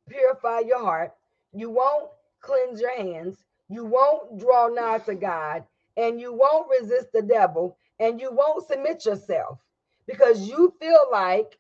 purify 0.09 0.61
your 0.61 0.81
heart. 0.81 1.13
You 1.53 1.71
won't 1.71 2.11
cleanse 2.41 2.81
your 2.81 2.97
hands. 2.97 3.45
You 3.69 3.85
won't 3.85 4.39
draw 4.39 4.69
nigh 4.69 4.99
to 5.01 5.15
God. 5.15 5.65
And 5.97 6.21
you 6.21 6.33
won't 6.33 6.69
resist 6.81 7.09
the 7.13 7.23
devil. 7.23 7.79
And 8.01 8.21
you 8.21 8.33
won't 8.33 8.67
submit 8.67 9.07
yourself 9.07 9.59
because 10.07 10.49
you 10.49 10.75
feel 10.81 11.07
like 11.11 11.59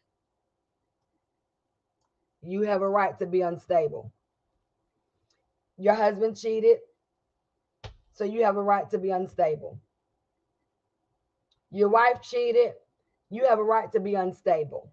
you 2.44 2.62
have 2.62 2.82
a 2.82 2.88
right 2.88 3.18
to 3.18 3.26
be 3.26 3.40
unstable. 3.40 4.12
Your 5.76 5.94
husband 5.94 6.36
cheated, 6.36 6.78
so 8.12 8.24
you 8.24 8.44
have 8.44 8.56
a 8.56 8.62
right 8.62 8.88
to 8.90 8.98
be 8.98 9.10
unstable. 9.10 9.80
Your 11.70 11.88
wife 11.88 12.22
cheated, 12.22 12.74
you 13.30 13.46
have 13.46 13.58
a 13.58 13.64
right 13.64 13.90
to 13.92 14.00
be 14.00 14.14
unstable. 14.14 14.92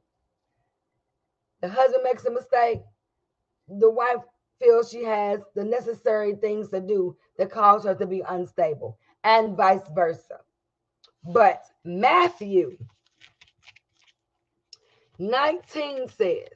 The 1.61 1.69
husband 1.69 2.03
makes 2.03 2.25
a 2.25 2.31
mistake, 2.31 2.81
the 3.67 3.89
wife 3.89 4.23
feels 4.59 4.89
she 4.89 5.03
has 5.03 5.41
the 5.55 5.63
necessary 5.63 6.35
things 6.35 6.69
to 6.69 6.79
do 6.79 7.15
that 7.37 7.51
cause 7.51 7.83
her 7.83 7.95
to 7.95 8.07
be 8.07 8.23
unstable, 8.27 8.97
and 9.23 9.55
vice 9.55 9.87
versa. 9.93 10.39
But 11.23 11.63
Matthew 11.83 12.77
19 15.19 16.07
says, 16.09 16.47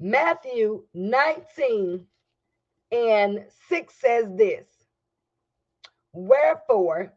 Matthew 0.00 0.84
19 0.94 2.06
and 2.92 3.44
6 3.68 3.94
says 3.94 4.26
this 4.36 4.66
Wherefore 6.12 7.14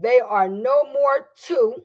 they 0.00 0.20
are 0.20 0.48
no 0.48 0.84
more 0.92 1.28
two, 1.46 1.76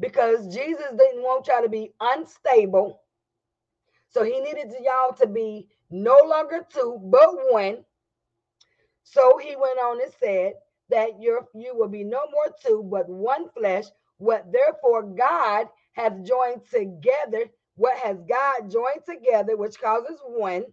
because 0.00 0.54
Jesus 0.54 0.86
didn't 0.98 1.22
want 1.22 1.48
y'all 1.48 1.62
to 1.62 1.68
be 1.68 1.92
unstable. 2.00 3.02
So 4.10 4.24
he 4.24 4.40
needed 4.40 4.74
y'all 4.82 5.14
to 5.14 5.26
be 5.26 5.68
no 5.90 6.18
longer 6.26 6.66
two, 6.72 6.98
but 7.04 7.30
one. 7.52 7.84
So 9.04 9.38
he 9.38 9.56
went 9.56 9.78
on 9.80 10.02
and 10.02 10.12
said 10.20 10.54
that 10.90 11.20
you 11.20 11.40
you 11.54 11.76
will 11.76 11.88
be 11.88 12.04
no 12.04 12.22
more 12.32 12.54
two, 12.64 12.82
but 12.90 13.08
one 13.08 13.48
flesh. 13.50 13.86
What 14.18 14.52
therefore 14.52 15.04
God 15.04 15.68
hath 15.94 16.22
joined 16.24 16.62
together, 16.70 17.46
what 17.78 17.96
has 17.98 18.18
God 18.28 18.70
joined 18.70 19.04
together, 19.08 19.56
which 19.56 19.80
causes 19.80 20.18
one, 20.26 20.64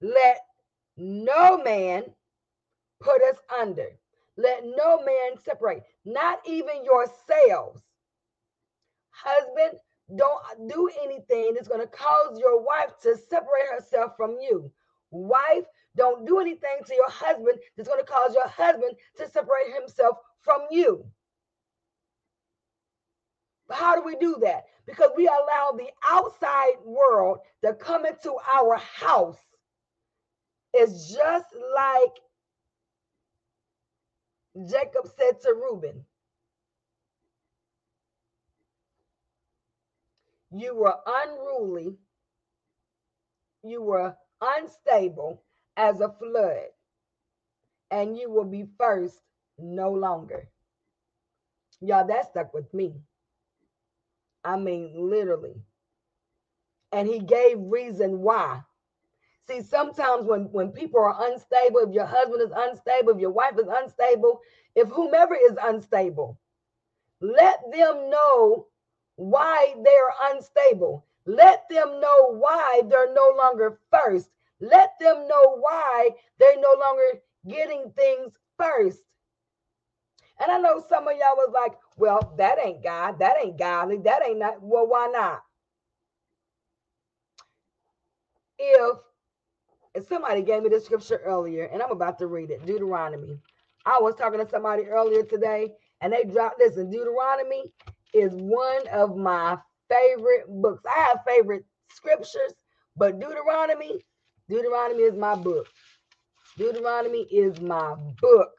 let 0.00 0.38
no 0.96 1.58
man 1.62 2.04
put 3.00 3.20
us 3.22 3.36
under. 3.60 3.88
Let 4.36 4.62
no 4.64 5.02
man 5.04 5.36
separate, 5.44 5.82
not 6.04 6.38
even 6.46 6.84
yourselves. 6.84 7.82
Husband, 9.10 9.78
don't 10.16 10.68
do 10.68 10.88
anything 11.02 11.54
that's 11.54 11.68
going 11.68 11.80
to 11.80 11.88
cause 11.88 12.38
your 12.38 12.62
wife 12.62 12.92
to 13.02 13.16
separate 13.16 13.66
herself 13.72 14.12
from 14.16 14.38
you. 14.40 14.70
Wife, 15.10 15.64
don't 15.96 16.24
do 16.24 16.38
anything 16.38 16.78
to 16.86 16.94
your 16.94 17.10
husband 17.10 17.58
that's 17.76 17.88
going 17.88 18.00
to 18.00 18.10
cause 18.10 18.32
your 18.32 18.48
husband 18.48 18.96
to 19.18 19.28
separate 19.28 19.74
himself 19.74 20.18
from 20.42 20.62
you. 20.70 21.04
But 23.66 23.76
how 23.78 23.96
do 23.96 24.02
we 24.02 24.16
do 24.16 24.36
that? 24.42 24.66
Because 24.86 25.10
we 25.16 25.26
allow 25.26 25.72
the 25.76 25.88
outside 26.10 26.74
world 26.84 27.38
to 27.64 27.74
come 27.74 28.04
into 28.04 28.34
our 28.54 28.76
house. 28.76 29.38
It's 30.74 31.12
just 31.14 31.46
like 31.74 32.12
Jacob 34.68 35.06
said 35.16 35.40
to 35.42 35.54
Reuben, 35.54 36.04
You 40.54 40.76
were 40.76 40.96
unruly, 41.06 41.96
you 43.62 43.82
were 43.82 44.14
unstable 44.40 45.42
as 45.76 46.00
a 46.00 46.10
flood, 46.10 46.66
and 47.90 48.18
you 48.18 48.30
will 48.30 48.44
be 48.44 48.66
first 48.78 49.18
no 49.58 49.90
longer. 49.92 50.48
Y'all, 51.80 52.06
that 52.06 52.30
stuck 52.30 52.52
with 52.52 52.72
me. 52.74 52.94
I 54.44 54.56
mean, 54.56 54.92
literally. 54.96 55.62
And 56.92 57.08
he 57.08 57.20
gave 57.20 57.58
reason 57.58 58.20
why. 58.20 58.62
See, 59.48 59.62
sometimes 59.62 60.26
when, 60.26 60.44
when 60.52 60.70
people 60.72 61.00
are 61.00 61.30
unstable, 61.30 61.80
if 61.80 61.92
your 61.94 62.06
husband 62.06 62.42
is 62.42 62.52
unstable, 62.54 63.12
if 63.12 63.20
your 63.20 63.30
wife 63.30 63.58
is 63.58 63.68
unstable, 63.68 64.40
if 64.76 64.88
whomever 64.88 65.34
is 65.34 65.56
unstable, 65.60 66.38
let 67.20 67.60
them 67.72 68.10
know 68.10 68.66
why 69.16 69.74
they're 69.84 70.32
unstable. 70.32 71.06
Let 71.26 71.68
them 71.70 72.00
know 72.00 72.32
why 72.34 72.82
they're 72.88 73.12
no 73.14 73.34
longer 73.36 73.78
first. 73.92 74.30
Let 74.60 74.92
them 75.00 75.28
know 75.28 75.56
why 75.58 76.10
they're 76.38 76.60
no 76.60 76.74
longer 76.80 77.20
getting 77.48 77.90
things 77.96 78.38
first. 78.58 79.00
And 80.40 80.50
I 80.50 80.58
know 80.58 80.84
some 80.88 81.06
of 81.08 81.16
y'all 81.16 81.36
was 81.36 81.52
like, 81.52 81.72
well, 81.96 82.34
that 82.38 82.58
ain't 82.64 82.82
God. 82.82 83.18
That 83.20 83.36
ain't 83.42 83.58
godly. 83.58 83.98
That 83.98 84.22
ain't 84.26 84.38
not. 84.38 84.62
Well, 84.62 84.86
why 84.88 85.08
not? 85.12 85.42
If, 88.58 88.98
if 89.94 90.08
somebody 90.08 90.42
gave 90.42 90.62
me 90.62 90.70
the 90.70 90.80
scripture 90.80 91.20
earlier, 91.24 91.64
and 91.64 91.82
I'm 91.82 91.90
about 91.92 92.18
to 92.18 92.26
read 92.26 92.50
it, 92.50 92.66
Deuteronomy. 92.66 93.38
I 93.86 93.98
was 94.00 94.14
talking 94.16 94.40
to 94.40 94.48
somebody 94.48 94.84
earlier 94.84 95.24
today, 95.24 95.72
and 96.00 96.12
they 96.12 96.24
dropped 96.24 96.58
this, 96.58 96.76
and 96.76 96.90
Deuteronomy 96.92 97.64
is 98.14 98.32
one 98.34 98.86
of 98.92 99.16
my 99.16 99.58
favorite 99.90 100.44
books. 100.48 100.84
I 100.86 101.00
have 101.10 101.20
favorite 101.26 101.64
scriptures, 101.90 102.54
but 102.96 103.20
Deuteronomy, 103.20 104.00
Deuteronomy 104.48 105.02
is 105.02 105.16
my 105.16 105.34
book. 105.34 105.66
Deuteronomy 106.58 107.22
is 107.30 107.60
my 107.60 107.94
book. 108.20 108.50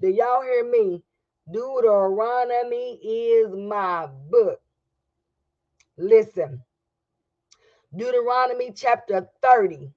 Do 0.00 0.08
y'all 0.08 0.42
hear 0.42 0.68
me? 0.70 1.02
Deuteronomy 1.50 2.98
is 3.04 3.54
my 3.54 4.06
book. 4.30 4.60
Listen, 5.96 6.62
Deuteronomy 7.94 8.72
chapter 8.74 9.28
30, 9.42 9.92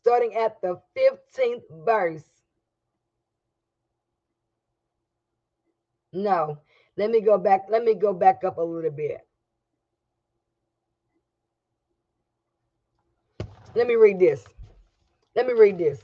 starting 0.00 0.34
at 0.34 0.60
the 0.60 0.80
15th 0.96 1.62
verse. 1.84 2.24
No, 6.12 6.58
let 6.96 7.10
me 7.10 7.20
go 7.20 7.38
back. 7.38 7.62
Let 7.68 7.84
me 7.84 7.94
go 7.94 8.12
back 8.12 8.42
up 8.44 8.58
a 8.58 8.62
little 8.62 8.90
bit. 8.90 9.20
Let 13.74 13.86
me 13.86 13.94
read 13.94 14.20
this. 14.20 14.44
Let 15.34 15.46
me 15.46 15.52
read 15.52 15.78
this. 15.78 16.00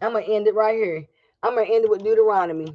I'm 0.00 0.12
going 0.12 0.24
to 0.24 0.32
end 0.32 0.46
it 0.46 0.54
right 0.54 0.74
here. 0.74 1.06
I'm 1.42 1.54
going 1.54 1.66
to 1.66 1.74
end 1.74 1.84
it 1.84 1.90
with 1.90 2.02
Deuteronomy 2.02 2.74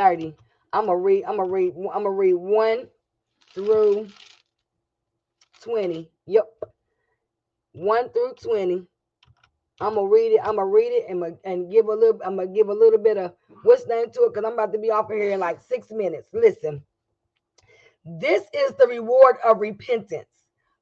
30. 0.00 0.34
I'm 0.72 0.86
gonna 0.86 0.98
read, 0.98 1.24
I'm 1.26 1.36
gonna 1.36 1.50
read, 1.50 1.74
I'm 1.76 2.04
gonna 2.04 2.10
read 2.12 2.34
one 2.34 2.88
through 3.54 4.08
20. 5.62 6.10
Yep. 6.26 6.46
One 7.74 8.10
through 8.10 8.34
20. 8.42 8.86
I'm 9.80 9.94
gonna 9.94 10.08
read 10.08 10.32
it. 10.32 10.40
I'm 10.42 10.56
gonna 10.56 10.66
read 10.66 10.92
it 10.92 11.06
and, 11.10 11.22
and 11.44 11.70
give 11.70 11.86
a 11.88 11.94
little. 11.94 12.20
I'm 12.24 12.36
gonna 12.36 12.48
give 12.48 12.68
a 12.70 12.74
little 12.74 12.98
bit 12.98 13.18
of 13.18 13.34
what's 13.62 13.86
name 13.86 14.10
to 14.12 14.22
it 14.24 14.34
because 14.34 14.46
I'm 14.46 14.54
about 14.54 14.72
to 14.72 14.78
be 14.78 14.90
off 14.90 15.10
of 15.10 15.16
here 15.16 15.32
in 15.32 15.40
like 15.40 15.60
six 15.62 15.90
minutes. 15.90 16.28
Listen, 16.32 16.82
this 18.04 18.44
is 18.54 18.72
the 18.78 18.88
reward 18.88 19.36
of 19.44 19.60
repentance. 19.60 20.28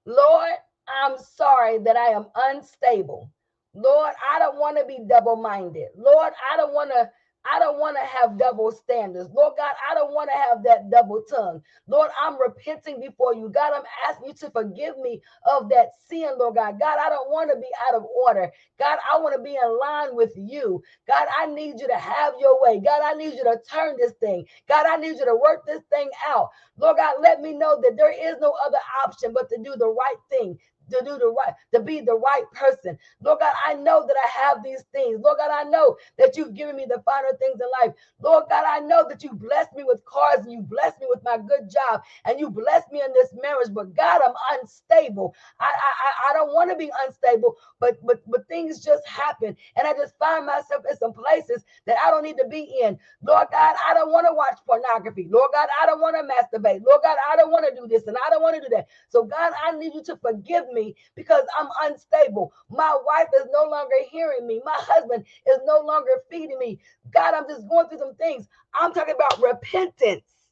Lord, 0.06 0.52
I'm 0.88 1.16
sorry 1.18 1.78
that 1.80 1.96
I 1.96 2.08
am 2.10 2.26
unstable. 2.36 3.30
Lord, 3.74 4.14
I 4.32 4.38
don't 4.40 4.58
want 4.58 4.78
to 4.78 4.86
be 4.86 5.00
double 5.08 5.36
minded. 5.36 5.88
Lord, 5.96 6.32
I 6.52 6.56
don't 6.56 6.74
want 6.74 6.90
to 6.90 7.10
I 7.46 7.58
don't 7.60 7.78
want 7.80 7.96
to 7.98 8.04
have 8.04 8.38
double 8.38 8.72
standards. 8.72 9.30
Lord 9.34 9.54
God, 9.58 9.74
I 9.90 9.94
don't 9.94 10.14
want 10.14 10.30
to 10.30 10.38
have 10.38 10.64
that 10.64 10.90
double 10.90 11.22
tongue. 11.30 11.62
Lord, 11.88 12.10
I'm 12.22 12.40
repenting 12.40 13.00
before 13.00 13.34
you. 13.34 13.50
God, 13.50 13.72
I'm 13.74 13.84
asking 14.08 14.28
you 14.28 14.34
to 14.34 14.50
forgive 14.50 14.98
me 14.98 15.22
of 15.46 15.68
that 15.70 15.90
sin, 16.08 16.30
Lord 16.38 16.56
God. 16.56 16.78
God, 16.80 16.98
I 17.00 17.10
don't 17.10 17.30
want 17.30 17.50
to 17.50 17.56
be 17.56 17.68
out 17.88 17.96
of 17.96 18.04
order. 18.04 18.50
God, 18.78 18.98
I 19.12 19.18
want 19.20 19.36
to 19.36 19.42
be 19.42 19.56
in 19.56 19.78
line 19.80 20.16
with 20.16 20.32
you. 20.36 20.82
God, 21.08 21.28
I 21.38 21.46
need 21.46 21.80
you 21.80 21.88
to 21.88 21.96
have 21.98 22.34
your 22.40 22.62
way. 22.62 22.80
God, 22.80 23.02
I 23.04 23.14
need 23.14 23.34
you 23.34 23.44
to 23.44 23.58
turn 23.70 23.96
this 23.98 24.12
thing. 24.20 24.46
God, 24.68 24.86
I 24.88 24.96
need 24.96 25.18
you 25.18 25.26
to 25.26 25.36
work 25.36 25.66
this 25.66 25.82
thing 25.90 26.10
out. 26.28 26.50
Lord 26.78 26.98
God, 26.98 27.16
let 27.22 27.40
me 27.42 27.54
know 27.54 27.80
that 27.82 27.96
there 27.96 28.12
is 28.12 28.36
no 28.40 28.54
other 28.66 28.78
option 29.06 29.32
but 29.34 29.48
to 29.50 29.58
do 29.62 29.74
the 29.78 29.88
right 29.88 30.16
thing, 30.30 30.58
to 30.90 31.02
do 31.04 31.18
the 31.18 31.28
right, 31.36 31.54
to 31.74 31.80
be 31.80 32.00
the 32.00 32.16
right 32.16 32.44
person. 32.52 32.98
Lord 33.22 33.40
God, 33.40 33.54
I 33.66 33.74
know 33.74 34.06
that 34.06 34.16
I 34.24 34.28
have 34.48 34.62
these 34.64 34.84
things. 34.92 35.20
Lord 35.22 35.38
God, 35.38 35.50
I 35.52 35.64
know 35.64 35.96
that 36.18 36.36
you've 36.36 36.54
given 36.54 36.76
me 36.76 36.86
the 36.88 37.02
finer 37.04 37.36
things 37.38 37.60
in 37.60 37.68
life. 37.82 37.94
Lord 38.20 38.44
God, 38.50 38.64
I 38.66 38.80
know 38.80 39.06
that 39.08 39.22
you 39.24 39.32
blessed 39.32 39.74
me 39.76 39.84
with 39.84 40.04
cars 40.04 40.40
and 40.44 40.52
you 40.52 40.62
blessed 40.62 41.00
me 41.00 41.06
with 41.10 41.22
my 41.24 41.38
good 41.38 41.70
job 41.70 42.02
and 42.24 42.40
you 42.40 42.50
blessed 42.50 42.92
me 42.92 43.02
in 43.04 43.12
this 43.14 43.30
marriage. 43.42 43.68
But 43.72 43.94
God, 43.96 44.20
I'm 44.26 44.34
unstable. 44.60 45.34
I 45.60 45.66
I, 45.66 46.30
I 46.30 46.32
don't 46.34 46.54
want 46.54 46.70
to 46.70 46.76
be 46.76 46.90
unstable, 47.06 47.56
but 47.80 47.98
but 48.06 48.22
but 48.28 48.46
things 48.48 48.84
just 48.84 49.06
happen. 49.06 49.56
And 49.76 49.86
I 49.86 49.92
just 49.94 50.16
find 50.18 50.46
myself 50.46 50.84
in 50.90 50.96
some 50.98 51.12
places 51.12 51.64
that 51.86 51.96
I 52.04 52.10
don't 52.10 52.24
need 52.24 52.38
to 52.38 52.48
be 52.48 52.80
in. 52.82 52.98
Lord 53.22 53.48
God, 53.52 53.76
I 53.88 53.94
don't 53.94 54.12
want 54.12 54.26
to 54.28 54.34
watch 54.34 54.58
pornography. 54.66 55.28
Lord 55.30 55.50
God, 55.52 55.68
I 55.82 55.86
don't 55.86 56.00
want 56.00 56.16
to 56.16 56.22
masturbate. 56.24 56.82
Lord 56.86 57.02
God, 57.02 57.16
I 57.32 57.36
don't 57.36 57.50
want 57.50 57.66
to 57.68 57.80
do 57.80 57.88
this 57.88 58.06
and 58.06 58.16
I 58.26 58.30
don't 58.30 58.42
want 58.42 58.56
to 58.56 58.62
do 58.62 58.68
that. 58.76 58.88
So 59.08 59.24
God, 59.24 59.52
I 59.64 59.72
need 59.72 59.94
you 59.94 60.02
to 60.04 60.16
forgive 60.16 60.70
me 60.72 60.77
me 60.78 60.96
because 61.16 61.44
I'm 61.58 61.68
unstable. 61.84 62.52
My 62.70 62.96
wife 63.06 63.28
is 63.36 63.46
no 63.52 63.70
longer 63.70 63.96
hearing 64.10 64.46
me. 64.46 64.62
My 64.64 64.76
husband 64.78 65.24
is 65.48 65.58
no 65.66 65.80
longer 65.80 66.12
feeding 66.30 66.58
me. 66.58 66.80
God, 67.12 67.34
I'm 67.34 67.48
just 67.48 67.68
going 67.68 67.88
through 67.88 67.98
some 68.00 68.16
things. 68.16 68.48
I'm 68.74 68.94
talking 68.94 69.16
about 69.16 69.42
repentance 69.42 70.46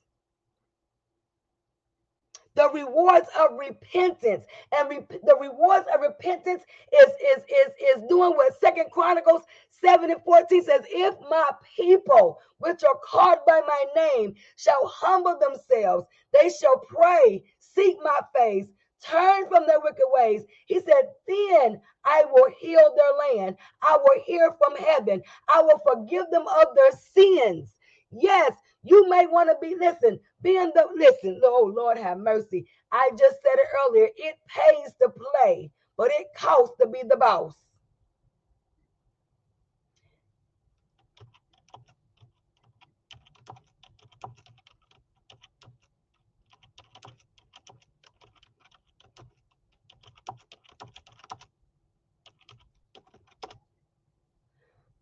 the 2.56 2.70
rewards 2.72 3.28
of 3.40 3.58
repentance 3.58 4.46
and 4.76 4.90
re- 4.90 5.18
the 5.24 5.36
rewards 5.40 5.86
of 5.94 6.02
repentance 6.02 6.64
is 6.94 7.08
is 7.08 7.44
is 7.44 7.72
is 7.98 8.04
doing 8.10 8.32
what 8.32 8.60
second 8.60 8.90
chronicles 8.92 9.44
7 9.82 10.12
and 10.12 10.22
14 10.24 10.64
says 10.64 10.82
if 10.90 11.16
my 11.30 11.50
people 11.76 12.40
which 12.58 12.84
are 12.84 12.98
called 13.04 13.40
by 13.48 13.62
my 13.66 13.84
name 13.96 14.36
shall 14.58 14.86
humble 14.86 15.38
themselves 15.40 16.06
they 16.34 16.50
shall 16.50 16.78
pray 16.80 17.44
seek 17.60 17.96
my 18.04 18.20
face 18.36 18.66
turn 19.10 19.48
from 19.48 19.66
their 19.66 19.80
wicked 19.80 20.06
ways. 20.12 20.44
He 20.66 20.80
said, 20.80 21.10
Then 21.28 21.80
I 22.04 22.24
will 22.30 22.50
heal 22.58 22.94
their 22.96 23.36
land. 23.38 23.56
I 23.82 23.96
will 23.98 24.20
hear 24.26 24.52
from 24.58 24.76
heaven. 24.76 25.22
I 25.48 25.62
will 25.62 25.80
forgive 25.86 26.26
them 26.30 26.46
of 26.48 26.68
their 26.76 26.92
sins. 27.14 27.74
Yes, 28.10 28.52
you 28.82 29.08
may 29.10 29.26
want 29.26 29.50
to 29.50 29.56
be, 29.60 29.74
listen, 29.76 30.20
being 30.42 30.72
the, 30.74 30.88
listen, 30.96 31.40
oh 31.44 31.72
Lord 31.76 31.98
have 31.98 32.18
mercy. 32.18 32.68
I 32.92 33.10
just 33.12 33.36
said 33.42 33.56
it 33.56 33.68
earlier. 33.88 34.08
It 34.16 34.36
pays 34.48 34.92
to 35.02 35.10
play, 35.10 35.70
but 35.96 36.10
it 36.12 36.28
costs 36.36 36.76
to 36.80 36.86
be 36.86 37.02
the 37.08 37.16
boss. 37.16 37.54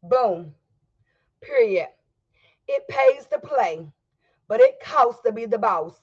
Boom. 0.05 0.55
Period. 1.43 1.89
It 2.69 2.89
pays 2.89 3.27
to 3.29 3.39
play, 3.39 3.87
but 4.49 4.61
it 4.61 4.77
costs 4.83 5.23
to 5.27 5.33
be 5.33 5.47
the 5.47 5.59
boss. 5.59 5.95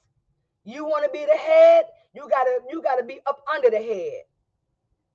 You 0.66 0.86
want 0.86 1.06
to 1.06 1.12
be 1.12 1.26
the 1.26 1.38
head, 1.38 1.86
you 2.14 2.28
gotta 2.30 2.60
you 2.70 2.82
gotta 2.84 3.04
be 3.04 3.20
up 3.28 3.42
under 3.54 3.70
the 3.70 3.78
head. 3.80 4.24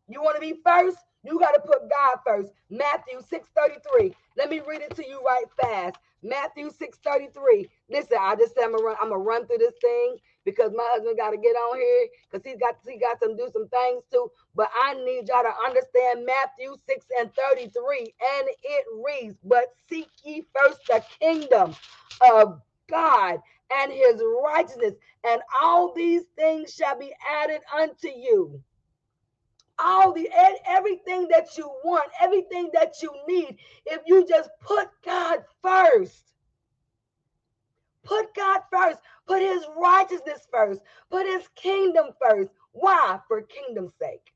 You 0.09 0.23
want 0.23 0.37
to 0.37 0.41
be 0.41 0.61
first, 0.65 0.99
you 1.25 1.39
got 1.41 1.53
to 1.53 1.61
put 1.61 1.91
God 1.91 2.19
first. 2.27 2.53
Matthew 2.71 3.21
6:33. 3.21 4.15
Let 4.37 4.51
me 4.51 4.61
read 4.69 4.83
it 4.83 4.95
to 4.97 5.07
you 5.07 5.21
right 5.25 5.45
fast. 5.61 5.97
Matthew 6.23 6.71
6:33. 6.71 7.69
Listen, 7.91 8.19
I 8.21 8.37
just 8.37 8.55
said 8.55 8.65
I'm 8.65 8.73
gonna 8.73 8.85
run, 8.85 8.97
I'm 9.01 9.11
gonna 9.11 9.23
run 9.23 9.47
through 9.47 9.59
this 9.59 9.75
thing 9.81 10.17
because 10.47 10.73
my 10.75 10.89
husband 10.93 11.19
got 11.19 11.33
to 11.33 11.37
get 11.37 11.57
on 11.57 11.77
here 11.77 12.09
because 12.31 12.45
he's 12.51 12.59
got 12.59 12.77
he 12.89 12.99
got 12.99 13.21
to 13.21 13.37
do 13.37 13.51
some 13.53 13.69
things 13.69 14.05
too. 14.11 14.31
But 14.55 14.71
I 14.83 14.95
need 14.95 15.29
y'all 15.29 15.43
to 15.43 15.53
understand 15.67 16.25
Matthew 16.25 16.77
6 16.89 17.07
and 17.21 17.31
33. 17.35 17.99
And 18.01 18.49
it 18.63 18.87
reads, 19.05 19.37
But 19.45 19.75
seek 19.91 20.09
ye 20.25 20.47
first 20.59 20.81
the 20.89 21.05
kingdom 21.21 21.77
of 22.33 22.63
God 22.89 23.41
and 23.71 23.93
his 23.93 24.23
righteousness, 24.45 24.95
and 25.25 25.43
all 25.61 25.93
these 25.93 26.23
things 26.39 26.73
shall 26.73 26.99
be 26.99 27.13
added 27.29 27.61
unto 27.77 28.09
you 28.09 28.63
all 29.79 30.13
the 30.13 30.29
everything 30.67 31.29
that 31.29 31.59
you 31.59 31.69
want, 31.85 32.11
everything 32.23 32.71
that 32.73 32.95
you 33.03 33.11
need, 33.29 33.59
if 33.85 34.01
you 34.07 34.27
just 34.27 34.49
put 34.61 34.89
God 35.05 35.45
first. 35.63 36.33
Put 38.07 38.35
God 38.35 38.61
first. 38.73 39.01
Put 39.27 39.43
his 39.43 39.67
righteousness 39.77 40.47
first. 40.51 40.81
Put 41.11 41.27
his 41.27 41.47
kingdom 41.57 42.07
first. 42.21 42.51
Why? 42.73 43.19
For 43.29 43.43
kingdom's 43.43 43.93
sake. 44.01 44.33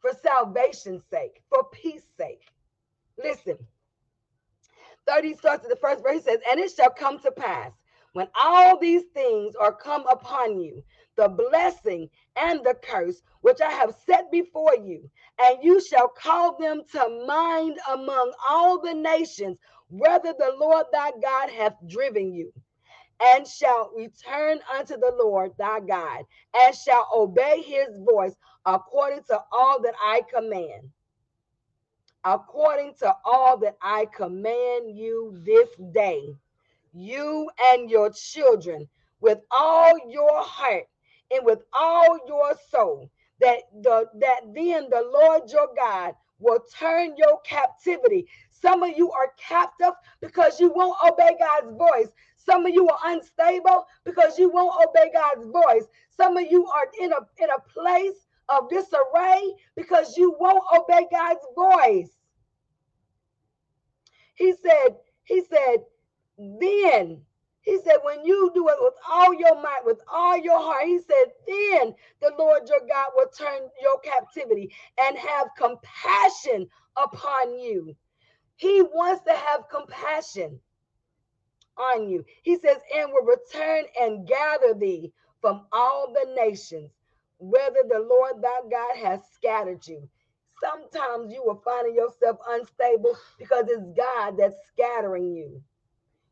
For 0.00 0.12
salvation's 0.22 1.02
sake. 1.10 1.42
For 1.48 1.64
peace 1.72 2.06
sake. 2.16 2.46
Listen. 3.22 3.56
30 5.06 5.34
starts 5.34 5.64
at 5.64 5.70
the 5.70 5.76
first 5.76 6.02
verse. 6.02 6.16
He 6.16 6.20
says, 6.20 6.40
And 6.50 6.60
it 6.60 6.70
shall 6.70 6.90
come 6.90 7.18
to 7.20 7.32
pass 7.32 7.72
when 8.12 8.28
all 8.34 8.78
these 8.78 9.04
things 9.14 9.54
are 9.54 9.72
come 9.72 10.04
upon 10.08 10.60
you, 10.60 10.82
the 11.16 11.28
blessing 11.28 12.08
and 12.36 12.60
the 12.64 12.74
curse 12.82 13.22
which 13.40 13.60
I 13.60 13.70
have 13.70 13.94
set 14.06 14.30
before 14.30 14.74
you, 14.76 15.08
and 15.40 15.62
you 15.62 15.80
shall 15.80 16.08
call 16.08 16.58
them 16.58 16.82
to 16.92 17.24
mind 17.26 17.78
among 17.90 18.32
all 18.48 18.80
the 18.80 18.94
nations, 18.94 19.58
whether 19.90 20.34
the 20.38 20.54
Lord 20.58 20.86
thy 20.92 21.12
God 21.22 21.50
hath 21.50 21.74
driven 21.86 22.32
you, 22.32 22.52
and 23.22 23.46
shall 23.46 23.92
return 23.96 24.60
unto 24.74 24.96
the 24.96 25.12
Lord 25.22 25.52
thy 25.58 25.80
God, 25.80 26.24
and 26.58 26.74
shall 26.74 27.08
obey 27.14 27.62
his 27.62 27.88
voice 27.98 28.34
according 28.66 29.22
to 29.24 29.40
all 29.52 29.80
that 29.82 29.94
I 30.02 30.22
command. 30.32 30.90
According 32.24 32.94
to 33.00 33.14
all 33.24 33.56
that 33.58 33.76
I 33.82 34.06
command 34.14 34.96
you 34.96 35.40
this 35.44 35.70
day, 35.92 36.34
you 36.92 37.50
and 37.72 37.90
your 37.90 38.10
children, 38.10 38.88
with 39.20 39.38
all 39.50 39.92
your 40.08 40.42
heart 40.42 40.84
and 41.30 41.44
with 41.44 41.60
all 41.72 42.18
your 42.26 42.54
soul, 42.70 43.10
that 43.40 43.60
the 43.82 44.06
that 44.20 44.40
then 44.54 44.88
the 44.90 45.08
Lord 45.12 45.50
your 45.50 45.68
God 45.76 46.14
will 46.38 46.60
turn 46.78 47.14
your 47.16 47.40
captivity. 47.44 48.28
Some 48.60 48.82
of 48.82 48.96
you 48.96 49.10
are 49.12 49.32
captive 49.38 49.92
because 50.20 50.60
you 50.60 50.72
won't 50.74 50.96
obey 51.06 51.36
God's 51.38 51.76
voice. 51.76 52.08
Some 52.36 52.66
of 52.66 52.74
you 52.74 52.88
are 52.88 52.98
unstable 53.04 53.86
because 54.04 54.38
you 54.38 54.50
won't 54.50 54.74
obey 54.88 55.10
God's 55.12 55.46
voice. 55.46 55.86
Some 56.10 56.36
of 56.36 56.46
you 56.50 56.66
are 56.66 56.86
in 57.00 57.12
a 57.12 57.42
in 57.42 57.50
a 57.50 57.60
place 57.72 58.26
of 58.48 58.68
disarray 58.68 59.52
because 59.76 60.16
you 60.16 60.36
won't 60.38 60.64
obey 60.76 61.06
God's 61.10 61.46
voice. 61.54 62.10
He 64.34 64.54
said, 64.54 64.96
he 65.24 65.42
said, 65.44 65.84
then 66.38 67.22
he 67.62 67.78
said, 67.84 67.98
when 68.02 68.24
you 68.24 68.50
do 68.54 68.68
it 68.68 68.76
with 68.80 68.94
all 69.08 69.34
your 69.34 69.54
might, 69.60 69.82
with 69.84 70.00
all 70.10 70.36
your 70.38 70.58
heart, 70.58 70.86
he 70.86 70.98
said, 70.98 71.26
then 71.46 71.94
the 72.22 72.32
Lord 72.38 72.62
your 72.68 72.80
God 72.88 73.10
will 73.14 73.28
turn 73.28 73.68
your 73.82 73.98
captivity 74.00 74.74
and 75.02 75.16
have 75.18 75.48
compassion 75.58 76.66
upon 76.96 77.58
you. 77.58 77.94
He 78.60 78.82
wants 78.82 79.24
to 79.24 79.32
have 79.32 79.70
compassion 79.70 80.60
on 81.78 82.10
you. 82.10 82.26
He 82.42 82.58
says, 82.58 82.76
and 82.94 83.10
will 83.10 83.24
return 83.24 83.84
and 83.98 84.28
gather 84.28 84.74
thee 84.74 85.14
from 85.40 85.64
all 85.72 86.12
the 86.12 86.34
nations, 86.34 86.90
whether 87.38 87.82
the 87.88 88.00
Lord 88.00 88.42
thy 88.42 88.60
God 88.70 88.96
has 88.98 89.20
scattered 89.34 89.86
you. 89.86 90.06
Sometimes 90.62 91.32
you 91.32 91.42
are 91.48 91.58
finding 91.64 91.94
yourself 91.94 92.36
unstable 92.46 93.16
because 93.38 93.64
it's 93.68 93.96
God 93.96 94.36
that's 94.36 94.56
scattering 94.74 95.34
you. 95.34 95.62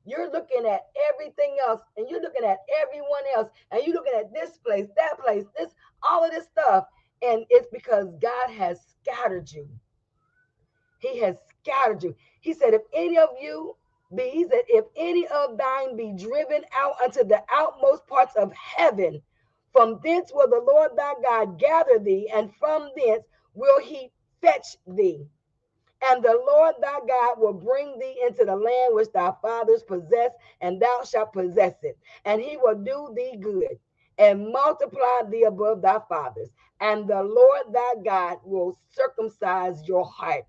You're 0.04 0.30
looking 0.30 0.66
at 0.66 0.82
everything 1.14 1.56
else 1.66 1.80
and 1.96 2.10
you're 2.10 2.20
looking 2.20 2.44
at 2.44 2.58
everyone 2.82 3.22
else 3.34 3.48
and 3.70 3.82
you're 3.86 3.94
looking 3.96 4.20
at 4.20 4.34
this 4.34 4.58
place, 4.58 4.86
that 4.98 5.18
place, 5.18 5.46
this, 5.56 5.70
all 6.06 6.22
of 6.26 6.30
this 6.30 6.44
stuff. 6.44 6.84
And 7.22 7.46
it's 7.48 7.68
because 7.72 8.08
God 8.20 8.50
has 8.50 8.80
scattered 9.00 9.50
you. 9.50 9.66
He 10.98 11.20
has 11.20 11.36
scattered 11.68 12.02
you. 12.02 12.14
He 12.40 12.54
said, 12.54 12.74
if 12.74 12.82
any 12.94 13.18
of 13.18 13.30
you 13.40 13.76
be, 14.14 14.30
he 14.30 14.44
said, 14.44 14.62
if 14.68 14.86
any 14.96 15.26
of 15.28 15.58
thine 15.58 15.96
be 15.96 16.12
driven 16.16 16.62
out 16.76 16.94
unto 17.02 17.24
the 17.24 17.42
outmost 17.52 18.06
parts 18.06 18.34
of 18.36 18.52
heaven, 18.52 19.20
from 19.72 20.00
thence 20.02 20.32
will 20.32 20.48
the 20.48 20.64
Lord 20.66 20.92
thy 20.96 21.14
God 21.22 21.58
gather 21.58 21.98
thee, 21.98 22.30
and 22.34 22.50
from 22.58 22.90
thence 22.96 23.24
will 23.54 23.80
he 23.80 24.10
fetch 24.40 24.76
thee. 24.86 25.26
And 26.08 26.22
the 26.22 26.42
Lord 26.46 26.76
thy 26.80 27.00
God 27.06 27.38
will 27.38 27.52
bring 27.52 27.98
thee 27.98 28.22
into 28.26 28.44
the 28.44 28.56
land 28.56 28.94
which 28.94 29.12
thy 29.12 29.32
fathers 29.42 29.82
possessed, 29.82 30.36
and 30.60 30.80
thou 30.80 31.02
shalt 31.04 31.32
possess 31.32 31.74
it. 31.82 31.98
And 32.24 32.40
he 32.40 32.56
will 32.56 32.76
do 32.76 33.12
thee 33.14 33.36
good 33.40 33.78
and 34.16 34.50
multiply 34.52 35.22
thee 35.28 35.44
above 35.44 35.82
thy 35.82 35.98
fathers. 36.08 36.48
And 36.80 37.08
the 37.08 37.22
Lord 37.22 37.72
thy 37.72 37.94
God 38.04 38.38
will 38.44 38.78
circumcise 38.90 39.86
your 39.88 40.04
heart 40.06 40.44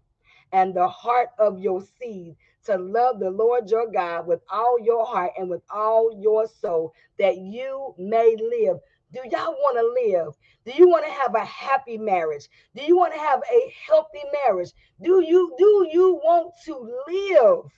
and 0.52 0.74
the 0.74 0.88
heart 0.88 1.30
of 1.38 1.60
your 1.60 1.82
seed 2.00 2.36
to 2.66 2.78
love 2.78 3.20
the 3.20 3.30
Lord 3.30 3.70
your 3.70 3.92
God 3.92 4.28
with 4.28 4.42
all 4.52 4.80
your 4.80 5.06
heart 5.06 5.32
and 5.38 5.50
with 5.50 5.62
all 5.70 6.12
your 6.22 6.48
soul, 6.48 6.94
that 7.18 7.38
you 7.38 7.94
may 7.98 8.36
live. 8.36 8.78
Do 9.12 9.22
y'all 9.32 9.54
want 9.54 9.78
to 9.78 10.08
live? 10.08 10.34
Do 10.66 10.72
you 10.72 10.88
want 10.88 11.06
to 11.06 11.12
have 11.12 11.34
a 11.34 11.46
happy 11.46 11.98
marriage? 11.98 12.48
Do 12.76 12.84
you 12.84 12.98
want 12.98 13.14
to 13.14 13.20
have 13.20 13.42
a 13.52 13.74
healthy 13.88 14.22
marriage? 14.46 14.72
Do 15.02 15.24
you 15.26 15.56
do 15.58 15.90
you 15.92 16.20
want 16.24 16.54
to 16.66 16.92
live? 17.08 17.72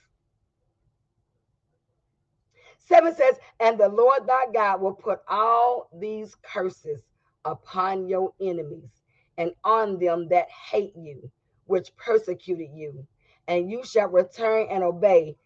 Seven 2.78 3.14
says, 3.14 3.36
and 3.60 3.78
the 3.78 3.88
Lord 3.88 4.26
thy 4.26 4.46
God 4.52 4.82
will 4.82 4.92
put 4.92 5.20
all 5.28 5.88
these 5.98 6.34
curses 6.42 7.00
upon 7.44 8.08
your 8.08 8.32
enemies 8.40 8.90
and 9.38 9.52
on 9.64 9.98
them 9.98 10.28
that 10.28 10.50
hate 10.50 10.94
you, 10.96 11.30
which 11.72 11.96
persecuted 11.98 12.70
you. 12.74 13.06
And 13.48 13.70
you 13.70 13.84
shall 13.84 14.10
return 14.10 14.68
and 14.70 14.84
obey 14.84 15.36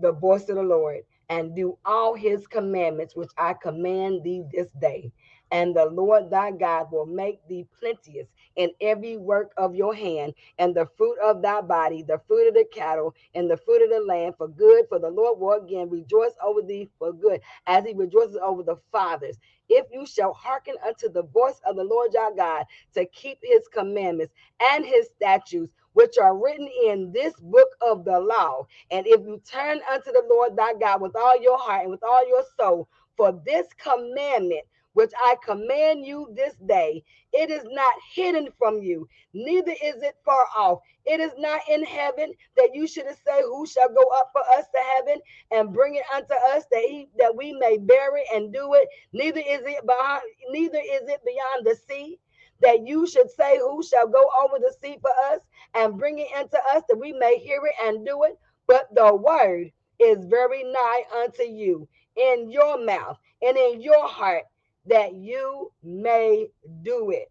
the 0.00 0.12
voice 0.14 0.48
of 0.50 0.56
the 0.56 0.64
Lord 0.64 1.02
and 1.30 1.56
do 1.56 1.78
all 1.86 2.14
his 2.14 2.48
commandments, 2.48 3.16
which 3.16 3.32
I 3.38 3.54
command 3.54 4.24
thee 4.24 4.44
this 4.52 4.68
day 4.80 5.12
and 5.52 5.76
the 5.76 5.86
Lord 5.86 6.30
thy 6.30 6.52
God 6.52 6.88
will 6.92 7.06
make 7.06 7.46
thee 7.48 7.68
plenteous 7.80 8.28
in 8.56 8.70
every 8.80 9.16
work 9.16 9.52
of 9.56 9.74
your 9.74 9.94
hand, 9.94 10.34
and 10.58 10.74
the 10.74 10.86
fruit 10.96 11.18
of 11.22 11.42
thy 11.42 11.60
body, 11.62 12.02
the 12.02 12.20
fruit 12.26 12.48
of 12.48 12.54
the 12.54 12.66
cattle, 12.72 13.14
and 13.34 13.50
the 13.50 13.56
fruit 13.56 13.82
of 13.82 13.90
the 13.90 14.00
land 14.06 14.34
for 14.38 14.48
good. 14.48 14.86
For 14.88 14.98
the 14.98 15.10
Lord 15.10 15.38
will 15.40 15.52
again 15.64 15.90
rejoice 15.90 16.34
over 16.44 16.62
thee 16.62 16.90
for 16.98 17.12
good, 17.12 17.40
as 17.66 17.84
he 17.84 17.94
rejoices 17.94 18.38
over 18.42 18.62
the 18.62 18.76
fathers. 18.92 19.38
If 19.68 19.86
you 19.92 20.06
shall 20.06 20.34
hearken 20.34 20.76
unto 20.86 21.08
the 21.08 21.22
voice 21.24 21.60
of 21.66 21.76
the 21.76 21.84
Lord 21.84 22.10
your 22.14 22.34
God 22.36 22.66
to 22.94 23.06
keep 23.06 23.38
his 23.42 23.68
commandments 23.68 24.34
and 24.60 24.84
his 24.84 25.08
statutes, 25.08 25.72
which 25.94 26.18
are 26.18 26.36
written 26.36 26.68
in 26.86 27.12
this 27.12 27.34
book 27.40 27.68
of 27.82 28.04
the 28.04 28.20
law, 28.20 28.66
and 28.90 29.06
if 29.06 29.20
you 29.26 29.40
turn 29.50 29.80
unto 29.90 30.12
the 30.12 30.24
Lord 30.30 30.56
thy 30.56 30.74
God 30.74 31.00
with 31.00 31.16
all 31.16 31.40
your 31.42 31.58
heart 31.58 31.82
and 31.82 31.90
with 31.90 32.04
all 32.04 32.28
your 32.28 32.44
soul, 32.58 32.88
for 33.16 33.32
this 33.46 33.66
commandment 33.78 34.62
which 34.94 35.12
I 35.24 35.36
command 35.44 36.04
you 36.04 36.28
this 36.34 36.54
day. 36.66 37.04
It 37.32 37.50
is 37.50 37.64
not 37.64 37.94
hidden 38.14 38.48
from 38.58 38.82
you, 38.82 39.08
neither 39.34 39.72
is 39.72 40.02
it 40.02 40.16
far 40.24 40.46
off. 40.56 40.80
It 41.06 41.20
is 41.20 41.32
not 41.38 41.60
in 41.68 41.84
heaven 41.84 42.32
that 42.56 42.70
you 42.74 42.86
should 42.86 43.06
say, 43.26 43.42
Who 43.42 43.66
shall 43.66 43.88
go 43.88 44.04
up 44.14 44.30
for 44.32 44.42
us 44.58 44.66
to 44.74 44.80
heaven 44.96 45.20
and 45.50 45.72
bring 45.72 45.94
it 45.96 46.04
unto 46.14 46.34
us 46.54 46.64
that 46.70 46.84
he 46.84 47.08
that 47.18 47.34
we 47.36 47.52
may 47.52 47.78
bury 47.78 48.22
it 48.22 48.36
and 48.36 48.52
do 48.52 48.74
it? 48.74 48.88
Neither 49.12 49.40
is 49.40 49.62
it 49.64 49.86
behind, 49.86 50.22
neither 50.50 50.78
is 50.78 51.02
it 51.08 51.20
beyond 51.24 51.66
the 51.66 51.76
sea 51.88 52.18
that 52.60 52.86
you 52.86 53.06
should 53.06 53.30
say, 53.30 53.58
Who 53.58 53.82
shall 53.82 54.08
go 54.08 54.24
over 54.44 54.58
the 54.58 54.74
sea 54.80 54.98
for 55.00 55.10
us 55.32 55.40
and 55.74 55.98
bring 55.98 56.18
it 56.18 56.28
unto 56.36 56.56
us 56.74 56.82
that 56.88 56.98
we 56.98 57.12
may 57.12 57.38
hear 57.38 57.60
it 57.66 57.74
and 57.84 58.06
do 58.06 58.24
it? 58.24 58.38
But 58.66 58.94
the 58.94 59.14
word 59.14 59.72
is 59.98 60.24
very 60.26 60.64
nigh 60.64 61.02
unto 61.22 61.42
you 61.44 61.88
in 62.16 62.50
your 62.50 62.84
mouth 62.84 63.18
and 63.42 63.56
in 63.56 63.80
your 63.80 64.06
heart 64.08 64.44
that 64.86 65.14
you 65.14 65.72
may 65.82 66.48
do 66.82 67.10
it. 67.10 67.30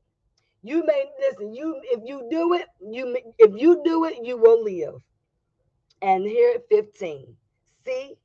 You 0.64 0.86
may 0.86 1.06
listen, 1.20 1.54
you 1.54 1.80
if 1.84 2.02
you 2.06 2.28
do 2.30 2.54
it, 2.54 2.68
you 2.80 3.18
if 3.40 3.60
you 3.60 3.82
do 3.84 4.06
it, 4.06 4.18
you 4.24 4.38
will 4.38 4.64
live. 4.64 4.96
And 6.02 6.24
here 6.24 6.54
at 6.56 6.68
15. 6.70 7.36
See, 7.86 8.16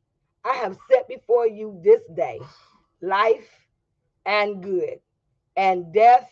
I 0.44 0.54
have 0.54 0.76
set 0.90 1.08
before 1.08 1.46
you 1.46 1.80
this 1.82 2.02
day 2.14 2.40
life 3.00 3.48
and 4.26 4.62
good, 4.62 4.98
and 5.56 5.92
death 5.92 6.28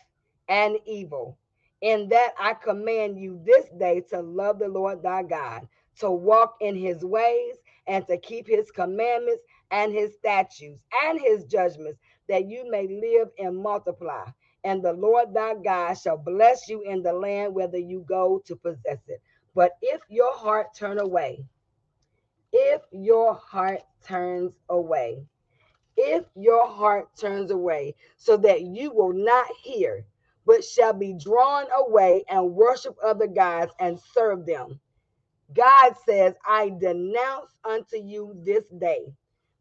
and 0.49 0.77
evil. 0.87 1.39
In 1.83 2.09
that 2.11 2.33
I 2.39 2.55
command 2.55 3.19
you 3.19 3.41
this 3.45 3.67
day 3.79 4.03
to 4.11 4.21
love 4.21 4.59
the 4.59 4.69
Lord 4.69 5.03
thy 5.03 5.23
God, 5.23 5.69
to 6.01 6.11
walk 6.11 6.57
in 6.61 6.75
his 6.77 7.05
ways, 7.05 7.57
and 7.87 8.07
to 8.09 8.19
keep 8.19 8.47
his 8.49 8.71
commandments 8.71 9.43
and 9.71 9.93
his 9.93 10.15
statutes 10.15 10.83
and 11.05 11.21
his 11.21 11.45
judgments 11.45 11.99
that 12.29 12.49
you 12.49 12.71
may 12.71 12.87
live 12.87 13.29
and 13.39 13.57
multiply. 13.57 14.25
And 14.65 14.83
the 14.83 14.93
Lord 14.93 15.35
thy 15.35 15.55
God 15.55 15.95
shall 15.95 16.17
bless 16.17 16.69
you 16.69 16.83
in 16.83 17.03
the 17.03 17.13
land 17.13 17.55
whether 17.55 17.79
you 17.79 18.05
go 18.09 18.43
to 18.47 18.57
possess 18.57 18.99
it. 19.09 19.21
But 19.55 19.73
if 19.83 20.01
your 20.09 20.35
heart 20.35 20.69
turn 20.77 20.99
away, 20.99 21.45
if 22.53 22.83
your 22.93 23.35
heart 23.35 23.83
turns 24.07 24.53
away, 24.71 25.25
if 25.97 26.25
your 26.35 26.67
heart 26.69 27.09
turns 27.19 27.51
away, 27.51 27.95
so 28.17 28.37
that 28.39 28.63
you 28.63 28.93
will 28.93 29.13
not 29.13 29.47
hear, 29.63 30.05
but 30.47 30.65
shall 30.65 30.93
be 30.93 31.15
drawn 31.15 31.67
away 31.79 32.25
and 32.29 32.55
worship 32.55 32.97
other 33.05 33.27
gods 33.27 33.73
and 33.81 34.01
serve 34.13 34.47
them. 34.47 34.81
God 35.55 35.95
says, 36.07 36.35
I 36.47 36.71
denounce 36.81 37.55
unto 37.65 37.97
you 37.97 38.35
this 38.45 38.69
day 38.69 39.13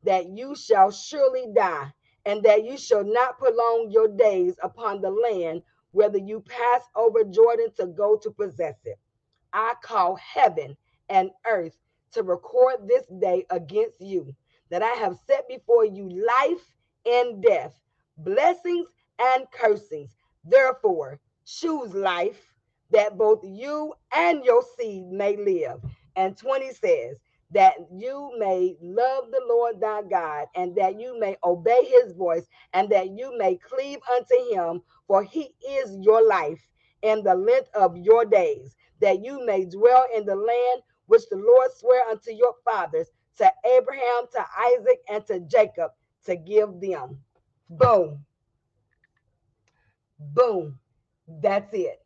that 0.04 0.28
you 0.30 0.56
shall 0.56 0.92
surely 0.92 1.48
die 1.56 1.92
and 2.26 2.44
that 2.44 2.66
you 2.66 2.78
shall 2.78 3.04
not 3.04 3.38
prolong 3.38 3.90
your 3.92 4.08
days 4.08 4.56
upon 4.64 5.02
the 5.02 5.12
land, 5.12 5.62
whether 5.92 6.18
you 6.18 6.42
pass 6.42 6.82
over 6.96 7.24
Jordan 7.24 7.68
to 7.80 7.88
go 7.88 8.18
to 8.18 8.32
possess 8.32 8.76
it. 8.86 9.00
I 9.54 9.74
call 9.84 10.16
heaven 10.16 10.78
and 11.10 11.32
earth 11.48 11.78
to 12.14 12.24
record 12.24 12.88
this 12.88 13.06
day 13.20 13.46
against 13.50 14.02
you, 14.02 14.36
that 14.70 14.84
I 14.84 14.92
have 14.92 15.18
set 15.28 15.48
before 15.48 15.86
you 15.86 16.10
life 16.10 16.76
and 17.06 17.44
death, 17.44 17.80
blessings 18.18 18.88
and 19.20 19.46
cursings. 19.52 20.16
Therefore, 20.46 21.20
choose 21.46 21.94
life 21.94 22.54
that 22.92 23.18
both 23.18 23.42
you 23.44 23.94
and 24.16 24.44
your 24.46 24.64
seed 24.78 25.08
may 25.12 25.36
live. 25.36 25.82
And 26.16 26.38
20 26.38 26.72
says, 26.74 27.18
that 27.54 27.76
you 27.94 28.32
may 28.40 28.78
love 28.82 29.26
the 29.32 29.42
Lord 29.48 29.82
thy 29.82 30.04
God, 30.04 30.48
and 30.56 30.76
that 30.78 31.00
you 31.00 31.20
may 31.20 31.38
obey 31.44 31.86
his 31.86 32.14
voice, 32.14 32.46
and 32.74 32.90
that 32.92 33.12
you 33.12 33.38
may 33.38 33.58
cleave 33.58 34.00
unto 34.16 34.36
him, 34.54 34.82
for 35.08 35.24
he 35.24 35.56
is 35.68 35.98
your 36.02 36.28
life 36.28 36.62
and 37.04 37.24
the 37.26 37.36
length 37.36 37.70
of 37.76 37.98
your 37.98 38.26
days, 38.26 38.76
that 39.02 39.24
you 39.24 39.46
may 39.46 39.66
dwell 39.66 40.06
in 40.16 40.26
the 40.26 40.36
land 40.36 40.84
which 41.08 41.24
the 41.30 41.38
Lord 41.38 41.70
sware 41.78 42.04
unto 42.10 42.32
your 42.32 42.56
fathers, 42.66 43.10
to 43.38 43.52
Abraham, 43.66 44.26
to 44.34 44.46
Isaac, 44.68 45.02
and 45.10 45.26
to 45.28 45.40
Jacob, 45.42 45.92
to 46.26 46.36
give 46.36 46.80
them. 46.82 47.20
Boom. 47.70 48.26
Boom. 50.20 50.80
That's 51.28 51.74
it. 51.74 52.00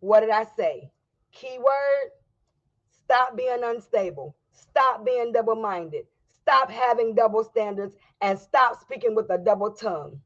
What 0.00 0.20
did 0.20 0.30
I 0.30 0.46
say? 0.56 0.90
Keyword 1.32 2.10
Stop 3.12 3.36
being 3.36 3.62
unstable. 3.62 4.34
Stop 4.52 5.04
being 5.04 5.32
double 5.32 5.54
minded. 5.54 6.06
Stop 6.40 6.70
having 6.70 7.14
double 7.14 7.44
standards 7.44 7.94
and 8.22 8.38
stop 8.38 8.80
speaking 8.80 9.14
with 9.14 9.28
a 9.28 9.36
double 9.36 9.70
tongue. 9.70 10.18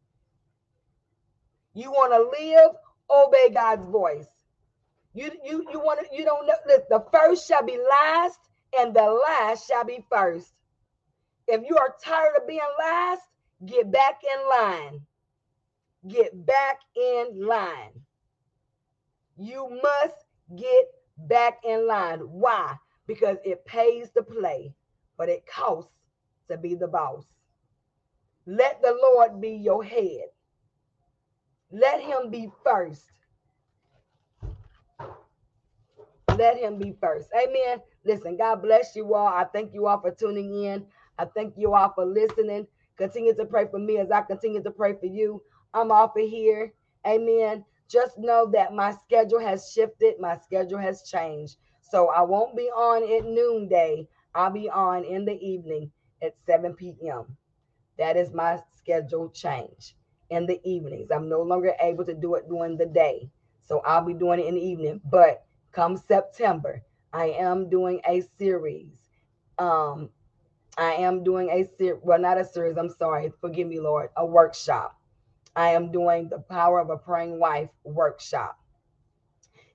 You 1.75 1.91
want 1.91 2.13
to 2.13 2.41
live, 2.41 2.71
obey 3.11 3.53
God's 3.53 3.91
voice. 3.91 4.29
You 5.15 5.33
you 5.45 5.67
you 5.73 5.81
want 5.81 5.99
to 5.99 6.17
you 6.17 6.25
don't 6.25 6.47
know 6.47 6.55
the 6.89 7.05
first 7.13 7.49
shall 7.49 7.65
be 7.65 7.77
last 7.91 8.39
and 8.79 8.95
the 8.95 9.21
last 9.27 9.67
shall 9.67 9.85
be 9.85 10.05
first. 10.09 10.53
If 11.49 11.63
you 11.69 11.77
are 11.79 11.97
tired 12.05 12.37
of 12.41 12.47
being 12.47 12.61
last, 12.79 13.23
get 13.67 13.91
back 13.91 14.21
in 14.23 14.49
line. 14.49 15.01
Get 16.07 16.47
back 16.47 16.79
in 16.95 17.45
line. 17.49 18.01
You 19.37 19.81
must 19.83 20.15
get 20.55 20.85
back 21.17 21.59
in 21.65 21.87
line. 21.87 22.21
Why? 22.21 22.75
Because 23.07 23.39
it 23.45 23.65
pays 23.65 24.11
to 24.11 24.23
play, 24.23 24.75
but 25.17 25.29
it 25.29 25.47
costs 25.47 25.91
to 26.49 26.57
be 26.57 26.75
the 26.75 26.89
boss. 26.89 27.25
Let 28.47 28.81
the 28.83 28.97
Lord 29.03 29.41
be 29.41 29.51
your 29.51 29.83
head. 29.83 30.27
Let 31.71 32.01
him 32.01 32.31
be 32.31 32.51
first. 32.65 33.11
Let 36.37 36.59
him 36.59 36.79
be 36.79 36.95
first. 37.01 37.29
Amen. 37.35 37.81
Listen, 38.05 38.37
God 38.37 38.63
bless 38.63 38.95
you 38.95 39.15
all. 39.15 39.29
I 39.29 39.45
thank 39.45 39.73
you 39.75 39.87
all 39.87 40.01
for 40.01 40.11
tuning 40.11 40.65
in. 40.65 40.87
I 41.19 41.25
thank 41.25 41.55
you 41.57 41.75
all 41.75 41.93
for 41.95 42.05
listening. 42.05 42.67
Continue 42.99 43.35
to 43.35 43.45
pray 43.45 43.67
for 43.71 43.79
me 43.79 43.99
as 43.99 44.11
I 44.11 44.23
continue 44.23 44.63
to 44.63 44.71
pray 44.71 44.95
for 44.99 45.07
you. 45.07 45.43
I'm 45.75 45.91
off 45.91 46.17
of 46.17 46.29
here. 46.29 46.73
Amen 47.07 47.65
just 47.89 48.19
know 48.19 48.51
that 48.53 48.75
my 48.75 48.93
schedule 48.93 49.41
has 49.41 49.71
shifted, 49.73 50.19
my 50.21 50.37
schedule 50.39 50.79
has 50.79 51.03
changed. 51.03 51.57
So 51.81 52.09
I 52.09 52.23
won't 52.23 52.57
be 52.57 52.65
on 52.65 53.03
at 53.03 53.31
noonday. 53.31 54.09
I'll 54.35 54.51
be 54.51 54.69
on 54.69 55.05
in 55.05 55.25
the 55.25 55.39
evening 55.41 55.91
at 56.23 56.35
7 56.47 56.75
p.m. 56.75 57.37
That 57.99 58.17
is 58.17 58.33
my 58.33 58.61
schedule 58.77 59.31
change 59.31 59.97
in 60.31 60.47
the 60.47 60.61
evenings. 60.69 61.11
I'm 61.11 61.29
no 61.29 61.43
longer 61.43 61.75
able 61.81 62.05
to 62.05 62.15
do 62.15 62.35
it 62.35 62.49
during 62.49 62.77
the 62.77 62.87
day. 62.87 63.31
So 63.63 63.81
I'll 63.81 64.05
be 64.05 64.15
doing 64.15 64.41
it 64.41 64.47
in 64.47 64.55
the 64.55 64.61
evening. 64.61 65.01
But 65.11 65.45
come 65.73 65.97
September, 65.97 66.83
I 67.13 67.27
am 67.27 67.71
doing 67.71 68.01
a 68.09 68.23
series. 68.39 68.99
Um, 69.59 70.11
I 70.79 70.93
am 70.93 71.25
doing 71.25 71.49
a 71.51 71.65
series, 71.79 72.01
well, 72.03 72.19
not 72.19 72.39
a 72.39 72.45
series, 72.45 72.77
I'm 72.77 72.91
sorry, 72.91 73.33
forgive 73.41 73.67
me, 73.69 73.81
Lord, 73.81 74.11
a 74.17 74.27
workshop. 74.27 74.99
I 75.57 75.71
am 75.71 75.91
doing 75.91 76.29
the 76.29 76.39
Power 76.39 76.81
of 76.81 76.91
a 76.91 76.99
Praying 76.99 77.41
Wife 77.41 77.71
workshop. 77.83 78.59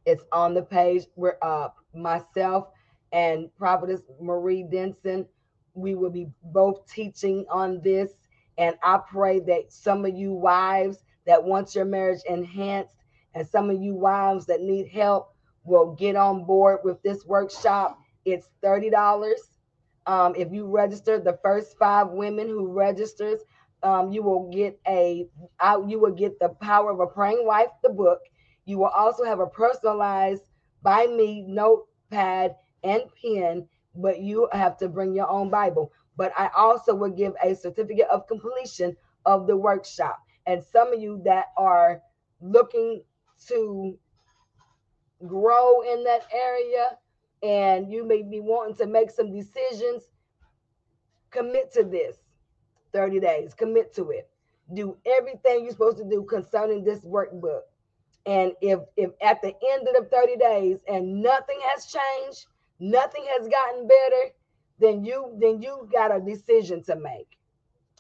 It's 0.06 0.24
on 0.32 0.54
the 0.54 0.62
page 0.62 1.06
where 1.16 1.44
uh, 1.44 1.70
myself 1.94 2.68
and 3.12 3.50
Prophetess 3.58 4.02
Marie 4.20 4.64
Denson, 4.64 5.28
we 5.74 5.96
will 5.96 6.10
be 6.12 6.28
both 6.44 6.88
teaching 6.92 7.46
on 7.50 7.82
this. 7.82 8.12
And 8.58 8.76
I 8.84 9.00
pray 9.10 9.40
that 9.42 9.72
some 9.72 10.06
of 10.06 10.16
you 10.16 10.34
wives 10.34 11.00
that 11.26 11.44
want 11.44 11.76
your 11.76 11.86
marriage 11.86 12.22
enhanced 12.30 12.96
and 13.34 13.48
some 13.48 13.70
of 13.70 13.82
you 13.82 13.96
wives 13.96 14.46
that 14.48 14.62
need 14.62 14.88
help 14.88 15.34
will 15.64 15.96
get 15.96 16.16
on 16.16 16.46
board 16.46 16.80
with 16.84 17.02
this 17.02 17.26
workshop. 17.26 17.98
It's 18.26 18.50
$30. 18.64 19.34
Um, 20.08 20.34
if 20.36 20.52
you 20.52 20.66
register 20.66 21.20
the 21.20 21.40
first 21.44 21.78
five 21.78 22.10
women 22.10 22.48
who 22.48 22.68
registers, 22.68 23.42
um, 23.84 24.12
you 24.12 24.22
will 24.24 24.50
get 24.52 24.80
a 24.88 25.28
out 25.60 25.90
you 25.90 26.00
will 26.00 26.14
get 26.14 26.40
the 26.40 26.50
power 26.50 26.92
of 26.92 27.00
a 27.00 27.08
praying 27.08 27.46
wife 27.46 27.70
the 27.84 27.90
book. 27.90 28.20
You 28.66 28.78
will 28.80 28.88
also 28.96 29.24
have 29.24 29.40
a 29.40 29.48
personalized 29.48 30.44
by 30.84 31.08
me 31.08 31.44
notepad 31.48 32.56
and 32.84 33.04
pen 33.22 33.68
but 33.96 34.22
you 34.22 34.48
have 34.52 34.78
to 34.78 34.88
bring 34.88 35.14
your 35.14 35.30
own 35.30 35.50
bible. 35.50 35.92
But 36.18 36.34
i 36.38 36.50
also 36.56 36.94
will 36.94 37.12
give 37.12 37.34
a 37.44 37.56
certificate 37.56 38.08
of 38.12 38.28
completion 38.28 38.96
of 39.26 39.48
the 39.48 39.58
workshop. 39.58 40.20
And 40.46 40.64
some 40.64 40.94
of 40.94 41.00
you 41.00 41.22
that 41.26 41.48
are 41.58 42.02
looking 42.42 43.04
to 43.48 43.98
grow 45.28 45.82
in 45.82 46.04
that 46.04 46.24
area 46.34 46.98
and 47.44 47.92
you 47.92 48.06
may 48.06 48.24
be 48.24 48.40
wanting 48.40 48.76
to 48.76 48.88
make 48.88 49.12
some 49.12 49.32
decisions 49.32 50.04
commit 51.32 51.72
to 51.74 51.84
this 51.84 52.18
30 52.94 53.20
days. 53.20 53.54
Commit 53.54 53.94
to 53.96 54.12
it. 54.12 54.30
Do 54.74 54.98
everything 55.06 55.64
you're 55.64 55.72
supposed 55.72 55.98
to 55.98 56.06
do 56.06 56.24
concerning 56.24 56.84
this 56.84 57.00
workbook. 57.06 57.62
And 58.26 58.54
if 58.62 58.80
if 58.98 59.12
at 59.22 59.42
the 59.42 59.54
end 59.72 59.88
of 59.88 59.96
the 59.96 60.08
30 60.12 60.38
days 60.38 60.80
and 60.88 61.22
nothing 61.22 61.60
has 61.64 61.88
changed, 61.88 62.46
nothing 62.80 63.26
has 63.38 63.48
gotten 63.48 63.88
better, 63.88 64.34
then 64.80 65.04
you 65.04 65.38
then 65.40 65.62
you 65.62 65.90
got 65.92 66.16
a 66.16 66.20
decision 66.20 66.84
to 66.84 66.96
make. 66.96 67.38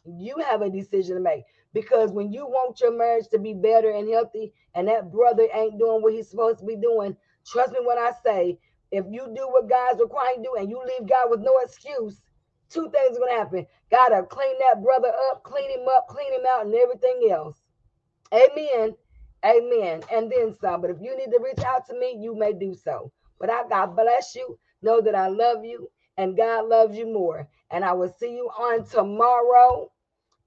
You 0.06 0.38
have 0.38 0.62
a 0.62 0.70
decision 0.70 1.16
to 1.16 1.22
make 1.22 1.44
because 1.74 2.12
when 2.12 2.32
you 2.32 2.46
want 2.46 2.80
your 2.82 2.96
marriage 2.96 3.28
to 3.30 3.40
be 3.40 3.54
better 3.54 3.92
and 3.92 4.10
healthy 4.10 4.54
and 4.76 4.88
that 4.88 5.12
brother 5.12 5.48
ain't 5.54 5.80
doing 5.80 6.02
what 6.02 6.14
he's 6.14 6.30
supposed 6.30 6.60
to 6.60 6.66
be 6.66 6.76
doing, 6.76 7.16
trust 7.46 7.72
me 7.72 7.80
when 7.84 7.98
I 7.98 8.12
say 8.24 8.60
if 8.92 9.06
you 9.10 9.32
do 9.36 9.48
what 9.48 9.70
God's 9.70 10.00
requiring 10.02 10.44
you 10.44 10.52
do 10.54 10.62
and 10.62 10.70
you 10.70 10.82
leave 10.86 11.10
God 11.10 11.30
with 11.30 11.40
no 11.40 11.58
excuse, 11.64 12.22
two 12.72 12.90
things 12.92 13.18
are 13.18 13.20
going 13.20 13.34
to 13.34 13.38
happen. 13.38 13.68
Got 13.92 14.10
to 14.10 14.24
clean 14.24 14.56
that 14.60 14.84
brother 14.84 15.12
up, 15.32 15.44
clean 15.44 15.70
him 15.72 15.88
up, 15.88 16.08
clean 16.08 16.34
him 16.34 16.46
out, 16.50 16.66
and 16.66 16.76
everything 16.76 17.30
else. 17.32 17.58
Amen. 18.34 18.96
Amen. 19.46 20.02
And 20.12 20.32
then 20.32 20.56
some. 20.60 20.82
But 20.82 20.92
if 20.92 20.98
you 21.02 21.18
need 21.18 21.32
to 21.32 21.40
reach 21.44 21.64
out 21.66 21.88
to 21.88 22.00
me, 22.00 22.18
you 22.20 22.36
may 22.36 22.54
do 22.54 22.76
so. 22.76 23.12
But 23.40 23.50
I 23.50 23.68
God 23.68 23.96
bless 23.96 24.36
you. 24.36 24.58
Know 24.82 25.02
that 25.02 25.16
I 25.16 25.28
love 25.28 25.66
you 25.66 25.90
and 26.18 26.38
God 26.38 26.68
loves 26.68 26.98
you 26.98 27.08
more. 27.08 27.48
And 27.72 27.84
I 27.84 27.94
will 27.94 28.14
see 28.20 28.34
you 28.34 28.50
on 28.50 28.86
tomorrow. 28.86 29.92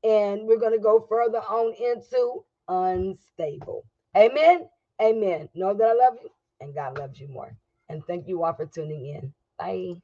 And 0.05 0.47
we're 0.47 0.59
going 0.59 0.73
to 0.73 0.79
go 0.83 1.07
further 1.09 1.41
on 1.41 1.75
into 1.75 2.45
unstable. 2.69 3.85
Amen. 4.17 4.69
Amen. 5.03 5.49
Know 5.55 5.75
that 5.75 5.89
I 5.89 5.95
love 5.95 6.15
you 6.23 6.31
and 6.61 6.75
God 6.75 6.99
loves 6.99 7.21
you 7.21 7.29
more. 7.29 7.57
And 7.89 8.05
thank 8.07 8.29
you 8.29 8.45
all 8.45 8.55
for 8.55 8.67
tuning 8.67 9.07
in. 9.07 9.35
Bye. 9.59 9.95